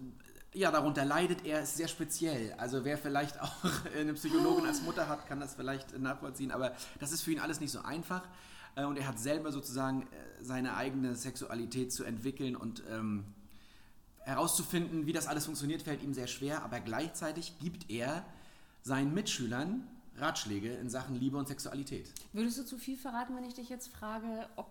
ja, 0.54 0.72
darunter 0.72 1.06
leidet 1.06 1.46
er, 1.46 1.62
ist 1.62 1.78
sehr 1.78 1.88
speziell. 1.88 2.54
Also 2.54 2.84
wer 2.84 2.98
vielleicht 2.98 3.40
auch 3.42 3.52
eine 3.96 4.14
Psychologin 4.14 4.66
als 4.66 4.82
Mutter 4.82 5.08
hat, 5.08 5.28
kann 5.28 5.40
das 5.40 5.56
vielleicht 5.56 5.98
nachvollziehen. 5.98 6.52
Aber 6.52 6.74
das 7.00 7.12
ist 7.12 7.22
für 7.22 7.32
ihn 7.32 7.40
alles 7.40 7.60
nicht 7.60 7.72
so 7.72 7.82
einfach. 7.82 8.24
Äh, 8.76 8.86
Und 8.86 8.98
er 8.98 9.08
hat 9.08 9.20
selber 9.20 9.52
sozusagen 9.52 10.04
äh, 10.04 10.44
seine 10.44 10.76
eigene 10.76 11.16
Sexualität 11.16 11.92
zu 11.92 12.04
entwickeln 12.04 12.56
und 12.56 12.84
ähm, 12.90 13.26
herauszufinden, 14.20 15.06
wie 15.06 15.14
das 15.14 15.28
alles 15.28 15.46
funktioniert, 15.46 15.82
fällt 15.82 16.04
ihm 16.04 16.14
sehr 16.14 16.28
schwer. 16.28 16.64
Aber 16.64 16.80
gleichzeitig 16.80 17.60
gibt 17.60 17.90
er 17.90 18.26
seinen 18.84 19.14
Mitschülern 19.14 19.88
Ratschläge 20.18 20.74
in 20.74 20.90
Sachen 20.90 21.16
Liebe 21.16 21.38
und 21.38 21.48
Sexualität. 21.48 22.12
Würdest 22.34 22.58
du 22.58 22.66
zu 22.66 22.78
viel 22.78 22.98
verraten, 22.98 23.36
wenn 23.36 23.44
ich 23.44 23.54
dich 23.54 23.70
jetzt 23.70 23.90
frage, 23.90 24.50
ob 24.56 24.68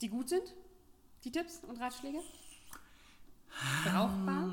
die 0.00 0.08
gut 0.08 0.28
sind? 0.28 0.54
Die 1.24 1.30
Tipps 1.30 1.60
und 1.68 1.78
Ratschläge? 1.78 2.18
Brauchbar? 3.84 4.48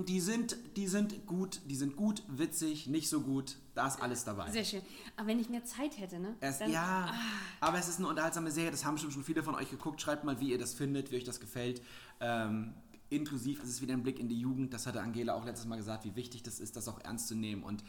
Mm, 0.00 0.04
Die 0.04 0.20
sind, 0.20 0.56
die 0.76 0.86
sind 0.86 1.26
gut, 1.26 1.60
die 1.66 1.74
sind 1.76 1.96
gut, 1.96 2.22
witzig, 2.28 2.86
nicht 2.86 3.08
so 3.08 3.20
gut. 3.20 3.56
Da 3.74 3.86
ist 3.88 4.00
alles 4.00 4.24
dabei. 4.24 4.50
Sehr 4.50 4.64
schön. 4.64 4.82
Aber 5.16 5.28
wenn 5.28 5.38
ich 5.38 5.48
mehr 5.48 5.64
Zeit 5.64 5.98
hätte, 5.98 6.18
ne? 6.18 6.34
Es, 6.40 6.58
dann- 6.58 6.70
ja, 6.70 7.12
aber 7.60 7.78
es 7.78 7.88
ist 7.88 7.98
eine 7.98 8.08
unterhaltsame 8.08 8.50
Serie, 8.50 8.70
das 8.70 8.84
haben 8.84 8.94
bestimmt 8.94 9.12
schon 9.14 9.24
viele 9.24 9.42
von 9.42 9.54
euch 9.54 9.70
geguckt. 9.70 10.00
Schreibt 10.00 10.24
mal, 10.24 10.40
wie 10.40 10.50
ihr 10.50 10.58
das 10.58 10.74
findet, 10.74 11.10
wie 11.10 11.16
euch 11.16 11.24
das 11.24 11.40
gefällt. 11.40 11.82
Ähm, 12.20 12.74
inklusiv 13.10 13.62
ist 13.62 13.68
es 13.70 13.80
wieder 13.82 13.92
ein 13.94 14.02
Blick 14.02 14.18
in 14.18 14.28
die 14.28 14.38
Jugend. 14.40 14.72
Das 14.72 14.86
hatte 14.86 15.00
Angela 15.00 15.34
auch 15.34 15.44
letztes 15.44 15.66
Mal 15.66 15.76
gesagt, 15.76 16.04
wie 16.04 16.16
wichtig 16.16 16.42
das 16.42 16.58
ist, 16.60 16.76
das 16.76 16.88
auch 16.88 17.00
ernst 17.04 17.28
zu 17.28 17.34
nehmen. 17.34 17.62
Und 17.62 17.84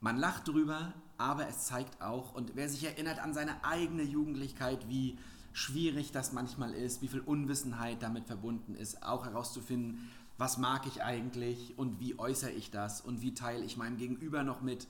man 0.00 0.16
lacht 0.18 0.48
drüber, 0.48 0.92
aber 1.18 1.48
es 1.48 1.66
zeigt 1.66 2.02
auch, 2.02 2.34
und 2.34 2.52
wer 2.56 2.68
sich 2.68 2.84
erinnert 2.84 3.18
an 3.20 3.34
seine 3.34 3.64
eigene 3.64 4.02
Jugendlichkeit, 4.02 4.88
wie 4.88 5.16
schwierig 5.52 6.12
das 6.12 6.32
manchmal 6.32 6.72
ist, 6.74 7.02
wie 7.02 7.08
viel 7.08 7.20
Unwissenheit 7.20 8.02
damit 8.02 8.26
verbunden 8.26 8.74
ist, 8.74 9.02
auch 9.02 9.26
herauszufinden, 9.26 10.10
was 10.42 10.58
mag 10.58 10.88
ich 10.88 11.04
eigentlich 11.04 11.78
und 11.78 12.00
wie 12.00 12.18
äußere 12.18 12.50
ich 12.50 12.72
das 12.72 13.00
und 13.00 13.22
wie 13.22 13.32
teile 13.32 13.64
ich 13.64 13.76
meinem 13.76 13.96
Gegenüber 13.96 14.42
noch 14.42 14.60
mit, 14.60 14.88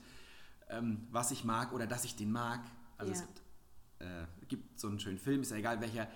ähm, 0.67 1.07
was 1.11 1.29
ich 1.29 1.43
mag 1.43 1.73
oder 1.73 1.85
dass 1.85 2.05
ich 2.05 2.15
den 2.15 2.31
mag. 2.31 2.59
Also 2.97 3.13
Ja. 3.13 3.19
es 3.19 3.23
gibt, 3.27 3.41
äh, 3.99 4.25
gibt 4.47 4.79
so 4.79 4.87
einen 4.87 4.99
schönen 4.99 5.19
Film, 5.19 5.43
ist 5.43 5.51
ja 5.51 5.57
egal 5.57 5.79
welcher. 5.79 6.07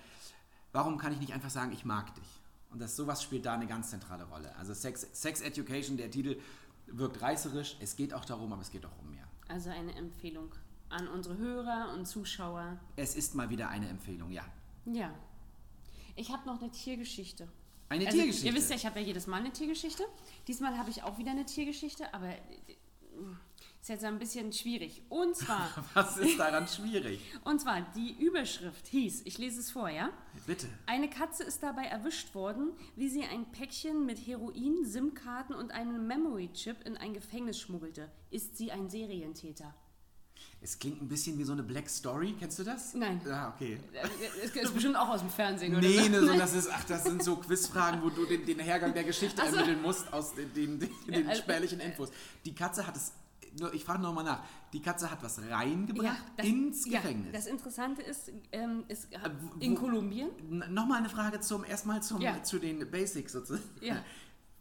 Warum 0.72 0.98
kann 0.98 1.12
ich 1.12 1.20
nicht 1.20 1.32
einfach 1.34 1.50
sagen, 1.50 1.70
ich 1.70 1.84
mag 1.84 2.12
dich? 2.16 2.40
Und 2.70 2.80
das 2.80 2.96
sowas 2.96 3.22
spielt 3.22 3.46
da 3.46 3.54
eine 3.54 3.68
ganz 3.68 3.90
zentrale 3.90 4.24
Rolle. 4.24 4.56
Also 4.56 4.74
Sex, 4.74 5.06
Sex 5.12 5.40
Education, 5.40 5.96
der 5.96 6.10
Titel 6.10 6.40
wirkt 6.88 7.22
reißerisch. 7.22 7.76
Es 7.78 7.94
geht 7.94 8.12
auch 8.14 8.24
darum, 8.24 8.52
aber 8.52 8.62
es 8.62 8.72
geht 8.72 8.84
auch 8.86 8.98
um 8.98 9.08
mehr. 9.12 9.28
Also 9.46 9.70
eine 9.70 9.94
Empfehlung 9.94 10.52
an 10.88 11.06
unsere 11.06 11.38
Hörer 11.38 11.94
und 11.94 12.06
Zuschauer. 12.06 12.80
Es 12.96 13.14
ist 13.14 13.36
mal 13.36 13.50
wieder 13.50 13.68
eine 13.68 13.88
Empfehlung, 13.88 14.32
ja. 14.32 14.44
Ja. 14.84 15.14
Ich 16.16 16.32
habe 16.32 16.44
noch 16.44 16.60
eine 16.60 16.72
Tiergeschichte. 16.72 17.46
Eine 17.88 18.06
Also, 18.06 18.18
Tiergeschichte. 18.18 18.46
Ihr 18.48 18.54
wisst 18.54 18.70
ja, 18.70 18.76
ich 18.76 18.86
habe 18.86 19.00
ja 19.00 19.06
jedes 19.06 19.26
Mal 19.26 19.38
eine 19.40 19.52
Tiergeschichte. 19.52 20.04
Diesmal 20.46 20.76
habe 20.76 20.90
ich 20.90 21.02
auch 21.02 21.18
wieder 21.18 21.30
eine 21.30 21.46
Tiergeschichte, 21.46 22.12
aber 22.12 22.28
äh, 22.28 22.38
ist 23.80 23.88
jetzt 23.88 24.04
ein 24.04 24.18
bisschen 24.18 24.52
schwierig. 24.52 25.02
Und 25.08 25.34
zwar, 25.36 25.70
Was 25.94 26.18
ist 26.18 26.38
daran 26.38 26.66
schwierig? 26.68 27.20
und 27.44 27.60
zwar 27.60 27.80
die 27.96 28.12
Überschrift 28.22 28.86
hieß, 28.88 29.22
ich 29.24 29.38
lese 29.38 29.60
es 29.60 29.70
vor, 29.70 29.88
ja? 29.88 30.10
Bitte. 30.46 30.68
Eine 30.86 31.08
Katze 31.08 31.44
ist 31.44 31.62
dabei 31.62 31.84
erwischt 31.84 32.34
worden, 32.34 32.72
wie 32.96 33.08
sie 33.08 33.22
ein 33.24 33.50
Päckchen 33.50 34.04
mit 34.04 34.18
Heroin, 34.26 34.84
SIM-Karten 34.84 35.54
und 35.54 35.70
einem 35.70 36.06
Memory-Chip 36.06 36.86
in 36.86 36.96
ein 36.96 37.14
Gefängnis 37.14 37.58
schmuggelte. 37.60 38.10
Ist 38.30 38.58
sie 38.58 38.72
ein 38.72 38.90
Serientäter? 38.90 39.74
Es 40.60 40.76
klingt 40.78 41.00
ein 41.00 41.08
bisschen 41.08 41.38
wie 41.38 41.44
so 41.44 41.52
eine 41.52 41.62
Black 41.62 41.88
Story. 41.88 42.34
Kennst 42.38 42.58
du 42.58 42.64
das? 42.64 42.92
Nein. 42.94 43.20
Ja, 43.24 43.54
okay. 43.54 43.78
Das 44.54 44.64
ist 44.64 44.74
bestimmt 44.74 44.96
auch 44.96 45.08
aus 45.08 45.20
dem 45.20 45.30
Fernsehen, 45.30 45.72
oder? 45.76 45.86
Nee, 45.86 45.98
so. 46.02 46.08
ne, 46.08 46.20
so, 46.26 46.34
das, 46.36 46.52
ist, 46.54 46.68
ach, 46.72 46.82
das 46.84 47.04
sind 47.04 47.22
so 47.22 47.36
Quizfragen, 47.36 48.02
wo 48.02 48.10
du 48.10 48.26
den, 48.26 48.44
den 48.44 48.58
Hergang 48.58 48.92
der 48.92 49.04
Geschichte 49.04 49.40
Ach 49.40 49.48
so. 49.50 49.54
ermitteln 49.56 49.80
musst 49.82 50.12
aus 50.12 50.34
den, 50.34 50.52
den, 50.54 50.80
den, 50.80 50.90
den 51.06 51.28
also- 51.28 51.42
spärlichen 51.42 51.78
Infos. 51.78 52.10
Die 52.44 52.54
Katze 52.56 52.84
hat 52.86 52.96
es, 52.96 53.12
ich 53.72 53.84
frage 53.84 54.02
nochmal 54.02 54.24
nach, 54.24 54.42
die 54.72 54.82
Katze 54.82 55.08
hat 55.10 55.22
was 55.22 55.40
reingebracht 55.48 56.16
das, 56.36 56.44
ins 56.46 56.86
ja, 56.86 57.00
Gefängnis. 57.00 57.32
das 57.32 57.46
Interessante 57.46 58.02
ist, 58.02 58.30
ähm, 58.50 58.82
ist 58.88 59.08
wo- 59.40 59.60
in 59.60 59.76
Kolumbien, 59.76 60.28
N- 60.50 60.74
Nochmal 60.74 60.98
eine 60.98 61.08
Frage 61.08 61.38
zum, 61.40 61.64
erstmal 61.64 62.02
zum, 62.02 62.20
Ja. 62.20 62.42
zu 62.42 62.58
den 62.58 62.90
Basics 62.90 63.32
sozusagen. 63.32 63.62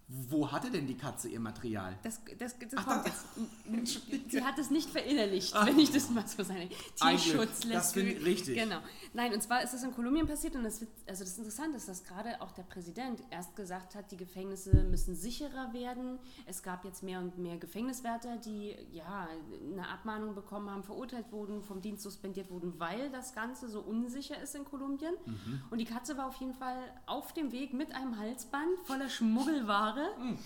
Wo 0.10 0.50
hatte 0.50 0.72
denn 0.72 0.88
die 0.88 0.96
Katze 0.96 1.28
ihr 1.28 1.40
Material? 1.40 1.98
das, 2.02 2.22
das, 2.40 2.58
das 2.58 2.70
Ach, 2.78 2.86
kommt 2.86 3.06
jetzt. 3.08 4.32
Sie 4.32 4.42
hat 4.42 4.58
es 4.58 4.70
nicht 4.70 4.90
verinnerlicht, 4.90 5.54
Ach. 5.54 5.66
wenn 5.66 5.78
ich 5.78 5.92
das 5.92 6.10
mal 6.10 6.26
so 6.26 6.44
sage. 6.44 6.70
Tierschutz 6.96 7.66
lässt 7.66 7.76
Das 7.76 7.94
finde 7.94 8.14
ich 8.14 8.26
richtig. 8.26 8.56
Genau. 8.58 8.78
Nein, 9.14 9.34
und 9.34 9.44
zwar 9.44 9.64
ist 9.64 9.74
das 9.74 9.84
in 9.84 9.92
Kolumbien 9.94 10.26
passiert 10.26 10.56
und 10.56 10.64
das, 10.64 10.86
also 11.08 11.24
das 11.26 11.38
Interessante 11.38 11.76
ist, 11.76 11.90
dass 11.90 12.06
gerade 12.06 12.42
auch 12.42 12.52
der 12.54 12.64
Präsident 12.64 13.22
erst 13.32 13.56
gesagt 13.58 13.96
hat, 13.96 14.10
die 14.12 14.16
Gefängnisse 14.16 14.84
müssen 14.86 15.14
sicherer 15.14 15.74
werden. 15.74 16.20
Es 16.46 16.64
gab 16.64 16.86
jetzt 16.86 17.04
mehr 17.04 17.20
und 17.20 17.38
mehr 17.38 17.58
Gefängniswärter, 17.58 18.38
die 18.38 18.78
ja 18.94 19.28
eine 19.74 19.90
Abmahnung 19.90 20.36
bekommen 20.36 20.70
haben, 20.70 20.84
verurteilt 20.84 21.32
wurden, 21.34 21.64
vom 21.64 21.82
Dienst 21.82 22.04
suspendiert 22.04 22.50
wurden, 22.50 22.80
weil 22.80 23.10
das 23.12 23.36
Ganze 23.36 23.68
so 23.68 23.82
unsicher 23.82 24.42
ist 24.42 24.56
in 24.56 24.64
Kolumbien. 24.64 25.16
Mhm. 25.26 25.62
Und 25.70 25.80
die 25.80 25.86
Katze 25.86 26.18
war 26.18 26.28
auf 26.28 26.36
jeden 26.36 26.54
Fall 26.54 26.78
auf 27.08 27.34
dem 27.34 27.52
Weg 27.52 27.74
mit 27.74 27.94
einem 27.94 28.18
Halsband 28.18 28.70
voller 28.86 29.10
Schmuggelware, 29.10 29.97
Mhm. 30.20 30.38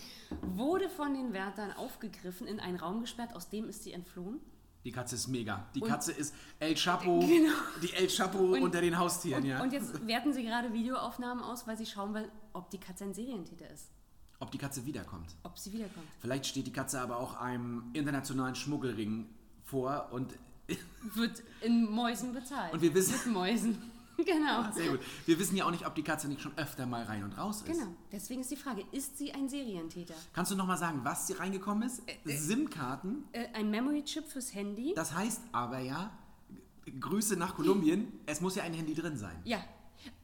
wurde 0.58 0.90
von 0.90 1.14
den 1.14 1.34
Wärtern 1.34 1.72
aufgegriffen, 1.74 2.48
in 2.48 2.60
einen 2.60 2.78
Raum 2.78 3.02
gesperrt, 3.02 3.36
aus 3.36 3.50
dem 3.50 3.68
ist 3.70 3.84
sie 3.84 3.94
entflohen. 3.94 4.40
Die 4.84 4.92
Katze 4.92 5.16
ist 5.16 5.28
mega. 5.28 5.68
Die 5.76 5.82
Und- 5.82 5.90
Katze 5.90 6.12
ist 6.12 6.34
El 6.60 6.74
Chapo, 6.76 7.20
Genau. 7.20 7.54
die 7.84 7.94
El 7.94 8.08
Chapo 8.08 8.40
Und- 8.40 8.64
unter 8.64 8.82
den 8.82 8.98
Haustieren, 8.98 9.44
Und, 9.44 9.50
ja. 9.50 9.62
und 9.62 9.72
jetzt 9.74 10.08
werten 10.08 10.34
sie 10.34 10.44
gerade 10.44 10.74
Videoaufnahmen 10.74 11.44
aus, 11.44 11.68
weil 11.68 11.78
sie 11.78 11.86
schauen 11.86 12.14
wollen, 12.16 12.30
ob 12.54 12.70
die 12.72 12.80
Katze 12.80 13.04
ein 13.04 13.14
Serientäter 13.14 13.70
ist. 13.70 13.92
Ob 14.40 14.50
die 14.50 14.58
Katze 14.58 14.84
wiederkommt. 14.88 15.36
Ob 15.44 15.60
sie 15.60 15.72
wiederkommt. 15.72 16.08
Vielleicht 16.20 16.48
steht 16.48 16.66
die 16.66 16.74
Katze 16.74 17.00
aber 17.00 17.18
auch 17.18 17.36
einem 17.40 17.92
internationalen 17.94 18.56
Schmuggelring 18.56 19.30
vor 19.64 20.08
und 20.12 20.34
Wird 21.16 21.44
in 21.62 21.90
Mäusen 21.92 22.34
bezahlt. 22.34 22.74
Und 22.74 22.82
wir 22.82 22.94
wissen- 22.96 23.14
Mit 23.26 23.34
Mäusen. 23.34 23.92
genau. 24.26 24.72
sehr 24.72 24.90
gut. 24.90 25.00
Wir 25.26 25.40
wissen 25.40 25.56
ja 25.56 25.66
auch 25.66 25.72
nicht, 25.72 25.86
ob 25.86 25.96
die 25.96 26.04
Katze 26.04 26.28
nicht 26.28 26.42
schon 26.42 26.58
öfter 26.58 26.86
mal 26.86 27.04
rein 27.04 27.24
und 27.24 27.38
raus 27.38 27.62
ist. 27.62 27.66
Genau. 27.66 27.94
Deswegen 28.12 28.42
ist 28.42 28.52
die 28.52 28.56
Frage, 28.56 28.84
ist 28.92 29.18
sie 29.18 29.34
ein 29.34 29.50
Serientäter? 29.50 30.16
Kannst 30.34 30.52
du 30.52 30.56
noch 30.56 30.68
mal 30.68 30.78
sagen, 30.78 31.02
was 31.04 31.28
sie 31.28 31.34
reingekommen 31.34 31.88
ist? 31.88 32.02
SIM-Karten. 32.26 33.26
Äh, 33.32 33.48
ein 33.54 33.70
Memory-Chip 33.70 34.28
fürs 34.28 34.54
Handy? 34.54 34.94
Das 34.96 35.14
heißt 35.14 35.42
aber 35.52 35.80
ja, 35.80 36.12
Grüße 37.00 37.36
nach 37.36 37.56
Kolumbien, 37.56 38.12
es 38.26 38.42
muss 38.42 38.56
ja 38.56 38.64
ein 38.64 38.74
Handy 38.74 38.94
drin 38.94 39.18
sein. 39.18 39.40
Ja. 39.44 39.64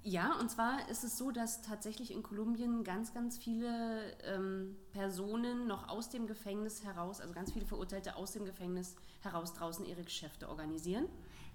Ja, 0.03 0.33
und 0.39 0.49
zwar 0.49 0.89
ist 0.89 1.03
es 1.03 1.17
so, 1.17 1.31
dass 1.31 1.61
tatsächlich 1.61 2.11
in 2.11 2.23
Kolumbien 2.23 2.83
ganz, 2.83 3.13
ganz 3.13 3.37
viele 3.37 4.17
ähm, 4.23 4.75
Personen 4.91 5.67
noch 5.67 5.89
aus 5.89 6.09
dem 6.09 6.25
Gefängnis 6.27 6.83
heraus, 6.83 7.21
also 7.21 7.33
ganz 7.33 7.51
viele 7.51 7.65
Verurteilte 7.65 8.15
aus 8.15 8.31
dem 8.31 8.45
Gefängnis 8.45 8.95
heraus 9.21 9.53
draußen 9.53 9.85
ihre 9.85 10.03
Geschäfte 10.03 10.49
organisieren. 10.49 11.07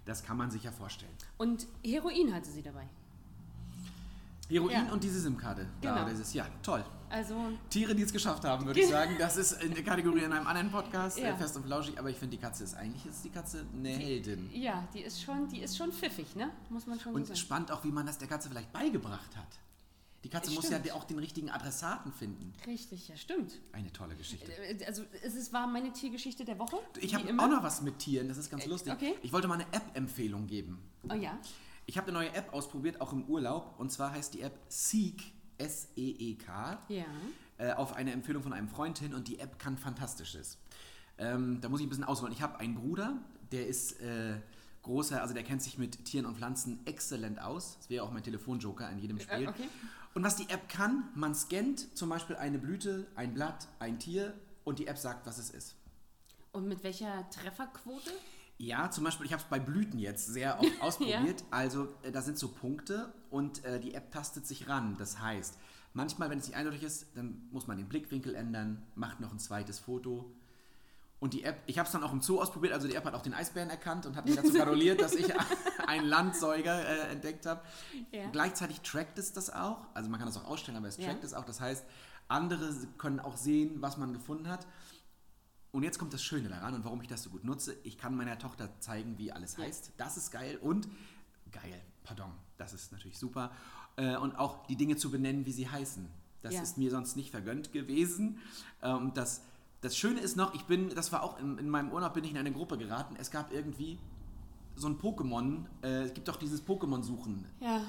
Das 0.05 0.23
kann 0.23 0.37
man 0.37 0.51
sich 0.51 0.63
ja 0.63 0.71
vorstellen. 0.71 1.11
Und 1.37 1.65
Heroin 1.83 2.33
hatte 2.33 2.49
sie 2.49 2.61
dabei. 2.61 2.87
Heroin 4.49 4.71
Ja. 4.87 4.91
und 4.91 5.03
diese 5.03 5.19
SIM-Karte. 5.21 5.65
Da, 5.81 5.95
Genau. 5.95 6.09
dieses, 6.09 6.33
ja, 6.33 6.45
toll. 6.61 6.83
Also, 7.09 7.35
Tiere, 7.69 7.95
die 7.95 8.01
es 8.03 8.11
geschafft 8.11 8.43
haben, 8.43 8.65
würde 8.65 8.79
ich 8.81 8.87
sagen. 8.89 9.15
Das 9.17 9.37
ist 9.37 9.61
eine 9.61 9.81
Kategorie 9.83 10.23
in 10.23 10.33
einem 10.33 10.45
anderen 10.47 10.69
Podcast, 10.71 11.17
Ja. 11.19 11.29
äh, 11.29 11.37
fest 11.37 11.55
und 11.55 11.65
flauschig, 11.65 11.97
aber 11.97 12.09
ich 12.09 12.17
finde, 12.17 12.35
die 12.35 12.41
Katze 12.41 12.63
ist 12.65 12.75
eigentlich 12.75 13.05
ist 13.05 13.23
die 13.23 13.29
Katze 13.29 13.65
eine 13.73 13.89
Heldin. 13.89 14.49
ja, 14.53 14.85
die 14.93 15.01
ist 15.01 15.21
schon, 15.21 15.47
die 15.47 15.59
ist 15.61 15.77
schon 15.77 15.91
pfiffig, 15.93 16.35
ne? 16.35 16.49
Muss 16.69 16.85
man 16.87 16.99
schon 16.99 17.13
Und 17.13 17.21
so 17.21 17.27
sagen. 17.27 17.37
spannend 17.39 17.71
auch, 17.71 17.83
wie 17.83 17.91
man 17.91 18.05
das 18.05 18.17
der 18.17 18.27
Katze 18.27 18.49
vielleicht 18.49 18.73
beigebracht 18.73 19.35
hat. 19.37 19.47
Die 20.23 20.29
Katze 20.29 20.51
muss 20.51 20.69
ja 20.69 20.79
Stimmt. 20.79 20.93
auch 20.93 21.03
den 21.03 21.19
richtigen 21.19 21.49
Adressaten 21.49 22.11
finden. 22.13 22.53
Richtig, 22.65 23.09
ja, 23.09 23.17
stimmt. 23.17 23.59
Eine 23.73 23.91
tolle 23.91 24.15
Geschichte. 24.15 24.51
Äh, 24.53 24.85
Also, 24.85 25.03
es 25.21 25.35
ist, 25.35 25.51
war 25.51 25.67
meine 25.67 25.91
Tiergeschichte 25.91 26.45
der 26.45 26.57
Woche. 26.59 26.77
Ich 27.01 27.13
habe 27.13 27.27
immer. 27.27 27.43
auch 27.43 27.49
noch 27.49 27.63
was 27.63 27.81
mit 27.81 27.99
Tieren, 27.99 28.29
das 28.29 28.37
ist 28.37 28.49
ganz 28.49 28.65
lustig. 28.65 28.93
okay. 28.93 29.15
Ich 29.21 29.33
wollte 29.33 29.47
mal 29.49 29.55
eine 29.55 29.65
App-Empfehlung 29.73 30.47
geben. 30.47 30.79
Oh 31.09 31.13
ja. 31.13 31.37
Ich 31.85 31.97
habe 31.97 32.07
eine 32.07 32.19
neue 32.19 32.33
App 32.33 32.53
ausprobiert, 32.53 33.01
auch 33.01 33.11
im 33.11 33.25
Urlaub, 33.25 33.75
und 33.77 33.91
zwar 33.91 34.11
heißt 34.11 34.33
die 34.33 34.41
App 34.41 34.57
Seek, 34.69 35.21
S-E-E-K, 35.57 36.79
Ja. 36.87 37.05
äh, 37.57 37.73
auf 37.73 37.93
eine 37.93 38.11
Empfehlung 38.13 38.41
von 38.43 38.53
einem 38.53 38.67
Freund 38.69 38.99
hin 38.99 39.13
und 39.13 39.27
die 39.27 39.39
App 39.39 39.59
kann 39.59 39.77
Fantastisches. 39.77 40.57
Ähm, 41.17 41.59
da 41.61 41.69
muss 41.69 41.79
ich 41.81 41.85
ein 41.85 41.89
bisschen 41.89 42.03
ausholen. 42.05 42.33
Ich 42.33 42.41
habe 42.41 42.59
einen 42.59 42.75
Bruder, 42.75 43.17
der 43.51 43.67
ist 43.67 43.99
äh, 44.01 44.35
großer, 44.81 45.21
also 45.21 45.33
der 45.33 45.43
kennt 45.43 45.61
sich 45.61 45.77
mit 45.77 46.05
Tieren 46.05 46.25
und 46.25 46.37
Pflanzen 46.37 46.79
exzellent 46.85 47.39
aus. 47.41 47.77
Das 47.77 47.89
wäre 47.89 48.03
auch 48.03 48.11
mein 48.11 48.23
Telefonjoker 48.23 48.89
in 48.89 48.99
jedem 48.99 49.19
Spiel. 49.19 49.43
Äh, 49.43 49.47
okay. 49.47 49.67
Und 50.13 50.23
was 50.23 50.35
die 50.35 50.49
App 50.49 50.69
kann, 50.69 51.09
man 51.15 51.33
scannt 51.33 51.97
zum 51.97 52.09
Beispiel 52.09 52.35
eine 52.35 52.59
Blüte, 52.59 53.07
ein 53.15 53.33
Blatt, 53.33 53.67
ein 53.79 53.99
Tier 53.99 54.33
und 54.63 54.79
die 54.79 54.87
App 54.87 54.97
sagt, 54.97 55.25
was 55.25 55.37
es 55.37 55.49
ist. 55.49 55.75
Und 56.51 56.67
mit 56.67 56.83
welcher 56.83 57.27
Trefferquote? 57.31 58.11
Ja, 58.59 58.91
zum 58.91 59.03
Beispiel, 59.03 59.25
ich 59.25 59.33
habe 59.33 59.41
es 59.41 59.49
bei 59.49 59.59
Blüten 59.59 59.97
jetzt 59.97 60.27
sehr 60.27 60.59
oft 60.59 60.71
ausprobiert. 60.81 61.43
Also 61.49 61.87
äh, 62.03 62.11
da 62.11 62.21
sind 62.21 62.37
so 62.37 62.49
Punkte 62.49 63.11
und 63.31 63.65
äh, 63.65 63.79
die 63.79 63.95
App 63.95 64.11
tastet 64.11 64.45
sich 64.45 64.69
ran. 64.69 64.95
Das 64.97 65.19
heißt, 65.19 65.57
manchmal, 65.93 66.29
wenn 66.29 66.37
es 66.37 66.47
nicht 66.47 66.55
eindeutig 66.55 66.83
ist, 66.83 67.07
dann 67.15 67.47
muss 67.51 67.65
man 67.65 67.77
den 67.77 67.89
Blickwinkel 67.89 68.35
ändern, 68.35 68.83
macht 68.93 69.19
noch 69.19 69.31
ein 69.31 69.39
zweites 69.39 69.79
Foto. 69.79 70.31
Und 71.19 71.33
die 71.33 71.43
App, 71.43 71.61
ich 71.65 71.79
habe 71.79 71.87
es 71.87 71.91
dann 71.93 72.03
auch 72.03 72.13
im 72.13 72.21
Zoo 72.21 72.39
ausprobiert, 72.39 72.73
also 72.73 72.87
die 72.87 72.95
App 72.95 73.05
hat 73.05 73.15
auch 73.15 73.21
den 73.21 73.33
Eisbären 73.33 73.69
erkannt 73.69 74.05
und 74.05 74.15
hat 74.15 74.27
mir 74.27 74.35
dazu 74.35 74.53
gratuliert, 74.53 75.01
dass 75.01 75.15
ich 75.15 75.25
einen 75.87 76.05
Landsäuger 76.07 76.85
äh, 76.87 77.11
entdeckt 77.11 77.45
habe. 77.45 77.61
Ja. 78.11 78.29
Gleichzeitig 78.31 78.81
trackt 78.81 79.17
es 79.17 79.33
das 79.33 79.49
auch, 79.49 79.85
also 79.93 80.09
man 80.09 80.19
kann 80.19 80.27
das 80.27 80.37
auch 80.37 80.45
ausstellen, 80.45 80.77
aber 80.77 80.87
es 80.87 80.97
Ja. 80.97 81.07
trackt 81.07 81.23
es 81.23 81.33
auch. 81.33 81.45
Das 81.45 81.59
heißt, 81.61 81.85
Andere 82.27 82.73
können 82.97 83.19
auch 83.19 83.37
sehen, 83.37 83.81
was 83.81 83.97
man 83.97 84.13
gefunden 84.13 84.47
hat. 84.47 84.65
Und 85.71 85.83
jetzt 85.83 85.97
kommt 85.99 86.13
das 86.13 86.23
Schöne 86.23 86.49
daran 86.49 86.73
und 86.75 86.85
warum 86.85 87.01
ich 87.01 87.07
das 87.07 87.23
so 87.23 87.29
gut 87.31 87.43
nutze. 87.43 87.75
Ich 87.83 87.97
kann 87.97 88.15
meiner 88.15 88.37
Tochter 88.37 88.69
zeigen, 88.79 89.17
wie 89.17 89.31
alles 89.31 89.57
heißt. 89.57 89.93
Das 89.97 90.17
ist 90.17 90.31
geil 90.31 90.57
und 90.61 90.87
geil, 91.51 91.81
pardon, 92.03 92.31
das 92.57 92.73
ist 92.73 92.91
natürlich 92.91 93.17
super. 93.17 93.51
Äh, 93.95 94.15
Und 94.17 94.35
auch 94.37 94.65
die 94.67 94.75
Dinge 94.75 94.95
zu 94.97 95.11
benennen, 95.11 95.45
wie 95.45 95.51
sie 95.51 95.69
heißen. 95.69 96.07
Das 96.41 96.53
Ja. 96.53 96.61
ist 96.61 96.77
mir 96.77 96.91
sonst 96.91 97.15
nicht 97.15 97.31
vergönnt 97.31 97.71
gewesen. 97.71 98.39
Ähm, 98.81 99.13
Das, 99.15 99.41
das 99.81 99.97
Schöne 99.97 100.19
ist 100.19 100.35
noch, 100.37 100.53
ich 100.53 100.63
bin, 100.65 100.89
das 100.95 101.11
war 101.11 101.23
auch 101.23 101.37
in, 101.39 101.57
in 101.57 101.69
meinem 101.69 101.91
Urlaub, 101.91 102.13
bin 102.13 102.23
ich 102.23 102.31
in 102.31 102.37
eine 102.37 102.51
Gruppe 102.51 102.77
geraten. 102.77 103.15
Es 103.19 103.31
gab 103.31 103.51
irgendwie 103.51 103.99
so 104.75 104.87
ein 104.87 104.97
Pokémon. 104.99 105.65
Äh, 105.83 106.03
es 106.03 106.13
gibt 106.13 106.27
doch 106.27 106.35
dieses 106.37 106.65
Pokémon-Suchen. 106.65 107.45
Ja. 107.59 107.81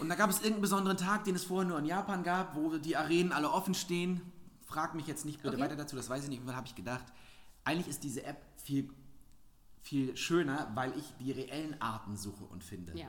Und 0.00 0.08
da 0.08 0.14
gab 0.14 0.30
es 0.30 0.36
irgendeinen 0.38 0.62
besonderen 0.62 0.96
Tag, 0.96 1.24
den 1.24 1.34
es 1.34 1.44
vorher 1.44 1.68
nur 1.68 1.78
in 1.78 1.84
Japan 1.84 2.22
gab, 2.22 2.56
wo 2.56 2.76
die 2.78 2.96
Arenen 2.96 3.32
alle 3.32 3.50
offen 3.50 3.74
stehen. 3.74 4.20
Frag 4.64 4.94
mich 4.94 5.06
jetzt 5.06 5.24
nicht 5.24 5.42
bitte 5.42 5.54
Okay. 5.56 5.64
weiter 5.64 5.76
dazu, 5.76 5.96
das 5.96 6.08
weiß 6.08 6.22
ich 6.24 6.28
nicht. 6.28 6.38
Irgendwann 6.38 6.56
habe 6.56 6.66
ich 6.66 6.74
gedacht, 6.74 7.04
eigentlich 7.64 7.88
ist 7.88 8.02
diese 8.04 8.24
App 8.24 8.40
viel, 8.56 8.88
viel 9.82 10.16
schöner, 10.16 10.70
weil 10.74 10.92
ich 10.96 11.12
die 11.20 11.30
reellen 11.32 11.80
Arten 11.80 12.16
suche 12.16 12.44
und 12.44 12.64
finde. 12.64 12.96
Ja. 12.98 13.06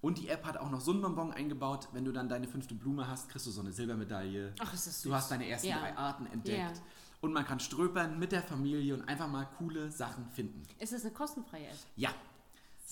Und 0.00 0.18
die 0.18 0.28
App 0.28 0.44
hat 0.44 0.56
auch 0.56 0.70
noch 0.70 0.80
so 0.80 0.90
einen 0.90 1.00
Bonbon 1.00 1.32
eingebaut. 1.32 1.88
Wenn 1.92 2.04
du 2.04 2.12
dann 2.12 2.28
deine 2.28 2.48
fünfte 2.48 2.74
Blume 2.74 3.06
hast, 3.08 3.28
kriegst 3.28 3.46
du 3.46 3.50
so 3.50 3.60
eine 3.60 3.72
Silbermedaille. 3.72 4.52
Ach, 4.60 4.74
ist 4.74 4.86
das 4.88 5.00
Du 5.02 5.08
süß. 5.08 5.16
hast 5.16 5.30
deine 5.30 5.46
ersten 5.48 5.68
Ja. 5.68 5.78
drei 5.78 5.96
Arten 5.96 6.26
entdeckt. 6.26 6.58
Ja. 6.76 6.82
Und 7.20 7.32
man 7.32 7.44
kann 7.44 7.60
ströpern 7.60 8.18
mit 8.18 8.32
der 8.32 8.42
Familie 8.42 8.94
und 8.94 9.08
einfach 9.08 9.28
mal 9.28 9.44
coole 9.58 9.90
Sachen 9.92 10.26
finden. 10.26 10.62
Ist 10.80 10.92
das 10.92 11.02
eine 11.04 11.12
kostenfreie 11.12 11.68
App? 11.68 11.76
Ja. 11.96 12.10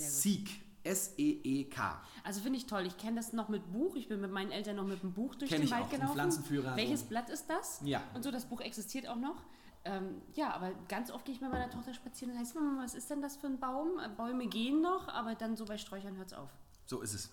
Sehr 0.01 0.09
gut. 0.09 0.46
Seek. 0.46 0.70
S-E-E-K. 0.82 2.01
Also 2.24 2.40
finde 2.40 2.59
ich 2.59 2.66
toll. 2.66 2.86
Ich 2.86 2.96
kenne 2.96 3.16
das 3.16 3.32
noch 3.32 3.48
mit 3.48 3.70
Buch. 3.70 3.96
Ich 3.96 4.09
bin 4.09 4.20
mit 4.20 4.30
meinen 4.32 4.51
Eltern 4.51 4.76
noch 4.76 4.86
mit 4.86 5.03
dem 5.03 5.12
Buch 5.12 5.34
durch 5.34 5.51
Kenn 5.51 5.61
den 5.61 5.70
Wald 5.70 5.84
auch, 5.84 5.90
gelaufen. 5.90 6.14
Pflanzenführer, 6.14 6.76
Welches 6.76 7.01
so. 7.01 7.07
Blatt 7.07 7.28
ist 7.28 7.51
das? 7.51 7.80
Ja. 7.84 8.03
Und 8.14 8.22
so, 8.22 8.30
das 8.30 8.46
Buch 8.46 8.61
existiert 8.61 9.07
auch 9.07 9.16
noch. 9.16 9.42
Ähm, 9.84 10.20
ja, 10.34 10.53
aber 10.55 10.72
ganz 10.88 11.11
oft 11.11 11.24
gehe 11.24 11.34
ich 11.34 11.40
mit 11.40 11.51
meiner 11.51 11.70
Tochter 11.70 11.94
spazieren 11.94 12.34
und 12.34 12.40
heißt, 12.40 12.55
Mama, 12.55 12.82
was 12.82 12.94
ist 12.94 13.11
denn 13.11 13.22
das 13.22 13.36
für 13.36 13.46
ein 13.46 13.59
Baum? 13.59 13.98
Äh, 13.98 14.09
Bäume 14.09 14.46
gehen 14.46 14.80
noch, 14.80 15.09
aber 15.09 15.34
dann 15.34 15.57
so 15.57 15.64
bei 15.64 15.78
Sträuchern 15.78 16.16
hört 16.16 16.28
es 16.28 16.32
auf. 16.34 16.51
So 16.86 17.01
ist 17.01 17.14
es. 17.14 17.30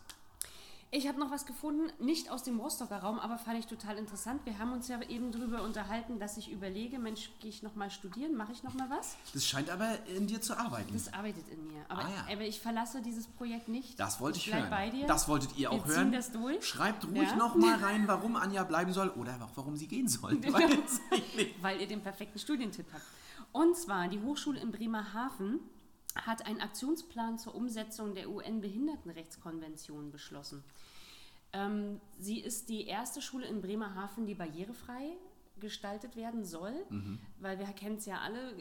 Ich 0.89 1.05
habe 1.09 1.19
noch 1.19 1.31
was 1.31 1.45
gefunden, 1.45 1.91
nicht 1.99 2.31
aus 2.31 2.43
dem 2.43 2.61
Rostocker 2.61 2.99
Raum, 2.99 3.19
aber 3.19 3.37
fand 3.37 3.59
ich 3.59 3.65
total 3.67 3.97
interessant. 3.97 4.39
Wir 4.45 4.57
haben 4.57 4.71
uns 4.71 4.87
ja 4.87 5.01
eben 5.01 5.33
darüber 5.33 5.61
unterhalten, 5.63 6.17
dass 6.17 6.37
ich 6.37 6.49
überlege, 6.49 6.97
Mensch, 6.97 7.29
gehe 7.41 7.49
ich 7.49 7.61
nochmal 7.61 7.91
studieren, 7.91 8.35
mache 8.37 8.53
ich 8.53 8.63
nochmal 8.63 8.89
was? 8.89 9.17
Das 9.33 9.45
scheint 9.45 9.69
aber 9.69 9.97
in 10.07 10.27
dir 10.27 10.39
zu 10.39 10.57
arbeiten. 10.57 10.93
Das 10.93 11.11
arbeitet 11.13 11.43
in 11.49 11.61
mir. 11.67 11.81
Aber, 11.89 12.05
Ah, 12.05 12.09
ja. 12.29 12.33
aber 12.33 12.43
ich 12.43 12.61
verlasse 12.61 13.01
dieses 13.01 13.27
Projekt 13.27 13.67
nicht. 13.67 13.99
Das 13.99 14.21
wollte 14.21 14.37
ich 14.39 14.45
bleib 14.45 14.61
hören. 14.61 14.69
bei 14.69 14.89
dir. 14.89 15.05
Das 15.07 15.27
wolltet 15.27 15.57
ihr 15.57 15.71
auch 15.73 15.85
Wir 15.85 15.93
ziehen 15.93 15.95
hören. 16.03 16.11
das 16.13 16.31
durch. 16.31 16.65
Schreibt 16.65 17.05
ruhig 17.05 17.29
Ja. 17.31 17.35
noch 17.35 17.55
mal 17.55 17.75
rein, 17.75 18.03
warum 18.07 18.37
Anja 18.37 18.63
bleiben 18.63 18.93
soll 18.93 19.09
oder 19.09 19.33
auch 19.43 19.51
warum 19.55 19.75
sie 19.75 19.87
gehen 19.87 20.07
soll. 20.07 20.39
Ich 21.11 21.35
nicht. 21.35 21.61
weil 21.63 21.81
ihr 21.81 21.87
den 21.87 22.01
perfekten 22.01 22.39
Studientipp 22.39 22.85
habt. 22.93 23.03
Und 23.51 23.75
zwar 23.75 24.07
die 24.07 24.21
Hochschule 24.21 24.59
in 24.61 24.71
Bremerhaven 24.71 25.59
hat 26.25 26.45
einen 26.45 26.61
Aktionsplan 26.61 27.37
zur 27.37 27.55
Umsetzung 27.55 28.15
der 28.15 28.29
UN-Behindertenrechtskonvention 28.29 30.11
beschlossen. 30.11 30.63
Ähm, 31.53 32.01
sie 32.19 32.39
ist 32.39 32.69
die 32.69 32.87
erste 32.87 33.21
Schule 33.21 33.45
in 33.45 33.61
Bremerhaven, 33.61 34.25
die 34.25 34.35
barrierefrei 34.35 35.17
gestaltet 35.59 36.15
werden 36.15 36.45
soll, 36.45 36.73
weil 37.39 37.57
wir 37.57 37.65
kennen 37.67 37.97
es 37.97 38.05
ja 38.05 38.19
alle, 38.19 38.53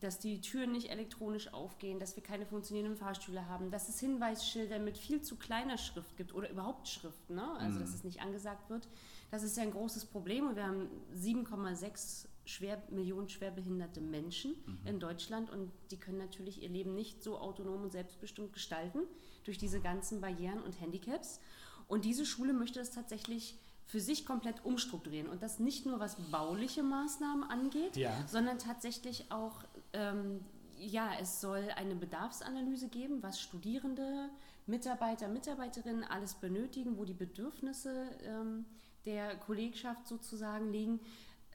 dass 0.00 0.18
die 0.18 0.40
Türen 0.40 0.72
nicht 0.72 0.90
elektronisch 0.90 1.52
aufgehen, 1.52 2.00
dass 2.00 2.16
wir 2.16 2.22
keine 2.22 2.46
funktionierenden 2.46 2.96
Fahrstühle 2.96 3.48
haben, 3.48 3.70
dass 3.70 3.88
es 3.88 4.00
Hinweisschilder 4.00 4.78
mit 4.78 4.98
viel 4.98 5.22
zu 5.22 5.36
kleiner 5.36 5.78
Schrift 5.78 6.16
gibt 6.16 6.34
oder 6.34 6.50
überhaupt 6.50 6.88
Schrift, 6.88 7.30
ne? 7.30 7.46
also 7.58 7.78
dass 7.78 7.94
es 7.94 8.02
nicht 8.02 8.20
angesagt 8.20 8.68
wird. 8.68 8.88
Das 9.30 9.42
ist 9.42 9.56
ja 9.56 9.62
ein 9.62 9.70
großes 9.70 10.06
Problem 10.06 10.48
und 10.48 10.56
wir 10.56 10.66
haben 10.66 10.88
7,6 11.16 12.26
schwer, 12.52 12.82
Millionen 12.90 13.28
schwerbehinderte 13.28 14.00
Menschen 14.00 14.54
in 14.84 15.00
Deutschland 15.00 15.50
und 15.50 15.70
die 15.90 15.96
können 15.98 16.18
natürlich 16.18 16.62
ihr 16.62 16.68
Leben 16.68 16.94
nicht 16.94 17.22
so 17.22 17.38
autonom 17.38 17.82
und 17.82 17.92
selbstbestimmt 17.92 18.52
gestalten 18.52 19.00
durch 19.44 19.58
diese 19.58 19.80
ganzen 19.80 20.20
Barrieren 20.20 20.62
und 20.62 20.80
Handicaps. 20.80 21.40
Und 21.88 22.04
diese 22.04 22.24
Schule 22.26 22.52
möchte 22.52 22.78
das 22.78 22.90
tatsächlich 22.90 23.58
für 23.86 24.00
sich 24.00 24.24
komplett 24.24 24.64
umstrukturieren 24.64 25.28
und 25.28 25.42
das 25.42 25.58
nicht 25.58 25.84
nur 25.86 25.98
was 26.00 26.16
bauliche 26.30 26.82
Maßnahmen 26.82 27.44
angeht, 27.44 27.96
Ja. 27.96 28.12
sondern 28.28 28.58
tatsächlich 28.58 29.30
auch, 29.30 29.64
ähm, 29.92 30.40
ja, 30.78 31.10
es 31.20 31.40
soll 31.40 31.68
eine 31.76 31.94
Bedarfsanalyse 31.96 32.88
geben, 32.88 33.22
was 33.22 33.40
Studierende, 33.40 34.30
Mitarbeiter, 34.66 35.28
Mitarbeiterinnen 35.28 36.04
alles 36.04 36.34
benötigen, 36.34 36.96
wo 36.96 37.04
die 37.04 37.12
Bedürfnisse 37.14 38.06
ähm, 38.24 38.64
der 39.04 39.36
Kollegschaft 39.36 40.06
sozusagen 40.06 40.70
liegen. 40.72 41.00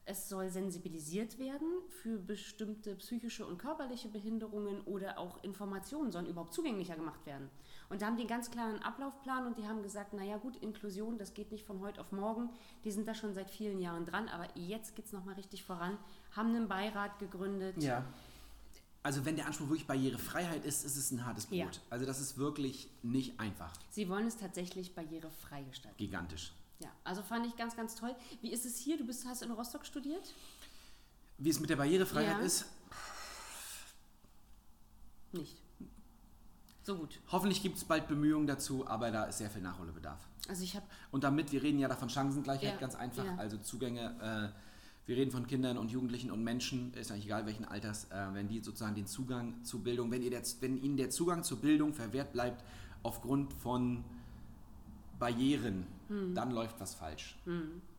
Es 0.10 0.30
soll 0.30 0.50
sensibilisiert 0.50 1.38
werden 1.38 1.68
für 2.02 2.18
bestimmte 2.18 2.96
psychische 2.96 3.46
und 3.46 3.58
körperliche 3.58 4.08
Behinderungen 4.08 4.80
oder 4.84 5.20
auch 5.20 5.44
Informationen 5.44 6.14
sollen 6.14 6.28
überhaupt 6.28 6.54
zugänglicher 6.54 6.96
gemacht 6.96 7.26
werden. 7.26 7.50
Und 7.90 8.02
da 8.02 8.06
haben 8.06 8.16
die 8.16 8.22
einen 8.22 8.30
ganz 8.30 8.50
klaren 8.50 8.82
Ablaufplan 8.82 9.46
und 9.46 9.58
die 9.58 9.68
haben 9.68 9.84
gesagt, 9.84 10.14
naja 10.14 10.38
gut, 10.38 10.56
Inklusion, 10.58 11.18
das 11.18 11.34
geht 11.34 11.52
nicht 11.52 11.66
von 11.66 11.82
heute 11.82 12.00
auf 12.00 12.14
morgen. 12.14 12.50
Die 12.86 12.92
sind 12.92 13.06
da 13.06 13.14
schon 13.14 13.34
seit 13.34 13.52
vielen 13.52 13.82
Jahren 13.82 14.06
dran, 14.06 14.30
aber 14.30 14.48
jetzt 14.56 14.96
geht 14.96 15.08
es 15.08 15.12
nochmal 15.12 15.36
richtig 15.36 15.66
voran. 15.66 15.98
Haben 16.32 16.56
einen 16.56 16.70
Beirat 16.70 17.20
gegründet. 17.20 17.84
Ja. 17.84 18.06
Also 19.04 19.26
wenn 19.26 19.36
der 19.36 19.46
Anspruch 19.46 19.68
wirklich 19.68 19.88
Barrierefreiheit 19.88 20.66
ist, 20.66 20.86
ist 20.86 20.96
es 20.96 21.12
ein 21.12 21.26
hartes 21.26 21.48
Brot. 21.48 21.58
Ja. 21.58 21.70
Also 21.90 22.06
das 22.06 22.22
ist 22.22 22.38
wirklich 22.38 22.90
nicht 23.04 23.42
einfach. 23.42 23.74
Sie 23.90 24.08
wollen 24.08 24.28
es 24.28 24.38
tatsächlich 24.38 24.96
barrierefrei 24.96 25.64
gestalten. 25.64 25.98
Gigantisch. 25.98 26.54
Ja, 26.80 26.90
also 27.04 27.24
fand 27.24 27.46
ich 27.48 27.56
ganz, 27.56 27.76
ganz 27.76 27.96
toll. 27.96 28.16
Wie 28.42 28.52
ist 28.52 28.66
es 28.66 28.78
hier? 28.78 28.98
Du 28.98 29.06
bist, 29.06 29.26
hast 29.26 29.42
in 29.42 29.52
Rostock 29.52 29.86
studiert? 29.86 30.34
Wie 31.40 31.50
es 31.50 31.60
mit 31.60 31.70
der 31.70 31.76
Barrierefreiheit 31.76 32.38
Ja. 32.40 32.46
ist, 32.46 32.66
Nicht. 35.32 35.58
So 36.84 36.96
gut. 36.96 37.20
hoffentlich 37.32 37.62
gibt 37.62 37.78
es 37.78 37.84
bald 37.84 38.08
Bemühungen 38.08 38.48
dazu, 38.48 38.88
aber 38.88 39.12
da 39.12 39.26
ist 39.26 39.40
sehr 39.40 39.50
viel 39.50 39.62
Nachholbedarf. 39.62 40.20
Also 40.48 40.64
ich 40.64 40.76
habe 40.76 40.86
Und 41.12 41.24
damit, 41.24 41.52
wir 41.52 41.62
reden 41.62 41.80
ja 41.80 41.88
davon 41.90 42.10
Chancengleichheit, 42.10 42.74
Ja, 42.76 42.78
ganz 42.80 42.96
einfach, 42.96 43.26
ja. 43.26 43.36
also 43.36 43.58
Zugänge, 43.58 44.54
äh, 44.56 45.08
wir 45.08 45.18
reden 45.18 45.32
von 45.32 45.48
Kindern 45.48 45.78
und 45.78 45.92
Jugendlichen 45.92 46.32
und 46.32 46.44
Menschen, 46.44 46.94
ist 46.94 47.12
eigentlich 47.12 47.26
egal 47.26 47.46
welchen 47.46 47.66
Alters, 47.66 48.06
äh, 48.12 48.28
wenn 48.34 48.48
die 48.48 48.62
sozusagen 48.64 48.96
den 48.96 49.06
Zugang 49.08 49.64
zu 49.66 49.84
Bildung, 49.84 50.12
wenn, 50.12 50.22
ihr 50.22 50.30
der, 50.30 50.44
wenn 50.62 50.82
ihnen 50.82 50.96
der 50.98 51.10
Zugang 51.10 51.44
zur 51.44 51.60
Bildung 51.60 51.94
verwehrt 51.94 52.32
bleibt 52.32 52.64
aufgrund 53.04 53.54
von 53.54 54.04
Barrieren, 55.20 55.88
Hm. 56.08 56.34
dann 56.36 56.52
läuft 56.52 56.80
was 56.80 56.94
falsch. 56.96 57.38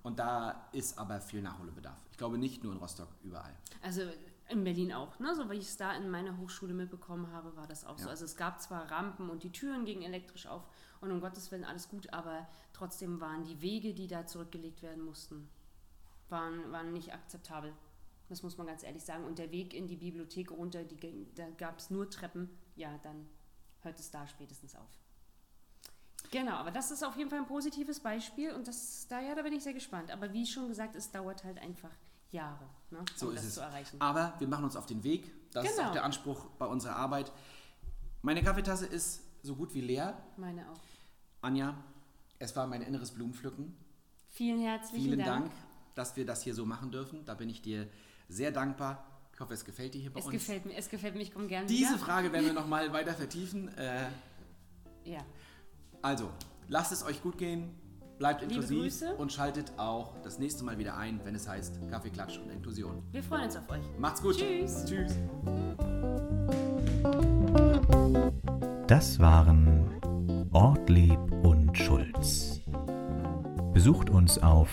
Und 0.03 0.19
da 0.19 0.69
ist 0.73 0.99
aber 0.99 1.21
viel 1.21 1.43
Nachholbedarf. 1.43 1.99
Ich 2.11 2.17
glaube 2.17 2.39
nicht 2.39 2.65
nur 2.65 2.73
in 2.73 2.79
Rostock, 2.79 3.09
überall. 3.23 3.55
Also 3.83 4.03
in 4.49 4.65
Berlin 4.65 4.93
auch, 4.95 5.19
ne? 5.19 5.35
so 5.35 5.51
wie 5.51 5.57
ich 5.57 5.67
es 5.67 5.77
da 5.77 5.93
in 5.95 6.09
meiner 6.09 6.39
Hochschule 6.39 6.73
mitbekommen 6.73 7.31
habe, 7.33 7.55
war 7.55 7.67
das 7.67 7.85
auch 7.85 7.99
so. 7.99 8.05
Ja. 8.07 8.11
Also 8.11 8.25
es 8.25 8.37
gab 8.37 8.63
zwar 8.63 8.91
Rampen 8.91 9.29
und 9.29 9.43
die 9.43 9.53
Türen 9.53 9.85
gingen 9.85 10.03
elektrisch 10.03 10.47
auf 10.47 10.67
und 11.03 11.13
um 11.13 11.21
Gottes 11.21 11.51
Willen 11.53 11.65
alles 11.65 11.89
gut, 11.91 12.11
aber 12.15 12.49
trotzdem 12.73 13.21
waren 13.21 13.45
die 13.45 13.61
Wege, 13.61 13.93
die 13.93 14.07
da 14.07 14.27
zurückgelegt 14.27 14.81
werden 14.83 15.05
mussten, 15.05 15.49
waren, 16.31 16.73
waren 16.73 16.93
nicht 16.95 17.13
akzeptabel. 17.13 17.73
Das 18.31 18.43
muss 18.43 18.57
man 18.57 18.67
ganz 18.67 18.83
ehrlich 18.83 19.05
sagen. 19.05 19.25
Und 19.25 19.39
der 19.39 19.51
Weg 19.51 19.75
in 19.75 19.87
die 19.87 19.97
Bibliothek 19.97 20.51
runter, 20.51 20.85
die, 20.85 21.27
da 21.35 21.49
gab 21.51 21.79
es 21.79 21.91
nur 21.91 22.09
Treppen, 22.11 22.49
ja, 22.77 22.97
dann 23.03 23.27
hört 23.81 23.99
es 23.99 24.11
da 24.11 24.27
spätestens 24.27 24.75
auf. 24.75 24.99
Genau, 26.31 26.53
aber 26.53 26.71
das 26.71 26.91
ist 26.91 27.03
auf 27.03 27.17
jeden 27.17 27.31
Fall 27.31 27.39
ein 27.39 27.47
positives 27.47 28.01
Beispiel 28.01 28.53
und 28.53 28.69
das, 28.69 29.07
da, 29.09 29.21
ja, 29.21 29.35
da 29.35 29.43
bin 29.43 29.53
ich 29.55 29.63
sehr 29.63 29.73
gespannt. 29.73 30.11
Aber 30.11 30.33
wie 30.33 30.47
schon 30.47 30.69
gesagt, 30.69 30.95
es 30.95 31.11
dauert 31.11 31.43
halt 31.45 31.59
einfach 31.59 31.91
Jahre, 32.31 32.69
ne, 32.91 33.03
So 33.17 33.29
um 33.29 33.35
ist 33.35 33.45
das 33.47 33.55
zu 33.55 33.61
erreichen. 33.61 33.97
Aber 34.01 34.35
wir 34.39 34.47
machen 34.49 34.65
uns 34.65 34.77
auf 34.77 34.85
den 34.87 35.03
Weg. 35.03 35.33
Das 35.53 35.65
ist 35.65 35.77
Genau. 35.77 35.89
auch 35.89 35.93
der 35.93 36.05
Anspruch 36.05 36.45
bei 36.59 36.67
unserer 36.67 36.97
Arbeit. 36.97 37.33
Meine 38.21 38.43
Kaffeetasse 38.43 38.85
ist 38.87 39.23
so 39.43 39.57
gut 39.57 39.73
wie 39.73 39.81
leer. 39.81 40.19
Meine 40.37 40.69
auch. 40.71 40.79
Anja, 41.41 41.75
es 42.39 42.55
war 42.55 42.67
mein 42.67 42.83
inneres 42.83 43.13
Blumenpflücken. 43.13 43.75
Vielen 44.29 44.61
herzlichen 44.61 45.05
Vielen 45.05 45.19
Dank. 45.21 45.45
Dank, 45.47 45.53
dass 45.95 46.17
wir 46.17 46.27
das 46.27 46.43
hier 46.43 46.55
so 46.55 46.67
machen 46.67 46.91
dürfen. 46.91 47.25
Da 47.25 47.33
bin 47.35 47.49
ich 47.49 47.63
dir 47.63 47.89
sehr 48.29 48.51
dankbar. 48.53 49.03
Ich 49.33 49.41
hoffe, 49.41 49.55
es 49.55 49.65
gefällt 49.65 49.95
dir 49.95 50.01
hier 50.03 50.13
bei 50.13 50.19
Es 50.21 50.27
uns. 50.27 50.35
gefällt 50.35 50.67
mir, 50.67 50.75
es 50.75 50.91
gefällt 50.91 51.15
mir, 51.15 51.23
ich 51.23 51.33
komme 51.33 51.47
gerne 51.47 51.67
Diese 51.67 51.91
wieder. 51.95 51.99
Frage 51.99 52.31
werden 52.33 52.45
wir 52.47 52.53
nochmal 52.53 52.93
weiter 52.93 53.15
vertiefen. 53.15 53.69
Äh, 53.79 54.09
Ja. 55.05 55.21
Also, 56.03 56.29
lasst 56.69 56.93
es 56.93 57.05
euch 57.05 57.21
gut 57.23 57.39
gehen, 57.39 57.71
bleibt 58.19 58.43
inklusiv 58.43 59.03
und 59.17 59.33
schaltet 59.33 59.73
auch 59.77 60.13
das 60.23 60.39
nächste 60.39 60.63
Mal 60.65 60.79
wieder 60.79 60.97
ein, 60.97 61.21
wenn 61.25 61.35
es 61.35 61.49
heißt 61.49 61.81
Kaffeeklatsch 61.91 62.39
und 62.39 62.51
Inklusion. 62.51 63.03
Wir 63.13 63.23
freuen 63.23 63.45
uns 63.45 63.57
auf 63.57 63.71
euch. 63.71 63.81
Macht's 63.99 64.21
gut. 64.23 64.37
Tschüss. 64.37 64.85
Tschüss. 64.85 65.17
Das 68.87 69.19
waren 69.19 69.91
Ortlieb 70.53 71.19
und 71.43 71.77
Schulz. 71.77 72.61
Besucht 73.73 74.11
uns 74.11 74.39
auf 74.39 74.71